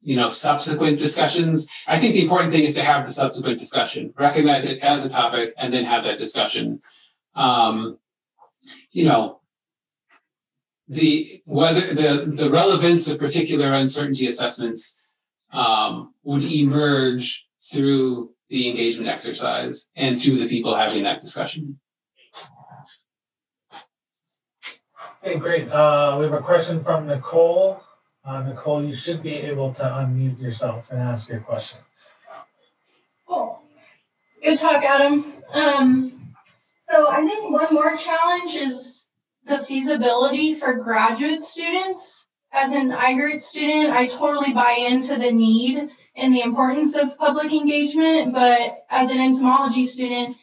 you 0.00 0.16
know 0.16 0.28
subsequent 0.28 0.98
discussions. 0.98 1.68
I 1.86 1.98
think 1.98 2.14
the 2.14 2.22
important 2.22 2.52
thing 2.52 2.64
is 2.64 2.74
to 2.76 2.82
have 2.82 3.04
the 3.04 3.12
subsequent 3.12 3.58
discussion 3.58 4.14
recognize 4.18 4.66
it 4.66 4.82
as 4.82 5.04
a 5.04 5.10
topic 5.10 5.52
and 5.58 5.72
then 5.72 5.84
have 5.84 6.04
that 6.04 6.18
discussion. 6.18 6.80
Um, 7.34 7.98
you 8.92 9.04
know 9.04 9.40
the 10.88 11.26
whether 11.46 11.80
the 11.80 12.32
the 12.34 12.50
relevance 12.50 13.08
of 13.10 13.18
particular 13.18 13.72
uncertainty 13.72 14.26
assessments 14.26 15.00
um, 15.52 16.14
would 16.22 16.44
emerge 16.44 17.46
through 17.72 18.32
the 18.48 18.68
engagement 18.68 19.10
exercise 19.10 19.90
and 19.96 20.20
through 20.20 20.38
the 20.38 20.48
people 20.48 20.74
having 20.74 21.02
that 21.02 21.18
discussion. 21.18 21.78
Okay, 25.22 25.38
great. 25.38 25.68
Uh, 25.68 26.16
we 26.18 26.24
have 26.24 26.34
a 26.34 26.42
question 26.42 26.84
from 26.84 27.06
Nicole. 27.06 27.80
Uh, 28.24 28.42
Nicole, 28.42 28.84
you 28.84 28.94
should 28.94 29.22
be 29.22 29.34
able 29.34 29.74
to 29.74 29.82
unmute 29.82 30.40
yourself 30.40 30.86
and 30.90 31.00
ask 31.00 31.28
your 31.28 31.40
question. 31.40 31.78
Oh, 33.28 33.58
Good 34.42 34.58
talk, 34.58 34.84
Adam. 34.84 35.24
Um, 35.52 36.34
so 36.88 37.08
I 37.08 37.26
think 37.26 37.50
one 37.50 37.74
more 37.74 37.96
challenge 37.96 38.54
is 38.54 39.08
the 39.44 39.58
feasibility 39.58 40.54
for 40.54 40.74
graduate 40.74 41.42
students. 41.42 42.25
As 42.52 42.72
an 42.72 42.90
IGERT 42.90 43.40
student, 43.40 43.92
I 43.92 44.06
totally 44.06 44.52
buy 44.52 44.72
into 44.72 45.16
the 45.16 45.32
need 45.32 45.90
and 46.14 46.34
the 46.34 46.40
importance 46.40 46.96
of 46.96 47.18
public 47.18 47.52
engagement, 47.52 48.32
but 48.32 48.84
as 48.88 49.10
an 49.10 49.20
entomology 49.20 49.84
student, 49.84 50.36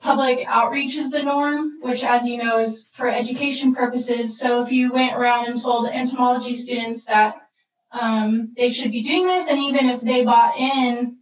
public 0.00 0.44
outreach 0.46 0.96
is 0.96 1.10
the 1.10 1.22
norm, 1.22 1.78
which, 1.82 2.04
as 2.04 2.26
you 2.26 2.38
know, 2.38 2.58
is 2.58 2.88
for 2.92 3.08
education 3.08 3.74
purposes. 3.74 4.38
So 4.38 4.62
if 4.62 4.72
you 4.72 4.92
went 4.92 5.16
around 5.16 5.46
and 5.46 5.60
told 5.60 5.88
entomology 5.88 6.54
students 6.54 7.04
that 7.06 7.36
um, 7.92 8.52
they 8.56 8.70
should 8.70 8.92
be 8.92 9.02
doing 9.02 9.26
this, 9.26 9.48
and 9.48 9.58
even 9.58 9.88
if 9.88 10.00
they 10.00 10.24
bought 10.24 10.56
in, 10.56 11.16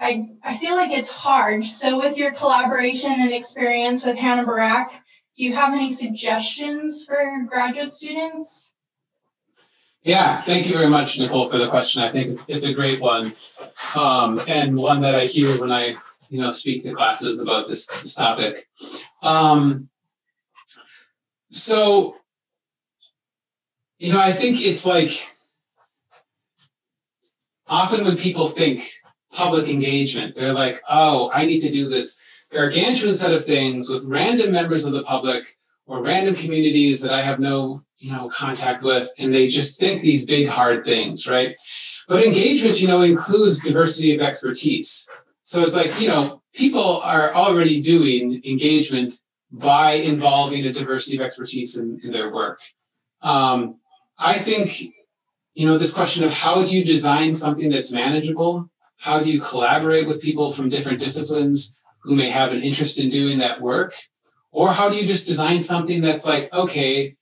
I, 0.00 0.30
I 0.42 0.56
feel 0.56 0.74
like 0.74 0.90
it's 0.90 1.08
hard. 1.08 1.64
So, 1.64 1.98
with 1.98 2.16
your 2.16 2.32
collaboration 2.32 3.12
and 3.12 3.32
experience 3.32 4.04
with 4.04 4.16
Hannah 4.16 4.44
Burrack, 4.44 4.90
do 5.36 5.44
you 5.44 5.54
have 5.54 5.72
any 5.72 5.90
suggestions 5.90 7.04
for 7.04 7.46
graduate 7.48 7.92
students? 7.92 8.71
Yeah, 10.04 10.42
thank 10.42 10.66
you 10.68 10.76
very 10.76 10.88
much, 10.88 11.18
Nicole, 11.18 11.48
for 11.48 11.58
the 11.58 11.68
question. 11.68 12.02
I 12.02 12.08
think 12.08 12.40
it's 12.48 12.66
a 12.66 12.74
great 12.74 13.00
one, 13.00 13.30
um, 13.96 14.40
and 14.48 14.76
one 14.76 15.00
that 15.02 15.14
I 15.14 15.26
hear 15.26 15.60
when 15.60 15.70
I, 15.70 15.96
you 16.28 16.40
know, 16.40 16.50
speak 16.50 16.82
to 16.84 16.92
classes 16.92 17.40
about 17.40 17.68
this, 17.68 17.86
this 17.86 18.16
topic. 18.16 18.56
Um, 19.22 19.90
so, 21.50 22.16
you 23.98 24.12
know, 24.12 24.20
I 24.20 24.32
think 24.32 24.60
it's 24.60 24.84
like 24.84 25.36
often 27.68 28.04
when 28.04 28.16
people 28.16 28.46
think 28.46 28.82
public 29.32 29.68
engagement, 29.68 30.34
they're 30.34 30.52
like, 30.52 30.80
oh, 30.90 31.30
I 31.32 31.46
need 31.46 31.60
to 31.60 31.70
do 31.70 31.88
this 31.88 32.20
gargantuan 32.50 33.14
set 33.14 33.32
of 33.32 33.44
things 33.44 33.88
with 33.88 34.08
random 34.08 34.50
members 34.50 34.84
of 34.84 34.94
the 34.94 35.04
public 35.04 35.44
or 35.92 36.02
random 36.02 36.34
communities 36.34 37.02
that 37.02 37.12
I 37.12 37.20
have 37.20 37.38
no, 37.38 37.82
you 37.98 38.12
know, 38.12 38.30
contact 38.30 38.82
with, 38.82 39.06
and 39.18 39.30
they 39.30 39.46
just 39.46 39.78
think 39.78 40.00
these 40.00 40.24
big 40.24 40.48
hard 40.48 40.86
things, 40.86 41.28
right? 41.28 41.54
But 42.08 42.24
engagement, 42.24 42.80
you 42.80 42.88
know, 42.88 43.02
includes 43.02 43.62
diversity 43.62 44.14
of 44.14 44.22
expertise. 44.22 45.06
So 45.42 45.60
it's 45.60 45.76
like, 45.76 46.00
you 46.00 46.08
know, 46.08 46.40
people 46.54 47.02
are 47.02 47.34
already 47.34 47.78
doing 47.78 48.40
engagement 48.42 49.10
by 49.50 49.92
involving 49.92 50.64
a 50.64 50.72
diversity 50.72 51.18
of 51.18 51.22
expertise 51.22 51.76
in, 51.76 51.98
in 52.02 52.10
their 52.10 52.32
work. 52.32 52.60
Um, 53.20 53.78
I 54.18 54.32
think 54.32 54.94
you 55.54 55.66
know, 55.66 55.76
this 55.76 55.92
question 55.92 56.24
of 56.24 56.32
how 56.32 56.64
do 56.64 56.74
you 56.74 56.82
design 56.82 57.34
something 57.34 57.68
that's 57.68 57.92
manageable? 57.92 58.70
How 58.96 59.22
do 59.22 59.30
you 59.30 59.42
collaborate 59.42 60.06
with 60.06 60.22
people 60.22 60.50
from 60.50 60.70
different 60.70 61.00
disciplines 61.00 61.78
who 62.04 62.16
may 62.16 62.30
have 62.30 62.52
an 62.52 62.62
interest 62.62 62.98
in 62.98 63.10
doing 63.10 63.40
that 63.40 63.60
work? 63.60 63.92
Or 64.52 64.68
how 64.68 64.88
do 64.88 64.96
you 64.96 65.06
just 65.06 65.26
design 65.26 65.62
something 65.62 66.02
that's 66.02 66.26
like, 66.26 66.52
okay, 66.52 67.16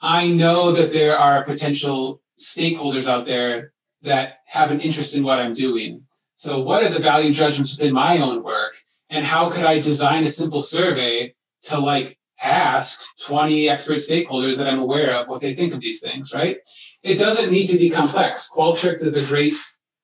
I 0.00 0.30
know 0.30 0.72
that 0.72 0.92
there 0.92 1.16
are 1.16 1.44
potential 1.44 2.20
stakeholders 2.38 3.08
out 3.08 3.26
there 3.26 3.72
that 4.02 4.38
have 4.46 4.70
an 4.70 4.80
interest 4.80 5.14
in 5.14 5.22
what 5.22 5.38
I'm 5.38 5.52
doing. 5.52 6.02
So 6.34 6.60
what 6.60 6.82
are 6.82 6.90
the 6.90 7.00
value 7.00 7.32
judgments 7.32 7.78
within 7.78 7.94
my 7.94 8.18
own 8.18 8.42
work? 8.42 8.74
And 9.08 9.24
how 9.24 9.50
could 9.50 9.64
I 9.64 9.76
design 9.76 10.24
a 10.24 10.28
simple 10.28 10.60
survey 10.60 11.34
to 11.64 11.78
like 11.78 12.18
ask 12.42 13.04
20 13.26 13.68
expert 13.68 13.98
stakeholders 13.98 14.58
that 14.58 14.66
I'm 14.66 14.80
aware 14.80 15.14
of 15.14 15.28
what 15.28 15.40
they 15.40 15.54
think 15.54 15.72
of 15.72 15.80
these 15.80 16.00
things, 16.00 16.32
right? 16.34 16.58
it 17.04 17.18
doesn't 17.18 17.52
need 17.52 17.66
to 17.66 17.78
be 17.78 17.90
complex. 17.90 18.50
Qualtrics 18.50 19.04
is 19.04 19.16
a 19.16 19.26
great, 19.26 19.52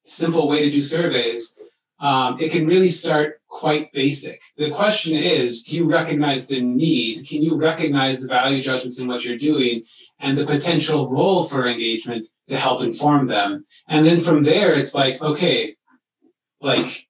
simple 0.03 0.47
way 0.47 0.65
to 0.65 0.71
do 0.71 0.83
surveys. 0.83 1.59
Um, 1.99 2.37
it 2.39 2.53
can 2.53 2.67
really 2.67 2.91
start 2.91 3.40
quite 3.51 3.93
basic. 3.93 4.41
The 4.57 4.71
question 4.71 5.17
is, 5.17 5.63
do 5.63 5.77
you 5.77 5.91
recognize 5.91 6.49
the 6.49 6.63
need? 6.63 7.29
Can 7.29 7.43
you 7.43 7.57
recognize 7.57 8.23
the 8.23 8.29
value 8.29 8.63
judgments 8.63 8.99
in 8.99 9.09
what 9.09 9.25
you're 9.25 9.37
doing 9.37 9.83
and 10.19 10.39
the 10.39 10.47
potential 10.47 11.11
role 11.11 11.43
for 11.43 11.67
engagement 11.67 12.25
to 12.49 12.57
help 12.57 12.83
inform 12.83 13.27
them? 13.27 13.65
And 13.89 14.07
then 14.07 14.21
from 14.21 14.45
there, 14.45 14.73
it's 14.73 14.95
like, 14.95 15.21
okay, 15.21 15.75
like 16.61 17.09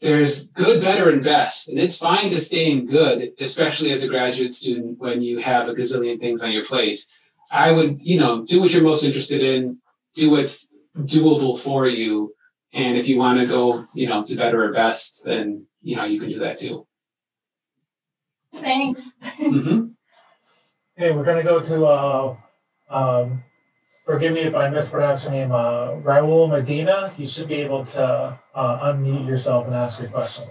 there's 0.00 0.48
good, 0.48 0.80
better, 0.80 1.10
and 1.10 1.22
best. 1.22 1.68
And 1.68 1.78
it's 1.78 1.98
fine 1.98 2.30
to 2.30 2.40
stay 2.40 2.70
in 2.70 2.86
good, 2.86 3.30
especially 3.38 3.92
as 3.92 4.02
a 4.02 4.08
graduate 4.08 4.50
student 4.50 4.98
when 4.98 5.22
you 5.22 5.38
have 5.38 5.68
a 5.68 5.74
gazillion 5.74 6.18
things 6.18 6.42
on 6.42 6.52
your 6.52 6.64
plate. 6.64 7.06
I 7.52 7.70
would, 7.70 8.02
you 8.02 8.18
know, 8.18 8.44
do 8.44 8.60
what 8.60 8.72
you're 8.72 8.82
most 8.82 9.04
interested 9.04 9.42
in, 9.42 9.78
do 10.14 10.30
what's 10.30 10.76
doable 10.96 11.58
for 11.58 11.86
you. 11.86 12.34
And 12.72 12.96
if 12.96 13.08
you 13.08 13.18
want 13.18 13.38
to 13.38 13.46
go, 13.46 13.84
you 13.94 14.08
know, 14.08 14.22
to 14.24 14.36
better 14.36 14.64
or 14.64 14.72
best, 14.72 15.24
then, 15.26 15.66
you 15.82 15.96
know, 15.96 16.04
you 16.04 16.20
can 16.20 16.30
do 16.30 16.38
that 16.38 16.58
too. 16.58 16.86
Thanks. 18.54 19.02
mm-hmm. 19.40 19.86
Okay, 20.98 21.10
we're 21.12 21.24
going 21.24 21.38
to 21.38 21.42
go 21.42 21.60
to, 21.60 21.86
uh, 21.86 22.36
um, 22.90 23.42
forgive 24.04 24.34
me 24.34 24.40
if 24.40 24.54
I 24.54 24.68
mispronounce 24.68 25.24
your 25.24 25.32
name, 25.32 25.52
uh, 25.52 25.92
Raul 26.02 26.50
Medina. 26.50 27.12
You 27.16 27.26
should 27.26 27.48
be 27.48 27.56
able 27.56 27.84
to 27.86 28.38
uh, 28.54 28.92
unmute 28.92 29.26
yourself 29.26 29.66
and 29.66 29.74
ask 29.74 30.00
your 30.00 30.10
question. 30.10 30.44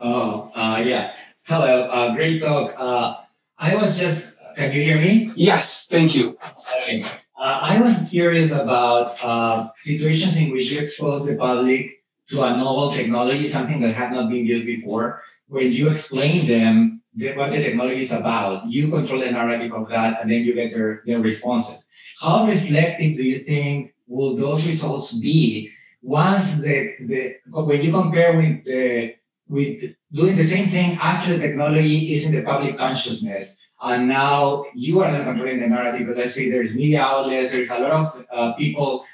Oh, 0.00 0.50
uh, 0.54 0.82
yeah. 0.84 1.12
Hello, 1.44 1.84
uh, 1.84 2.14
great 2.14 2.42
talk. 2.42 2.74
Uh, 2.78 3.16
I 3.58 3.76
was 3.76 3.98
just 3.98 4.32
can 4.56 4.72
you 4.72 4.82
hear 4.82 4.98
me? 4.98 5.30
Yes, 5.34 5.88
thank 5.88 6.14
you. 6.14 6.36
Okay. 6.82 7.02
Uh, 7.38 7.58
I 7.62 7.80
was 7.80 8.04
curious 8.10 8.52
about 8.52 9.16
uh, 9.24 9.70
situations 9.78 10.36
in 10.36 10.50
which 10.50 10.70
you 10.70 10.80
expose 10.80 11.26
the 11.26 11.36
public 11.36 12.01
to 12.32 12.42
a 12.42 12.56
novel 12.56 12.90
technology, 12.90 13.46
something 13.46 13.80
that 13.82 13.94
had 13.94 14.12
not 14.12 14.30
been 14.30 14.46
used 14.46 14.66
before. 14.66 15.22
When 15.48 15.70
you 15.70 15.90
explain 15.90 16.46
them 16.46 17.02
the, 17.14 17.34
what 17.34 17.52
the 17.52 17.62
technology 17.62 18.00
is 18.00 18.12
about, 18.12 18.66
you 18.66 18.88
control 18.88 19.20
the 19.20 19.30
narrative 19.30 19.72
of 19.72 19.88
that, 19.90 20.20
and 20.20 20.30
then 20.30 20.42
you 20.42 20.54
get 20.54 20.72
their, 20.72 21.02
their 21.04 21.20
responses. 21.20 21.88
How 22.20 22.46
reflective 22.46 23.16
do 23.16 23.22
you 23.22 23.40
think 23.40 23.94
will 24.06 24.34
those 24.34 24.66
results 24.66 25.12
be 25.12 25.70
once 26.00 26.60
the, 26.60 26.94
the 27.00 27.36
when 27.46 27.82
you 27.82 27.92
compare 27.92 28.36
with 28.36 28.64
the 28.64 29.14
with 29.48 29.94
doing 30.10 30.36
the 30.36 30.44
same 30.44 30.70
thing 30.70 30.98
after 31.00 31.36
the 31.36 31.38
technology 31.38 32.14
is 32.14 32.26
in 32.26 32.34
the 32.34 32.42
public 32.42 32.78
consciousness? 32.78 33.56
And 33.82 34.08
now 34.08 34.64
you 34.74 35.00
are 35.00 35.10
not 35.10 35.24
controlling 35.24 35.60
the 35.60 35.66
narrative, 35.66 36.06
but 36.06 36.16
let's 36.16 36.34
say 36.34 36.48
there's 36.48 36.74
media 36.74 37.02
outlets, 37.02 37.52
there's 37.52 37.70
a 37.70 37.80
lot 37.80 37.92
of 37.92 38.26
uh, 38.32 38.52
people 38.54 39.04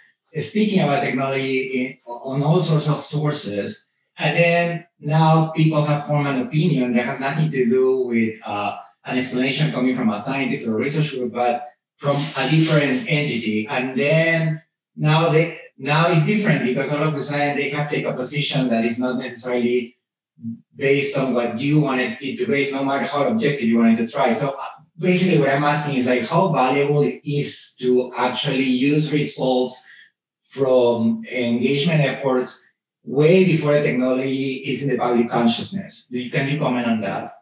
speaking 0.40 0.80
about 0.80 1.02
technology 1.02 1.60
in, 1.60 1.98
on 2.06 2.42
all 2.42 2.62
sorts 2.62 2.88
of 2.88 3.02
sources. 3.02 3.86
And 4.18 4.36
then 4.36 4.86
now 5.00 5.52
people 5.54 5.82
have 5.84 6.06
formed 6.06 6.26
an 6.26 6.42
opinion 6.42 6.94
that 6.94 7.04
has 7.04 7.20
nothing 7.20 7.50
to 7.50 7.64
do 7.64 8.02
with 8.02 8.40
uh, 8.44 8.76
an 9.04 9.18
explanation 9.18 9.72
coming 9.72 9.94
from 9.94 10.10
a 10.10 10.18
scientist 10.18 10.66
or 10.66 10.74
a 10.74 10.82
research 10.82 11.12
group, 11.12 11.32
but 11.32 11.68
from 11.96 12.16
a 12.36 12.48
different 12.50 13.06
entity. 13.08 13.66
And 13.68 13.96
then 13.96 14.62
now 14.96 15.28
they 15.28 15.58
now 15.78 16.10
it's 16.10 16.26
different 16.26 16.64
because 16.64 16.92
all 16.92 17.06
of 17.06 17.14
a 17.14 17.22
sudden 17.22 17.56
they 17.56 17.70
have 17.70 17.88
to 17.88 17.96
take 17.96 18.04
a 18.04 18.12
position 18.12 18.68
that 18.68 18.84
is 18.84 18.98
not 18.98 19.18
necessarily 19.18 19.96
based 20.74 21.16
on 21.16 21.34
what 21.34 21.58
you 21.58 21.80
wanted 21.80 22.18
it 22.20 22.38
to 22.38 22.46
base, 22.46 22.72
no 22.72 22.84
matter 22.84 23.04
how 23.04 23.26
objective 23.28 23.68
you 23.68 23.78
wanted 23.78 23.98
to 23.98 24.08
try. 24.08 24.32
So 24.32 24.50
uh, 24.50 24.64
basically 24.98 25.38
what 25.38 25.50
I'm 25.50 25.64
asking 25.64 25.96
is 25.96 26.06
like 26.06 26.26
how 26.26 26.52
valuable 26.52 27.02
it 27.02 27.20
is 27.24 27.74
to 27.80 28.12
actually 28.16 28.64
use 28.64 29.12
results 29.12 29.84
from 30.48 31.24
engagement 31.30 32.00
efforts 32.00 32.64
way 33.04 33.44
before 33.44 33.74
the 33.74 33.82
technology 33.82 34.56
is 34.56 34.82
in 34.82 34.90
the 34.90 34.96
public 34.96 35.30
consciousness. 35.30 36.10
Can 36.10 36.48
you 36.48 36.58
comment 36.58 36.86
on 36.86 37.00
that? 37.02 37.34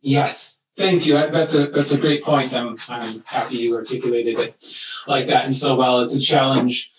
Yes, 0.00 0.64
thank 0.76 1.06
you. 1.06 1.14
That's 1.14 1.54
a 1.54 1.66
that's 1.66 1.92
a 1.92 1.98
great 1.98 2.22
point. 2.22 2.54
I'm 2.54 2.76
I'm 2.88 3.22
happy 3.26 3.56
you 3.56 3.74
articulated 3.74 4.38
it 4.38 4.64
like 5.06 5.26
that 5.26 5.44
and 5.44 5.54
so 5.54 5.76
well. 5.76 6.00
It's 6.00 6.14
a 6.14 6.20
challenge 6.20 6.90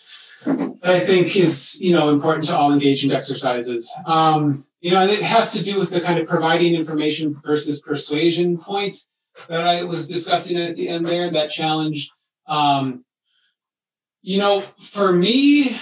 I 0.84 0.99
think 0.99 1.36
is 1.36 1.80
you 1.82 1.93
know 1.93 2.09
important 2.09 2.45
to 2.47 2.57
all 2.57 2.74
engagement 2.74 3.16
exercises. 3.16 3.91
Um, 4.05 4.66
you 4.82 4.91
know, 4.91 5.01
and 5.01 5.09
it 5.09 5.22
has 5.22 5.51
to 5.53 5.63
do 5.63 5.80
with 5.80 5.91
the 5.91 6.01
kind 6.01 6.20
of 6.20 6.28
providing 6.28 6.76
information 6.76 7.39
versus 7.43 7.82
persuasion 7.82 8.57
point 8.57 8.95
that 9.49 9.66
I 9.66 9.84
was 9.84 10.07
discussing 10.07 10.57
at 10.57 10.76
the 10.76 10.88
end 10.88 11.05
there, 11.05 11.30
that 11.32 11.49
challenge. 11.49 12.11
Um, 12.47 13.05
you 14.26 14.39
know, 14.39 14.61
for 14.61 15.13
me, 15.13 15.78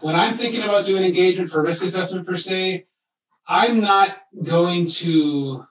when 0.00 0.16
I'm 0.16 0.34
thinking 0.34 0.64
about 0.64 0.86
doing 0.86 1.04
engagement 1.04 1.50
for 1.50 1.62
risk 1.62 1.84
assessment 1.84 2.26
per 2.26 2.34
se, 2.34 2.86
I'm 3.46 3.78
not 3.78 4.16
going 4.42 4.86
to 5.02 5.64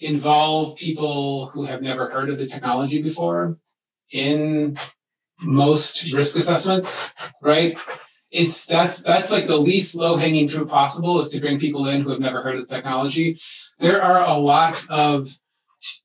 involve 0.00 0.76
people 0.76 1.46
who 1.46 1.64
have 1.64 1.80
never 1.80 2.10
heard 2.10 2.28
of 2.28 2.36
the 2.36 2.46
technology 2.46 3.00
before 3.00 3.56
in 4.12 4.76
most 5.40 6.12
risk 6.12 6.36
assessments, 6.36 7.14
right? 7.40 7.78
it's 8.30 8.66
that's 8.66 9.02
that's 9.02 9.32
like 9.32 9.46
the 9.46 9.56
least 9.56 9.96
low 9.96 10.16
hanging 10.16 10.46
fruit 10.46 10.68
possible 10.68 11.18
is 11.18 11.30
to 11.30 11.40
bring 11.40 11.58
people 11.58 11.86
in 11.88 12.02
who 12.02 12.10
have 12.10 12.20
never 12.20 12.42
heard 12.42 12.56
of 12.56 12.68
the 12.68 12.74
technology. 12.74 13.38
There 13.78 14.02
are 14.02 14.26
a 14.26 14.36
lot 14.36 14.84
of 14.90 15.28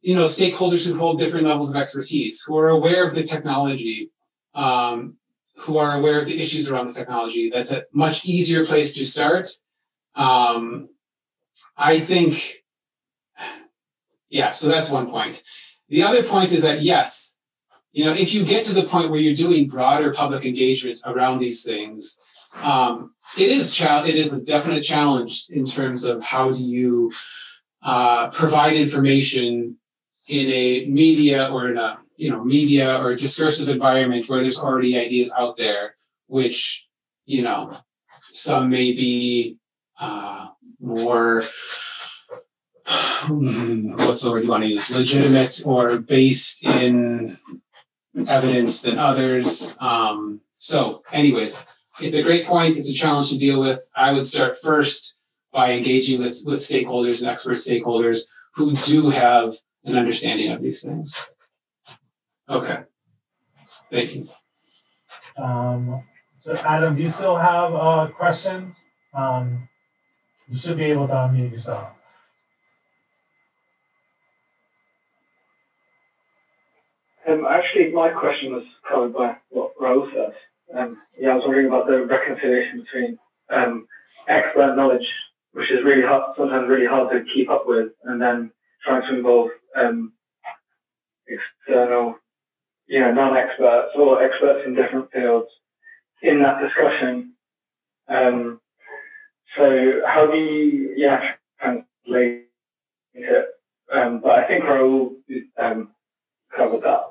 you 0.02 0.16
know 0.16 0.26
stakeholders 0.26 0.88
who 0.88 0.98
hold 0.98 1.20
different 1.20 1.48
levels 1.48 1.76
of 1.76 1.82
expertise 1.82 2.42
who 2.48 2.58
are 2.58 2.70
aware 2.70 3.06
of 3.06 3.16
the 3.16 3.24
technology 3.24 4.12
um, 4.54 5.18
who 5.62 5.78
are 5.78 5.98
aware 5.98 6.20
of 6.20 6.26
the 6.26 6.42
issues 6.42 6.70
around 6.70 6.88
the 6.88 6.94
technology 6.94 7.50
that's 7.50 7.72
a 7.72 7.84
much 7.94 8.26
easier 8.26 8.66
place 8.66 8.94
to 8.94 9.06
start 9.06 9.46
Um, 10.16 10.90
I 11.78 12.00
think, 12.00 12.64
yeah, 14.30 14.52
so 14.52 14.68
that's 14.68 14.92
one 14.92 15.10
point. 15.10 15.42
The 15.90 16.04
other 16.04 16.24
point 16.24 16.52
is 16.52 16.64
that, 16.64 16.82
yes, 16.82 17.38
you 17.92 18.06
know, 18.06 18.14
if 18.14 18.34
you 18.34 18.46
get 18.46 18.66
to 18.66 18.74
the 18.74 18.84
point 18.84 19.10
where 19.10 19.20
you're 19.20 19.36
doing 19.36 19.68
broader 19.68 20.14
public 20.14 20.46
engagement 20.46 20.98
around 21.06 21.40
these 21.40 21.64
things, 21.64 22.20
um, 22.56 23.14
it 23.38 23.50
is 23.50 23.74
cha- 23.76 24.04
it 24.06 24.16
is 24.16 24.34
a 24.34 24.44
definite 24.44 24.82
challenge 24.82 25.46
in 25.50 25.66
terms 25.66 26.06
of 26.06 26.24
how 26.24 26.52
do 26.52 26.64
you 26.64 27.12
uh, 27.82 28.30
provide 28.30 28.74
information 28.74 29.78
in 30.28 30.50
a 30.50 30.86
media 30.86 31.50
or 31.52 31.70
in 31.70 31.78
a 31.78 32.00
you 32.22 32.30
know 32.30 32.44
media 32.44 33.04
or 33.04 33.16
discursive 33.16 33.68
environment 33.68 34.30
where 34.30 34.42
there's 34.42 34.60
already 34.60 34.96
ideas 34.98 35.34
out 35.36 35.58
there, 35.58 35.96
which 36.28 36.88
you 37.26 37.42
know 37.42 37.78
some 38.30 38.70
may 38.70 38.94
be 38.94 39.58
uh, 40.00 40.50
more 40.80 41.42
what's 43.28 44.24
the 44.24 44.30
word 44.32 44.44
you 44.44 44.50
want 44.50 44.64
to 44.64 44.70
use? 44.70 44.96
Legitimate 44.96 45.62
or 45.66 46.00
based 46.00 46.64
in 46.64 47.40
evidence 48.28 48.84
than 48.84 49.00
others 49.00 49.78
um, 49.82 50.42
so 50.58 51.02
anyways 51.14 51.64
it's 52.02 52.18
a 52.18 52.22
great 52.22 52.46
point 52.46 52.78
it's 52.78 52.90
a 52.90 52.94
challenge 52.94 53.30
to 53.30 53.38
deal 53.38 53.60
with. 53.60 53.80
I 53.96 54.14
would 54.14 54.26
start 54.26 54.54
first 54.56 55.18
by 55.52 55.72
engaging 55.72 56.20
with 56.20 56.44
with 56.46 56.60
stakeholders 56.60 57.22
and 57.22 57.32
expert 57.32 57.56
stakeholders 57.56 58.30
who 58.54 58.76
do 58.76 59.10
have 59.10 59.54
an 59.86 59.98
understanding 59.98 60.52
of 60.52 60.62
these 60.62 60.84
things 60.84 61.26
okay 62.52 62.84
thank 63.92 64.16
you 64.16 64.26
um, 65.38 66.04
so 66.40 66.54
adam 66.66 66.96
do 66.96 67.02
you 67.02 67.10
still 67.10 67.38
have 67.38 67.74
a 67.74 68.12
question 68.16 68.76
um, 69.14 69.68
you 70.52 70.60
should 70.60 70.78
be 70.78 70.86
able 70.86 71.08
to 71.08 71.14
unmute 71.14 71.52
yourself. 71.52 71.90
Um, 77.28 77.46
actually, 77.50 77.92
my 77.92 78.10
question 78.10 78.52
was 78.52 78.64
covered 78.88 79.14
by 79.14 79.38
what 79.50 79.78
Raul 79.80 80.12
said. 80.12 80.34
Um, 80.78 81.02
yeah, 81.18 81.32
I 81.32 81.36
was 81.36 81.44
wondering 81.46 81.68
about 81.68 81.88
the 81.88 82.06
reconciliation 82.06 82.82
between 82.82 83.20
um, 83.50 83.88
expert 84.28 84.76
knowledge, 84.76 85.08
which 85.54 85.72
is 85.72 85.84
really 85.86 86.02
hard, 86.02 86.36
sometimes 86.36 86.68
really 86.68 86.88
hard 86.88 87.12
to 87.12 87.24
keep 87.34 87.50
up 87.50 87.64
with, 87.66 87.92
and 88.04 88.22
then 88.22 88.52
trying 88.84 89.04
to 89.04 89.18
involve 89.18 89.52
um, 89.76 90.12
external, 91.28 92.16
you 92.92 93.00
know, 93.00 93.14
non-experts 93.14 93.94
or 93.96 94.22
experts 94.22 94.64
in 94.66 94.76
different 94.76 95.10
fields 95.14 95.48
in 96.24 96.42
that 96.42 96.60
discussion. 96.62 97.34
Um, 98.10 98.60
so 99.58 100.02
how 100.06 100.30
do 100.30 100.38
you, 100.38 100.94
yeah, 100.98 101.32
translate 101.62 102.48
it? 103.14 103.46
Um, 103.94 104.20
but 104.22 104.32
I 104.40 104.48
think 104.50 104.66
Raul 104.66 105.16
um, 105.58 105.88
covered 106.56 106.82
that. 106.82 107.11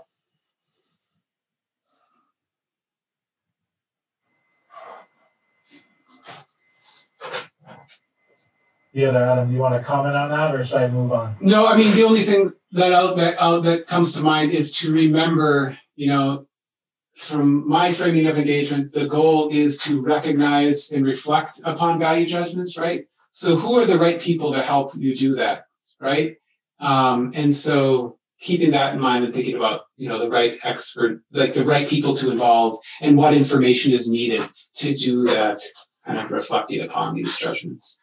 Yeah, 8.93 9.17
Adam, 9.17 9.49
do 9.49 9.55
you 9.55 9.61
want 9.61 9.75
to 9.75 9.85
comment 9.85 10.17
on 10.17 10.31
that, 10.31 10.55
or 10.55 10.65
should 10.65 10.79
I 10.79 10.89
move 10.89 11.13
on? 11.13 11.37
No, 11.41 11.69
I 11.69 11.77
mean 11.77 11.95
the 11.95 12.03
only 12.03 12.21
thing 12.21 12.51
that 12.73 12.93
I'll, 12.93 13.15
that 13.15 13.41
I'll, 13.41 13.61
that 13.61 13.87
comes 13.87 14.15
to 14.15 14.23
mind 14.23 14.51
is 14.51 14.73
to 14.79 14.93
remember, 14.93 15.79
you 15.95 16.09
know, 16.09 16.47
from 17.15 17.69
my 17.69 17.93
framing 17.93 18.27
of 18.27 18.39
engagement, 18.39 18.93
the 18.93 19.07
goal 19.07 19.49
is 19.51 19.79
to 19.79 20.01
recognize 20.01 20.91
and 20.91 21.05
reflect 21.05 21.61
upon 21.65 21.99
value 21.99 22.27
judgments, 22.27 22.79
right? 22.79 23.05
So 23.31 23.57
who 23.57 23.75
are 23.75 23.87
the 23.87 23.99
right 23.99 24.21
people 24.21 24.53
to 24.53 24.63
help 24.63 24.93
you 24.97 25.15
do 25.15 25.35
that, 25.35 25.65
right? 26.01 26.33
Um, 26.81 27.33
and 27.35 27.55
so 27.55 28.19
keeping 28.41 28.71
that 28.71 28.95
in 28.95 29.01
mind 29.01 29.25
and 29.25 29.35
thinking 29.35 29.55
about, 29.55 29.83
you 29.97 30.09
know, 30.09 30.19
the 30.19 30.31
right 30.31 30.57
expert, 30.65 31.23
like 31.31 31.53
the 31.53 31.65
right 31.65 31.87
people 31.87 32.15
to 32.17 32.31
involve 32.31 32.75
and 33.01 33.17
what 33.17 33.35
information 33.35 33.93
is 33.93 34.11
needed 34.11 34.49
to 34.77 34.95
do 34.95 35.27
that 35.27 35.59
kind 36.07 36.19
of 36.19 36.31
reflecting 36.31 36.81
upon 36.81 37.15
these 37.15 37.37
judgments. 37.37 38.00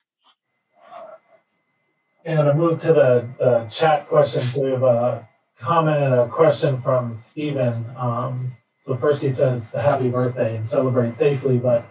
And 2.28 2.42
I 2.42 2.54
move 2.54 2.82
to 2.82 2.88
the, 2.94 3.28
the 3.40 3.68
chat 3.72 4.08
questions. 4.10 4.54
So 4.54 4.62
we 4.62 4.72
have 4.72 4.84
a 4.84 5.28
comment 5.58 6.04
and 6.04 6.14
a 6.14 6.28
question 6.28 6.82
from 6.82 7.16
Stephen. 7.16 7.86
Um, 7.98 8.56
so 8.78 8.98
first 8.98 9.24
he 9.24 9.32
says 9.32 9.72
happy 9.72 10.10
birthday 10.10 10.58
and 10.58 10.68
celebrate 10.68 11.16
safely, 11.16 11.58
but 11.58 11.90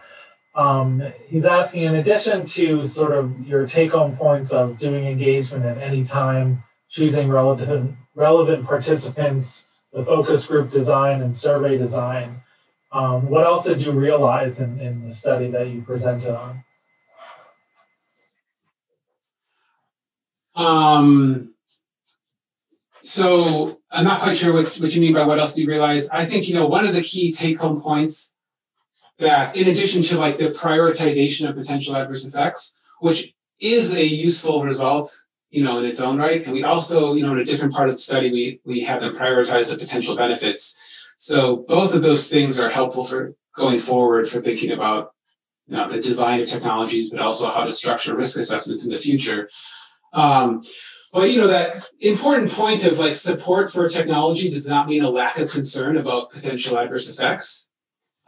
um, 0.55 1.03
he's 1.26 1.47
asking 1.47 1.84
in 1.84 1.97
addition 1.97 2.47
to 2.47 2.87
sort 2.87 3.12
of 3.12 3.47
your 3.47 3.66
take 3.66 3.93
home 3.93 4.14
points 4.14 4.53
of 4.53 4.78
doing 4.78 5.07
engagement 5.07 5.64
at 5.64 5.78
any 5.78 6.05
time, 6.05 6.62
choosing 6.91 7.28
relevant, 7.28 7.97
relevant 8.14 8.66
participants, 8.66 9.64
the 9.93 10.05
focus 10.05 10.47
group 10.47 10.70
design 10.70 11.22
and 11.22 11.34
survey 11.34 11.78
design, 11.78 12.43
um, 12.93 13.28
what 13.28 13.45
else 13.45 13.66
did 13.66 13.84
you 13.84 13.93
realize 13.93 14.61
in, 14.61 14.78
in 14.80 15.07
the 15.07 15.14
study 15.14 15.51
that 15.51 15.68
you 15.68 15.82
presented 15.82 16.34
on? 16.34 16.62
Um, 20.57 21.55
so 23.01 23.81
I'm 23.91 24.05
not 24.05 24.21
quite 24.21 24.37
sure 24.37 24.53
what, 24.53 24.67
what 24.77 24.95
you 24.95 25.01
mean 25.01 25.15
by 25.15 25.25
what 25.25 25.39
else 25.39 25.55
do 25.55 25.63
you 25.63 25.69
realize. 25.69 26.09
I 26.11 26.25
think, 26.25 26.49
you 26.49 26.55
know, 26.55 26.67
one 26.67 26.87
of 26.87 26.95
the 26.95 27.03
key 27.03 27.31
take 27.31 27.61
home 27.61 27.81
points 27.81 28.35
that 29.19 29.57
in 29.57 29.69
addition 29.69 30.03
to 30.03 30.19
like 30.19 30.39
the 30.39 30.49
prioritization 30.49 31.49
of 31.49 31.57
potential 31.57 31.97
adverse 31.97 32.27
effects, 32.27 32.79
which 33.01 33.35
is 33.61 33.95
a 33.95 34.05
useful 34.05 34.63
result, 34.63 35.25
you 35.51 35.63
know, 35.63 35.79
in 35.79 35.85
its 35.85 36.01
own 36.01 36.19
right. 36.19 36.45
And 36.45 36.53
we 36.53 36.65
also, 36.65 37.15
you 37.15 37.23
know, 37.23 37.33
in 37.33 37.39
a 37.39 37.45
different 37.45 37.75
part 37.75 37.89
of 37.89 37.95
the 37.95 38.01
study, 38.01 38.33
we, 38.33 38.61
we 38.65 38.81
have 38.81 39.01
them 39.01 39.13
prioritize 39.13 39.73
the 39.73 39.79
potential 39.79 40.17
benefits. 40.17 41.13
So 41.17 41.57
both 41.57 41.95
of 41.95 42.03
those 42.03 42.29
things 42.29 42.59
are 42.59 42.71
helpful 42.71 43.05
for 43.05 43.35
going 43.55 43.79
forward 43.79 44.29
for 44.29 44.41
thinking 44.41 44.73
about 44.73 45.13
know, 45.69 45.89
the 45.89 46.01
design 46.01 46.41
of 46.41 46.49
technologies, 46.49 47.11
but 47.11 47.21
also 47.21 47.51
how 47.51 47.65
to 47.65 47.73
structure 47.73 48.17
risk 48.17 48.39
assessments 48.39 48.85
in 48.85 48.93
the 48.93 48.99
future. 48.99 49.49
Um, 50.17 50.62
but 51.12 51.31
you 51.31 51.39
know 51.39 51.47
that 51.47 51.89
important 52.01 52.51
point 52.51 52.85
of 52.85 52.99
like 52.99 53.14
support 53.14 53.71
for 53.71 53.89
technology 53.89 54.51
does 54.51 54.69
not 54.69 54.89
mean 54.89 55.05
a 55.05 55.11
lack 55.11 55.39
of 55.39 55.51
concern 55.51 55.97
about 55.97 56.31
potential 56.31 56.77
adverse 56.79 57.09
effects. 57.09 57.71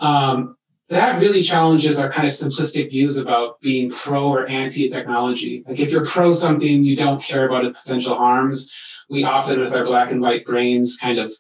Um, 0.00 0.56
that 0.88 1.20
really 1.20 1.42
challenges 1.42 1.98
our 1.98 2.10
kind 2.10 2.26
of 2.26 2.32
simplistic 2.32 2.90
views 2.90 3.18
about 3.18 3.60
being 3.60 3.90
pro 3.90 4.28
or 4.28 4.46
anti 4.46 4.88
technology. 4.88 5.62
Like 5.68 5.80
if 5.80 5.90
you're 5.90 6.04
pro 6.04 6.32
something, 6.32 6.84
you 6.84 6.96
don't 6.96 7.22
care 7.22 7.46
about 7.46 7.64
its 7.64 7.80
potential 7.80 8.16
harms. 8.16 8.74
We 9.10 9.24
often, 9.24 9.58
with 9.58 9.74
our 9.74 9.84
black 9.84 10.10
and 10.10 10.20
white 10.20 10.44
brains, 10.44 10.96
kind 10.96 11.18
of 11.18 11.32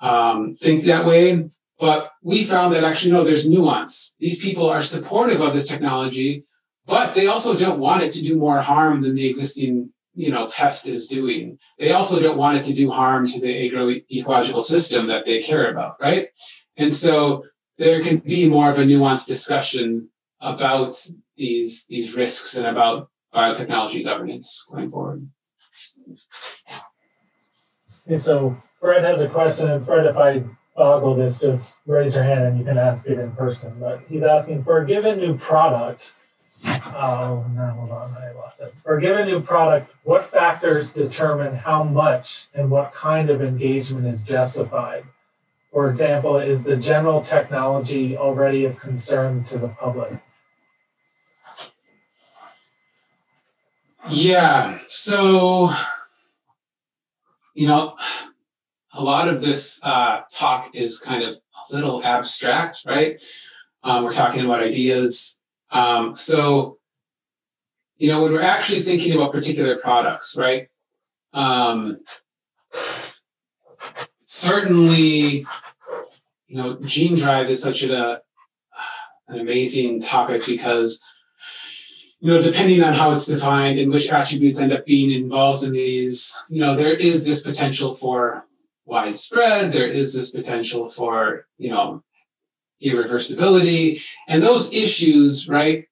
um, 0.00 0.54
think 0.56 0.84
that 0.84 1.04
way. 1.04 1.48
But 1.78 2.10
we 2.22 2.42
found 2.42 2.74
that 2.74 2.84
actually, 2.84 3.12
no, 3.12 3.22
there's 3.22 3.48
nuance. 3.48 4.16
These 4.18 4.42
people 4.42 4.68
are 4.68 4.82
supportive 4.82 5.40
of 5.42 5.52
this 5.52 5.68
technology, 5.68 6.45
but 6.86 7.14
they 7.14 7.26
also 7.26 7.56
don't 7.56 7.78
want 7.78 8.02
it 8.02 8.12
to 8.12 8.22
do 8.22 8.36
more 8.36 8.60
harm 8.60 9.02
than 9.02 9.14
the 9.14 9.28
existing 9.28 9.92
you 10.16 10.30
know, 10.30 10.46
pest 10.46 10.88
is 10.88 11.06
doing. 11.06 11.58
They 11.78 11.92
also 11.92 12.18
don't 12.20 12.38
want 12.38 12.56
it 12.56 12.62
to 12.64 12.72
do 12.72 12.90
harm 12.90 13.26
to 13.26 13.38
the 13.38 13.70
agroecological 13.70 14.62
system 14.62 15.08
that 15.08 15.26
they 15.26 15.42
care 15.42 15.70
about, 15.70 16.00
right? 16.00 16.30
And 16.78 16.92
so 16.92 17.44
there 17.76 18.00
can 18.00 18.18
be 18.18 18.48
more 18.48 18.70
of 18.70 18.78
a 18.78 18.84
nuanced 18.84 19.26
discussion 19.26 20.08
about 20.40 20.94
these 21.36 21.86
these 21.86 22.16
risks 22.16 22.56
and 22.56 22.66
about 22.66 23.10
biotechnology 23.34 24.02
governance 24.02 24.66
going 24.72 24.88
forward. 24.88 25.28
So 28.16 28.56
Fred 28.80 29.04
has 29.04 29.20
a 29.20 29.28
question, 29.28 29.70
and 29.70 29.84
Fred, 29.84 30.06
if 30.06 30.16
I 30.16 30.44
boggle 30.76 31.14
this, 31.14 31.40
just 31.40 31.76
raise 31.86 32.14
your 32.14 32.22
hand 32.22 32.44
and 32.44 32.58
you 32.58 32.64
can 32.64 32.78
ask 32.78 33.06
it 33.06 33.18
in 33.18 33.32
person. 33.32 33.76
But 33.78 34.00
he's 34.08 34.22
asking 34.22 34.64
for 34.64 34.82
a 34.82 34.86
given 34.86 35.18
new 35.18 35.36
product, 35.36 36.14
Oh, 36.64 37.44
no, 37.54 37.66
hold 37.66 37.90
on, 37.90 38.16
I 38.16 38.32
lost 38.32 38.60
it. 38.60 38.72
For 38.82 38.96
a 38.96 39.00
given 39.00 39.26
new 39.26 39.40
product, 39.40 39.92
what 40.04 40.30
factors 40.30 40.92
determine 40.92 41.54
how 41.54 41.82
much 41.82 42.46
and 42.54 42.70
what 42.70 42.94
kind 42.94 43.30
of 43.30 43.42
engagement 43.42 44.06
is 44.06 44.22
justified? 44.22 45.04
For 45.72 45.90
example, 45.90 46.38
is 46.38 46.62
the 46.62 46.76
general 46.76 47.20
technology 47.20 48.16
already 48.16 48.64
of 48.64 48.80
concern 48.80 49.44
to 49.44 49.58
the 49.58 49.68
public? 49.68 50.12
Yeah, 54.08 54.78
so, 54.86 55.70
you 57.54 57.66
know, 57.66 57.96
a 58.94 59.02
lot 59.02 59.28
of 59.28 59.42
this 59.42 59.84
uh, 59.84 60.22
talk 60.32 60.70
is 60.74 60.98
kind 60.98 61.24
of 61.24 61.36
a 61.70 61.74
little 61.74 62.02
abstract, 62.04 62.84
right? 62.86 63.20
Um, 63.82 64.04
we're 64.04 64.12
talking 64.12 64.44
about 64.44 64.62
ideas 64.62 65.40
um, 65.70 66.14
so, 66.14 66.78
you 67.96 68.08
know, 68.08 68.22
when 68.22 68.32
we're 68.32 68.42
actually 68.42 68.80
thinking 68.80 69.14
about 69.14 69.32
particular 69.32 69.76
products, 69.76 70.36
right? 70.36 70.68
Um, 71.32 71.98
certainly, 74.24 75.46
you 76.46 76.56
know, 76.56 76.78
gene 76.82 77.14
drive 77.14 77.48
is 77.48 77.62
such 77.62 77.82
a, 77.82 78.20
an 79.28 79.40
amazing 79.40 80.00
topic 80.00 80.42
because 80.46 81.02
you 82.20 82.32
know, 82.32 82.40
depending 82.42 82.82
on 82.82 82.94
how 82.94 83.12
it's 83.12 83.26
defined 83.26 83.78
and 83.78 83.92
which 83.92 84.08
attributes 84.08 84.60
end 84.60 84.72
up 84.72 84.86
being 84.86 85.10
involved 85.22 85.64
in 85.64 85.72
these, 85.72 86.34
you 86.48 86.60
know, 86.60 86.74
there 86.74 86.94
is 86.94 87.26
this 87.26 87.42
potential 87.42 87.92
for 87.92 88.46
widespread. 88.86 89.72
There 89.72 89.88
is 89.88 90.14
this 90.14 90.30
potential 90.30 90.88
for, 90.88 91.46
you 91.58 91.70
know, 91.70 92.02
irreversibility. 92.82 94.02
And 94.28 94.42
those 94.42 94.72
issues, 94.72 95.48
right, 95.48 95.86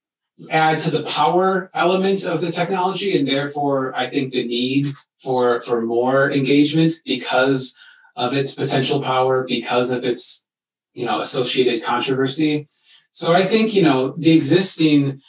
add 0.50 0.80
to 0.80 0.90
the 0.90 1.02
power 1.04 1.70
element 1.74 2.24
of 2.24 2.40
the 2.40 2.50
technology. 2.50 3.16
And 3.16 3.26
therefore, 3.26 3.94
I 3.96 4.06
think 4.06 4.32
the 4.32 4.44
need 4.44 4.94
for, 5.18 5.60
for 5.60 5.80
more 5.80 6.30
engagement 6.30 6.92
because 7.04 7.78
of 8.16 8.34
its 8.34 8.54
potential 8.54 9.02
power, 9.02 9.44
because 9.44 9.90
of 9.90 10.04
its, 10.04 10.46
you 10.92 11.06
know, 11.06 11.20
associated 11.20 11.82
controversy. 11.82 12.66
So 13.10 13.32
I 13.32 13.42
think, 13.42 13.74
you 13.74 13.82
know, 13.82 14.14
the 14.18 14.32
existing 14.32 15.20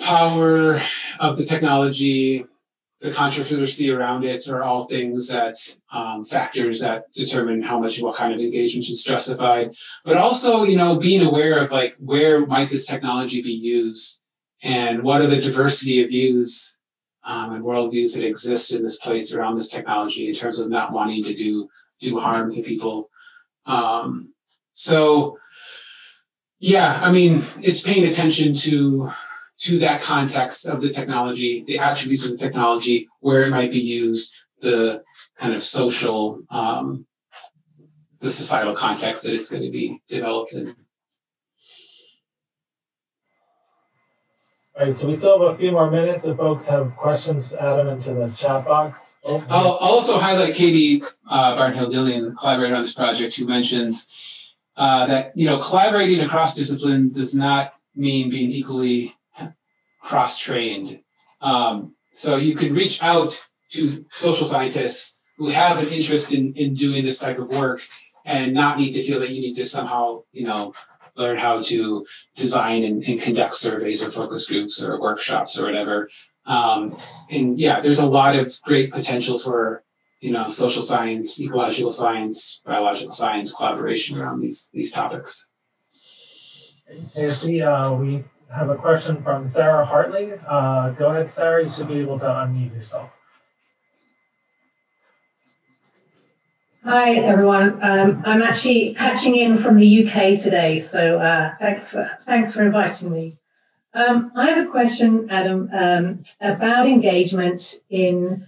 power 0.00 0.78
of 1.20 1.36
the 1.36 1.44
technology, 1.44 2.44
the 3.00 3.10
controversy 3.10 3.90
around 3.90 4.24
it 4.24 4.48
are 4.48 4.62
all 4.62 4.86
things 4.86 5.28
that 5.28 5.54
um, 5.92 6.24
factors 6.24 6.80
that 6.80 7.04
determine 7.12 7.62
how 7.62 7.78
much 7.78 8.00
what 8.00 8.16
kind 8.16 8.32
of 8.32 8.40
engagement 8.40 8.88
is 8.88 9.04
justified. 9.04 9.70
But 10.04 10.16
also 10.16 10.64
you 10.64 10.76
know 10.76 10.98
being 10.98 11.26
aware 11.26 11.62
of 11.62 11.72
like 11.72 11.96
where 11.98 12.46
might 12.46 12.70
this 12.70 12.86
technology 12.86 13.42
be 13.42 13.52
used 13.52 14.20
and 14.62 15.02
what 15.02 15.20
are 15.20 15.26
the 15.26 15.40
diversity 15.40 16.02
of 16.02 16.08
views 16.08 16.78
um, 17.24 17.52
and 17.52 17.64
worldviews 17.64 18.16
that 18.16 18.26
exist 18.26 18.74
in 18.74 18.82
this 18.82 18.98
place 18.98 19.34
around 19.34 19.56
this 19.56 19.68
technology 19.68 20.28
in 20.28 20.34
terms 20.34 20.58
of 20.58 20.70
not 20.70 20.92
wanting 20.92 21.22
to 21.24 21.34
do 21.34 21.68
do 22.00 22.18
harm 22.18 22.50
to 22.50 22.62
people. 22.62 23.10
Um, 23.66 24.32
so 24.76 25.38
yeah 26.58 27.00
i 27.02 27.10
mean 27.10 27.36
it's 27.62 27.82
paying 27.82 28.06
attention 28.06 28.52
to 28.52 29.10
to 29.58 29.78
that 29.78 30.00
context 30.00 30.66
of 30.66 30.82
the 30.82 30.90
technology, 30.90 31.64
the 31.66 31.78
attributes 31.78 32.24
of 32.24 32.32
the 32.32 32.36
technology, 32.36 33.08
where 33.20 33.42
it 33.42 33.50
might 33.50 33.70
be 33.70 33.80
used, 33.80 34.34
the 34.60 35.02
kind 35.36 35.54
of 35.54 35.62
social, 35.62 36.42
um, 36.50 37.06
the 38.20 38.30
societal 38.30 38.74
context 38.74 39.24
that 39.24 39.34
it's 39.34 39.50
going 39.50 39.62
to 39.62 39.70
be 39.70 40.02
developed 40.08 40.54
in. 40.54 40.74
All 44.78 44.84
right, 44.84 44.94
so 44.94 45.08
we 45.08 45.16
still 45.16 45.40
have 45.40 45.54
a 45.54 45.58
few 45.58 45.72
more 45.72 45.90
minutes. 45.90 46.26
If 46.26 46.36
folks 46.36 46.66
have 46.66 46.94
questions, 46.96 47.54
add 47.54 47.76
them 47.76 47.88
into 47.88 48.12
the 48.12 48.28
chat 48.36 48.66
box. 48.66 49.14
Oh. 49.24 49.42
I'll 49.48 49.68
also 49.68 50.18
highlight 50.18 50.54
Katie 50.54 51.02
uh, 51.30 51.56
Barnhill 51.56 51.90
Dilling, 51.90 52.26
the 52.26 52.34
collaborator 52.34 52.74
on 52.74 52.82
this 52.82 52.92
project, 52.92 53.36
who 53.36 53.46
mentions 53.46 54.14
uh, 54.76 55.06
that 55.06 55.32
you 55.34 55.46
know 55.46 55.58
collaborating 55.58 56.20
across 56.20 56.54
discipline 56.54 57.10
does 57.10 57.34
not 57.34 57.72
mean 57.94 58.28
being 58.28 58.50
equally 58.50 59.14
cross-trained. 60.06 61.00
Um, 61.40 61.96
so 62.12 62.36
you 62.36 62.54
can 62.54 62.72
reach 62.74 63.02
out 63.02 63.30
to 63.72 64.06
social 64.10 64.46
scientists 64.46 65.20
who 65.36 65.48
have 65.48 65.78
an 65.78 65.88
interest 65.88 66.32
in, 66.32 66.52
in 66.54 66.74
doing 66.74 67.04
this 67.04 67.18
type 67.18 67.38
of 67.38 67.50
work 67.50 67.80
and 68.24 68.54
not 68.54 68.78
need 68.78 68.92
to 68.92 69.02
feel 69.02 69.20
that 69.20 69.30
you 69.30 69.40
need 69.40 69.54
to 69.54 69.66
somehow, 69.66 70.22
you 70.32 70.44
know, 70.44 70.72
learn 71.16 71.36
how 71.36 71.60
to 71.60 72.06
design 72.36 72.84
and, 72.84 73.02
and 73.08 73.20
conduct 73.20 73.54
surveys 73.54 74.02
or 74.02 74.10
focus 74.10 74.48
groups 74.48 74.82
or 74.82 75.00
workshops 75.00 75.58
or 75.58 75.66
whatever. 75.66 76.08
Um, 76.46 76.96
and 77.28 77.58
yeah, 77.58 77.80
there's 77.80 77.98
a 77.98 78.06
lot 78.06 78.36
of 78.36 78.46
great 78.64 78.92
potential 78.92 79.38
for, 79.38 79.82
you 80.20 80.30
know, 80.30 80.46
social 80.46 80.82
science, 80.82 81.40
ecological 81.40 81.90
science, 81.90 82.62
biological 82.64 83.10
science 83.12 83.52
collaboration 83.52 84.18
around 84.18 84.40
these, 84.40 84.70
these 84.72 84.92
topics. 84.92 85.50
Hey, 87.14 87.30
see, 87.30 87.62
uh, 87.62 87.92
we 87.92 88.24
have 88.50 88.70
a 88.70 88.76
question 88.76 89.22
from 89.22 89.48
Sarah 89.48 89.84
Hartley. 89.84 90.32
Uh, 90.46 90.90
go 90.90 91.10
ahead, 91.10 91.28
Sarah. 91.28 91.64
You 91.64 91.70
should 91.70 91.88
be 91.88 91.98
able 91.98 92.18
to 92.20 92.26
unmute 92.26 92.74
yourself. 92.74 93.10
Hi, 96.84 97.14
everyone. 97.14 97.80
Um, 97.82 98.22
I'm 98.24 98.42
actually 98.42 98.94
patching 98.94 99.34
in 99.34 99.58
from 99.58 99.76
the 99.76 100.06
UK 100.06 100.38
today, 100.38 100.78
so 100.78 101.18
uh, 101.18 101.52
thanks 101.58 101.90
for 101.90 102.08
thanks 102.24 102.52
for 102.52 102.62
inviting 102.62 103.10
me. 103.10 103.34
Um, 103.92 104.30
I 104.36 104.50
have 104.50 104.64
a 104.64 104.70
question, 104.70 105.26
Adam, 105.28 105.68
um, 105.72 106.22
about 106.40 106.86
engagement 106.86 107.80
in 107.90 108.46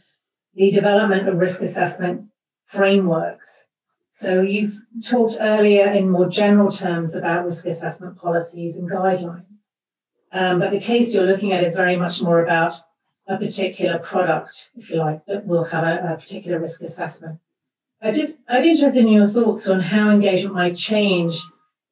the 0.54 0.70
development 0.70 1.26
of 1.26 1.38
risk 1.38 1.62
assessment 1.62 2.26
frameworks. 2.66 3.66
So 4.12 4.40
you've 4.42 4.74
talked 5.02 5.38
earlier 5.40 5.86
in 5.86 6.08
more 6.10 6.28
general 6.28 6.70
terms 6.70 7.14
about 7.14 7.46
risk 7.46 7.66
assessment 7.66 8.16
policies 8.16 8.76
and 8.76 8.88
guidelines. 8.88 9.47
Um, 10.32 10.58
but 10.60 10.70
the 10.70 10.80
case 10.80 11.14
you're 11.14 11.26
looking 11.26 11.52
at 11.52 11.64
is 11.64 11.74
very 11.74 11.96
much 11.96 12.20
more 12.20 12.42
about 12.42 12.74
a 13.28 13.36
particular 13.36 13.98
product, 13.98 14.70
if 14.76 14.90
you 14.90 14.96
like, 14.96 15.24
that 15.26 15.46
will 15.46 15.64
have 15.64 15.84
a, 15.84 16.14
a 16.14 16.16
particular 16.16 16.58
risk 16.58 16.82
assessment. 16.82 17.38
I 18.00 18.12
just, 18.12 18.36
I'd 18.48 18.62
be 18.62 18.70
interested 18.70 19.00
in 19.00 19.12
your 19.12 19.26
thoughts 19.26 19.68
on 19.68 19.80
how 19.80 20.10
engagement 20.10 20.54
might 20.54 20.76
change 20.76 21.40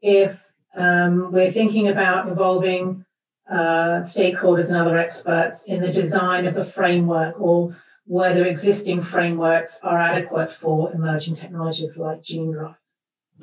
if 0.00 0.42
um, 0.76 1.32
we're 1.32 1.52
thinking 1.52 1.88
about 1.88 2.28
involving 2.28 3.04
uh, 3.50 4.00
stakeholders 4.00 4.68
and 4.68 4.76
other 4.76 4.96
experts 4.98 5.64
in 5.64 5.80
the 5.80 5.90
design 5.90 6.46
of 6.46 6.54
the 6.54 6.64
framework 6.64 7.40
or 7.40 7.76
whether 8.06 8.44
existing 8.44 9.02
frameworks 9.02 9.80
are 9.82 9.98
adequate 10.00 10.52
for 10.52 10.92
emerging 10.92 11.34
technologies 11.34 11.96
like 11.96 12.22
gene 12.22 12.52
drive. 12.52 12.76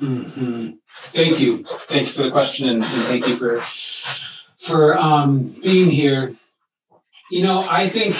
Mm-hmm. 0.00 0.70
Thank 0.88 1.40
you. 1.40 1.64
Thank 1.64 2.06
you 2.06 2.12
for 2.12 2.22
the 2.22 2.30
question 2.30 2.68
and, 2.68 2.82
and 2.82 2.84
thank 2.84 3.28
you 3.28 3.36
for 3.36 3.60
for 4.64 4.96
um, 4.98 5.54
being 5.62 5.90
here. 5.90 6.34
You 7.30 7.42
know, 7.42 7.66
I 7.70 7.86
think 7.86 8.16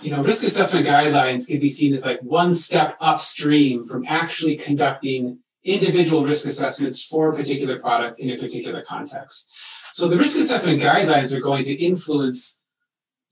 you 0.00 0.10
know 0.10 0.22
risk 0.22 0.44
assessment 0.44 0.86
guidelines 0.86 1.48
can 1.48 1.60
be 1.60 1.68
seen 1.68 1.92
as 1.92 2.04
like 2.04 2.20
one 2.20 2.54
step 2.54 2.96
upstream 3.00 3.82
from 3.82 4.04
actually 4.06 4.56
conducting 4.56 5.40
individual 5.64 6.24
risk 6.24 6.46
assessments 6.46 7.02
for 7.02 7.30
a 7.30 7.34
particular 7.34 7.78
product 7.78 8.20
in 8.20 8.30
a 8.30 8.36
particular 8.36 8.82
context. 8.82 9.52
So 9.92 10.08
the 10.08 10.16
risk 10.16 10.38
assessment 10.38 10.80
guidelines 10.80 11.34
are 11.34 11.40
going 11.40 11.64
to 11.64 11.74
influence, 11.74 12.62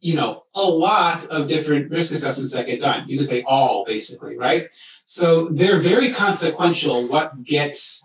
you 0.01 0.17
know, 0.17 0.45
a 0.55 0.63
lot 0.63 1.27
of 1.29 1.47
different 1.47 1.91
risk 1.91 2.13
assessments 2.13 2.55
that 2.55 2.67
get 2.67 2.81
done. 2.81 3.09
You 3.09 3.19
can 3.19 3.27
say 3.27 3.43
all 3.47 3.85
basically, 3.85 4.37
right? 4.37 4.67
So 5.05 5.51
they're 5.51 5.79
very 5.79 6.11
consequential 6.11 7.07
what 7.07 7.45
gets 7.45 8.05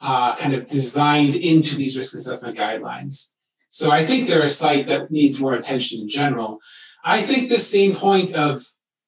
uh, 0.00 0.36
kind 0.36 0.54
of 0.54 0.66
designed 0.66 1.34
into 1.34 1.76
these 1.76 1.96
risk 1.96 2.14
assessment 2.14 2.56
guidelines. 2.56 3.32
So 3.68 3.90
I 3.90 4.04
think 4.04 4.28
they're 4.28 4.42
a 4.42 4.48
site 4.48 4.86
that 4.86 5.10
needs 5.10 5.40
more 5.40 5.54
attention 5.54 6.00
in 6.00 6.08
general. 6.08 6.58
I 7.04 7.20
think 7.20 7.48
the 7.48 7.56
same 7.56 7.94
point 7.94 8.34
of, 8.34 8.62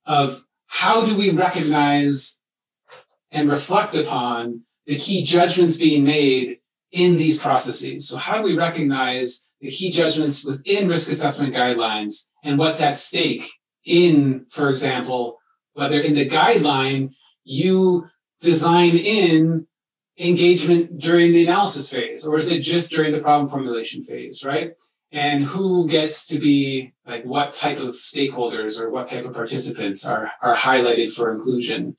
of 0.07 0.45
how 0.67 1.05
do 1.05 1.17
we 1.17 1.31
recognize 1.31 2.41
and 3.31 3.49
reflect 3.49 3.95
upon 3.95 4.63
the 4.87 4.97
key 4.97 5.25
judgments 5.25 5.79
being 5.79 6.05
made 6.05 6.59
in 6.91 7.17
these 7.17 7.39
processes. 7.39 8.09
So 8.09 8.19
how 8.19 8.39
do 8.39 8.45
we 8.45 8.57
recognize 8.57 9.51
the 9.61 9.71
key 9.71 9.91
judgments 9.91 10.45
within 10.45 10.89
risk 10.89 11.11
assessment 11.11 11.55
guidelines 11.55 12.29
and 12.45 12.59
what's 12.59 12.83
at 12.83 12.97
stake 12.97 13.49
in, 13.85 14.47
for 14.51 14.69
example, 14.69 15.39
whether 15.73 16.01
in 16.01 16.15
the 16.15 16.29
guideline 16.29 17.15
you 17.45 18.09
design 18.41 18.95
in 18.95 19.67
engagement 20.19 20.99
during 20.99 21.33
the 21.33 21.45
analysis 21.45 21.93
phase, 21.93 22.27
or 22.27 22.37
is 22.37 22.51
it 22.51 22.61
just 22.61 22.93
during 22.93 23.13
the 23.13 23.21
problem 23.21 23.49
formulation 23.49 24.03
phase, 24.03 24.45
right? 24.45 24.73
And 25.11 25.45
who 25.45 25.89
gets 25.89 26.27
to 26.29 26.39
be 26.39 26.95
like 27.07 27.25
what 27.25 27.53
type 27.53 27.79
of 27.79 27.89
stakeholders 27.89 28.81
or 28.81 28.91
what 28.91 29.09
type 29.09 29.25
of 29.25 29.35
participants 29.35 30.07
are, 30.07 30.33
are 30.43 30.55
highlighted 30.55 31.15
for 31.15 31.33
inclusion? 31.33 31.97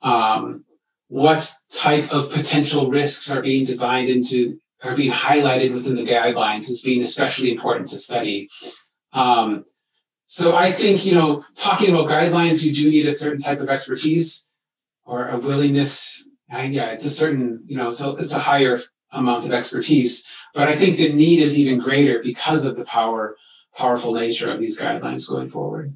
Um, 0.00 0.64
what 1.08 1.52
type 1.70 2.12
of 2.12 2.32
potential 2.32 2.88
risks 2.90 3.30
are 3.30 3.42
being 3.42 3.64
designed 3.64 4.08
into 4.08 4.58
are 4.84 4.96
being 4.96 5.12
highlighted 5.12 5.72
within 5.72 5.94
the 5.94 6.04
guidelines 6.04 6.70
as 6.70 6.82
being 6.82 7.02
especially 7.02 7.50
important 7.50 7.88
to 7.90 7.98
study. 7.98 8.48
Um, 9.12 9.64
so 10.24 10.56
I 10.56 10.70
think, 10.70 11.04
you 11.04 11.14
know, 11.14 11.44
talking 11.56 11.94
about 11.94 12.08
guidelines, 12.08 12.64
you 12.64 12.72
do 12.72 12.90
need 12.90 13.06
a 13.06 13.12
certain 13.12 13.40
type 13.40 13.60
of 13.60 13.68
expertise 13.68 14.50
or 15.04 15.28
a 15.28 15.38
willingness 15.38 16.28
yeah, 16.60 16.90
it's 16.90 17.04
a 17.04 17.10
certain, 17.10 17.64
you 17.66 17.76
know, 17.76 17.90
so 17.90 18.16
it's 18.16 18.34
a 18.34 18.40
higher 18.40 18.78
amount 19.12 19.44
of 19.44 19.52
expertise. 19.52 20.30
But 20.54 20.68
I 20.68 20.74
think 20.74 20.96
the 20.96 21.12
need 21.12 21.40
is 21.40 21.58
even 21.58 21.78
greater 21.78 22.22
because 22.22 22.66
of 22.66 22.76
the 22.76 22.84
power, 22.84 23.36
powerful 23.76 24.14
nature 24.14 24.50
of 24.50 24.60
these 24.60 24.78
guidelines 24.78 25.28
going 25.28 25.48
forward. 25.48 25.90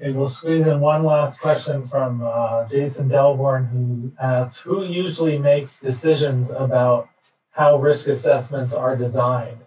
Okay, 0.00 0.10
we'll 0.12 0.28
squeeze 0.28 0.66
in 0.66 0.80
one 0.80 1.04
last 1.04 1.40
question 1.40 1.88
from 1.88 2.22
uh, 2.24 2.68
Jason 2.68 3.08
Delborne, 3.08 3.68
who 3.68 4.12
asks, 4.20 4.58
who 4.58 4.84
usually 4.84 5.38
makes 5.38 5.78
decisions 5.78 6.50
about 6.50 7.08
how 7.52 7.76
risk 7.76 8.08
assessments 8.08 8.74
are 8.74 8.96
designed? 8.96 9.58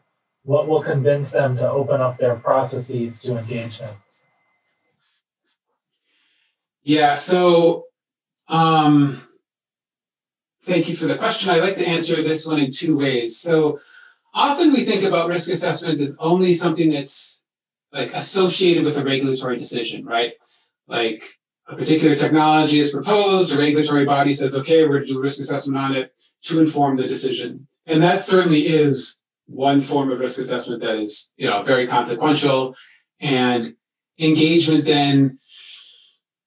What 0.43 0.67
will 0.67 0.83
convince 0.83 1.31
them 1.31 1.55
to 1.57 1.71
open 1.71 2.01
up 2.01 2.17
their 2.17 2.35
processes 2.35 3.19
to 3.21 3.37
engage 3.37 3.79
them? 3.79 3.95
Yeah, 6.83 7.15
so 7.15 7.85
um, 8.49 9.17
thank 10.63 10.89
you 10.89 10.95
for 10.95 11.05
the 11.05 11.15
question. 11.15 11.49
I'd 11.49 11.63
like 11.63 11.77
to 11.77 11.87
answer 11.87 12.15
this 12.15 12.47
one 12.47 12.59
in 12.59 12.71
two 12.71 12.97
ways. 12.97 13.37
So 13.37 13.79
often 14.33 14.73
we 14.73 14.83
think 14.83 15.03
about 15.03 15.29
risk 15.29 15.49
assessment 15.49 15.99
as 15.99 16.15
only 16.19 16.53
something 16.53 16.89
that's 16.89 17.45
like 17.91 18.13
associated 18.13 18.83
with 18.83 18.97
a 18.97 19.03
regulatory 19.03 19.57
decision, 19.57 20.05
right? 20.05 20.33
Like 20.87 21.23
a 21.67 21.75
particular 21.75 22.15
technology 22.15 22.79
is 22.79 22.91
proposed, 22.91 23.55
a 23.55 23.57
regulatory 23.57 24.05
body 24.05 24.33
says, 24.33 24.55
okay, 24.55 24.83
we're 24.83 24.97
going 24.97 25.07
to 25.07 25.13
do 25.13 25.17
a 25.17 25.21
risk 25.21 25.39
assessment 25.39 25.79
on 25.79 25.95
it 25.95 26.15
to 26.43 26.59
inform 26.59 26.97
the 26.97 27.07
decision. 27.07 27.65
And 27.87 28.03
that 28.03 28.21
certainly 28.21 28.67
is 28.67 29.21
one 29.47 29.81
form 29.81 30.11
of 30.11 30.19
risk 30.19 30.39
assessment 30.39 30.81
that 30.81 30.95
is, 30.95 31.33
you 31.37 31.49
know, 31.49 31.63
very 31.63 31.87
consequential. 31.87 32.75
And 33.19 33.75
engagement 34.19 34.85
then, 34.85 35.39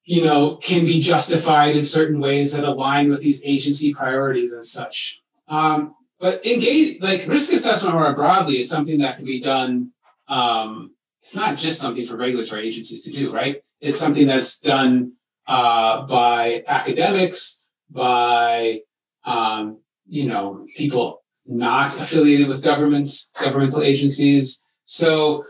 you 0.09 0.25
know, 0.25 0.57
can 0.57 0.87
be 0.87 1.01
justified 1.01 1.77
in 1.77 1.83
certain 1.83 2.19
ways 2.19 2.57
that 2.57 2.65
align 2.65 3.11
with 3.11 3.21
these 3.21 3.45
agency 3.45 3.93
priorities 3.93 4.55
and 4.55 4.65
such. 4.65 5.21
Um, 5.49 5.95
but 6.19 6.45
engage, 6.47 7.01
like 7.03 7.27
risk 7.27 7.53
assessment 7.53 7.95
more 7.95 8.15
broadly 8.15 8.57
is 8.57 8.71
something 8.71 8.99
that 9.01 9.17
can 9.17 9.27
be 9.27 9.39
done 9.39 9.93
um, 10.29 10.95
it's 11.23 11.35
not 11.35 11.57
just 11.57 11.81
something 11.81 12.05
for 12.05 12.17
regulatory 12.17 12.67
agencies 12.67 13.05
to 13.05 13.11
do, 13.11 13.33
right? 13.33 13.63
It's 13.81 13.99
something 13.99 14.27
that's 14.27 14.61
done 14.61 15.13
uh, 15.47 16.07
by 16.07 16.65
academics, 16.67 17.69
by 17.91 18.81
um, 19.25 19.81
you 20.07 20.27
know 20.29 20.67
people 20.77 21.23
not 21.47 21.89
affiliated 21.99 22.47
with 22.47 22.65
governments, 22.65 23.31
governmental 23.43 23.83
agencies. 23.83 24.65
So, 24.85 25.45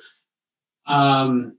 um, 0.86 1.56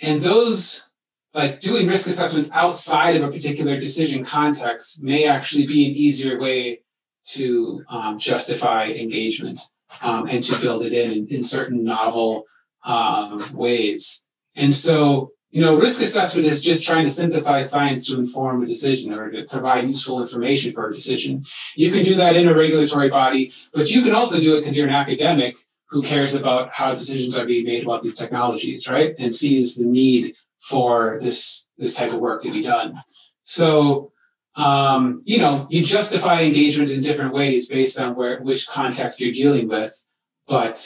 and 0.00 0.20
those 0.20 0.87
like 1.34 1.60
doing 1.60 1.86
risk 1.86 2.08
assessments 2.08 2.50
outside 2.52 3.16
of 3.16 3.22
a 3.22 3.30
particular 3.30 3.76
decision 3.76 4.24
context 4.24 5.02
may 5.02 5.26
actually 5.26 5.66
be 5.66 5.86
an 5.86 5.92
easier 5.92 6.38
way 6.38 6.80
to 7.24 7.84
um, 7.90 8.18
justify 8.18 8.84
engagement 8.86 9.58
um, 10.00 10.26
and 10.28 10.42
to 10.42 10.60
build 10.60 10.82
it 10.82 10.92
in, 10.92 11.12
in, 11.12 11.26
in 11.28 11.42
certain 11.42 11.84
novel 11.84 12.44
um, 12.84 13.42
ways. 13.52 14.26
And 14.56 14.72
so, 14.72 15.32
you 15.50 15.60
know, 15.60 15.76
risk 15.76 16.02
assessment 16.02 16.46
is 16.46 16.62
just 16.62 16.86
trying 16.86 17.04
to 17.04 17.10
synthesize 17.10 17.70
science 17.70 18.06
to 18.08 18.18
inform 18.18 18.62
a 18.62 18.66
decision 18.66 19.12
or 19.12 19.30
to 19.30 19.44
provide 19.44 19.84
useful 19.84 20.20
information 20.20 20.72
for 20.72 20.88
a 20.88 20.92
decision. 20.92 21.40
You 21.74 21.90
can 21.90 22.04
do 22.04 22.14
that 22.16 22.36
in 22.36 22.48
a 22.48 22.54
regulatory 22.54 23.08
body, 23.08 23.52
but 23.72 23.90
you 23.90 24.02
can 24.02 24.14
also 24.14 24.40
do 24.40 24.54
it 24.54 24.60
because 24.60 24.76
you're 24.76 24.88
an 24.88 24.94
academic 24.94 25.54
who 25.90 26.02
cares 26.02 26.34
about 26.34 26.72
how 26.72 26.90
decisions 26.90 27.38
are 27.38 27.46
being 27.46 27.64
made 27.64 27.82
about 27.82 28.02
these 28.02 28.16
technologies, 28.16 28.88
right? 28.88 29.12
And 29.18 29.34
sees 29.34 29.76
the 29.76 29.88
need 29.88 30.34
for 30.68 31.18
this 31.20 31.68
this 31.78 31.96
type 31.96 32.12
of 32.12 32.18
work 32.18 32.42
to 32.42 32.52
be 32.52 32.62
done. 32.62 33.00
So, 33.42 34.12
um, 34.56 35.22
you 35.24 35.38
know, 35.38 35.66
you 35.70 35.82
justify 35.82 36.42
engagement 36.42 36.90
in 36.90 37.00
different 37.00 37.32
ways 37.32 37.68
based 37.68 37.98
on 38.00 38.14
where 38.14 38.40
which 38.42 38.66
context 38.68 39.20
you're 39.20 39.32
dealing 39.32 39.68
with, 39.68 40.06
but 40.46 40.76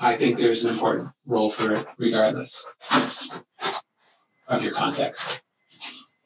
I 0.00 0.16
think 0.16 0.38
there's 0.38 0.64
an 0.64 0.70
important 0.70 1.10
role 1.26 1.50
for 1.50 1.74
it 1.74 1.86
regardless 1.98 2.66
of 4.48 4.64
your 4.64 4.72
context. 4.72 5.42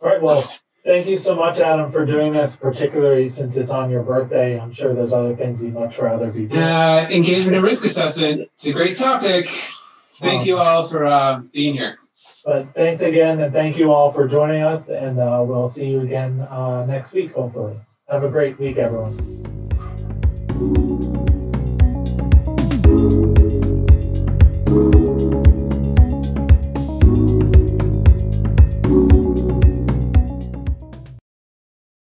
All 0.00 0.08
right. 0.08 0.22
Well, 0.22 0.42
thank 0.84 1.06
you 1.06 1.18
so 1.18 1.34
much, 1.34 1.58
Adam, 1.58 1.92
for 1.92 2.06
doing 2.06 2.32
this, 2.32 2.56
particularly 2.56 3.28
since 3.28 3.56
it's 3.56 3.70
on 3.70 3.90
your 3.90 4.02
birthday. 4.02 4.58
I'm 4.58 4.72
sure 4.72 4.94
there's 4.94 5.12
other 5.12 5.36
things 5.36 5.62
you'd 5.62 5.74
much 5.74 5.98
rather 5.98 6.30
be 6.30 6.46
doing. 6.46 6.62
Uh, 6.62 7.06
engagement 7.10 7.56
and 7.56 7.64
risk 7.64 7.84
assessment. 7.84 8.42
It's 8.52 8.66
a 8.66 8.72
great 8.72 8.96
topic. 8.96 9.46
Thank 9.48 10.42
um, 10.42 10.46
you 10.46 10.58
all 10.58 10.86
for 10.86 11.06
uh, 11.06 11.40
being 11.52 11.74
here. 11.74 11.98
But 12.44 12.74
thanks 12.74 13.02
again, 13.02 13.40
and 13.40 13.52
thank 13.52 13.76
you 13.76 13.92
all 13.92 14.12
for 14.12 14.28
joining 14.28 14.62
us. 14.62 14.88
And 14.88 15.18
uh, 15.18 15.42
we'll 15.46 15.68
see 15.68 15.86
you 15.86 16.00
again 16.00 16.40
uh, 16.40 16.84
next 16.86 17.12
week, 17.12 17.32
hopefully. 17.32 17.76
Have 18.08 18.24
a 18.24 18.28
great 18.28 18.58
week, 18.58 18.78
everyone. 18.78 19.42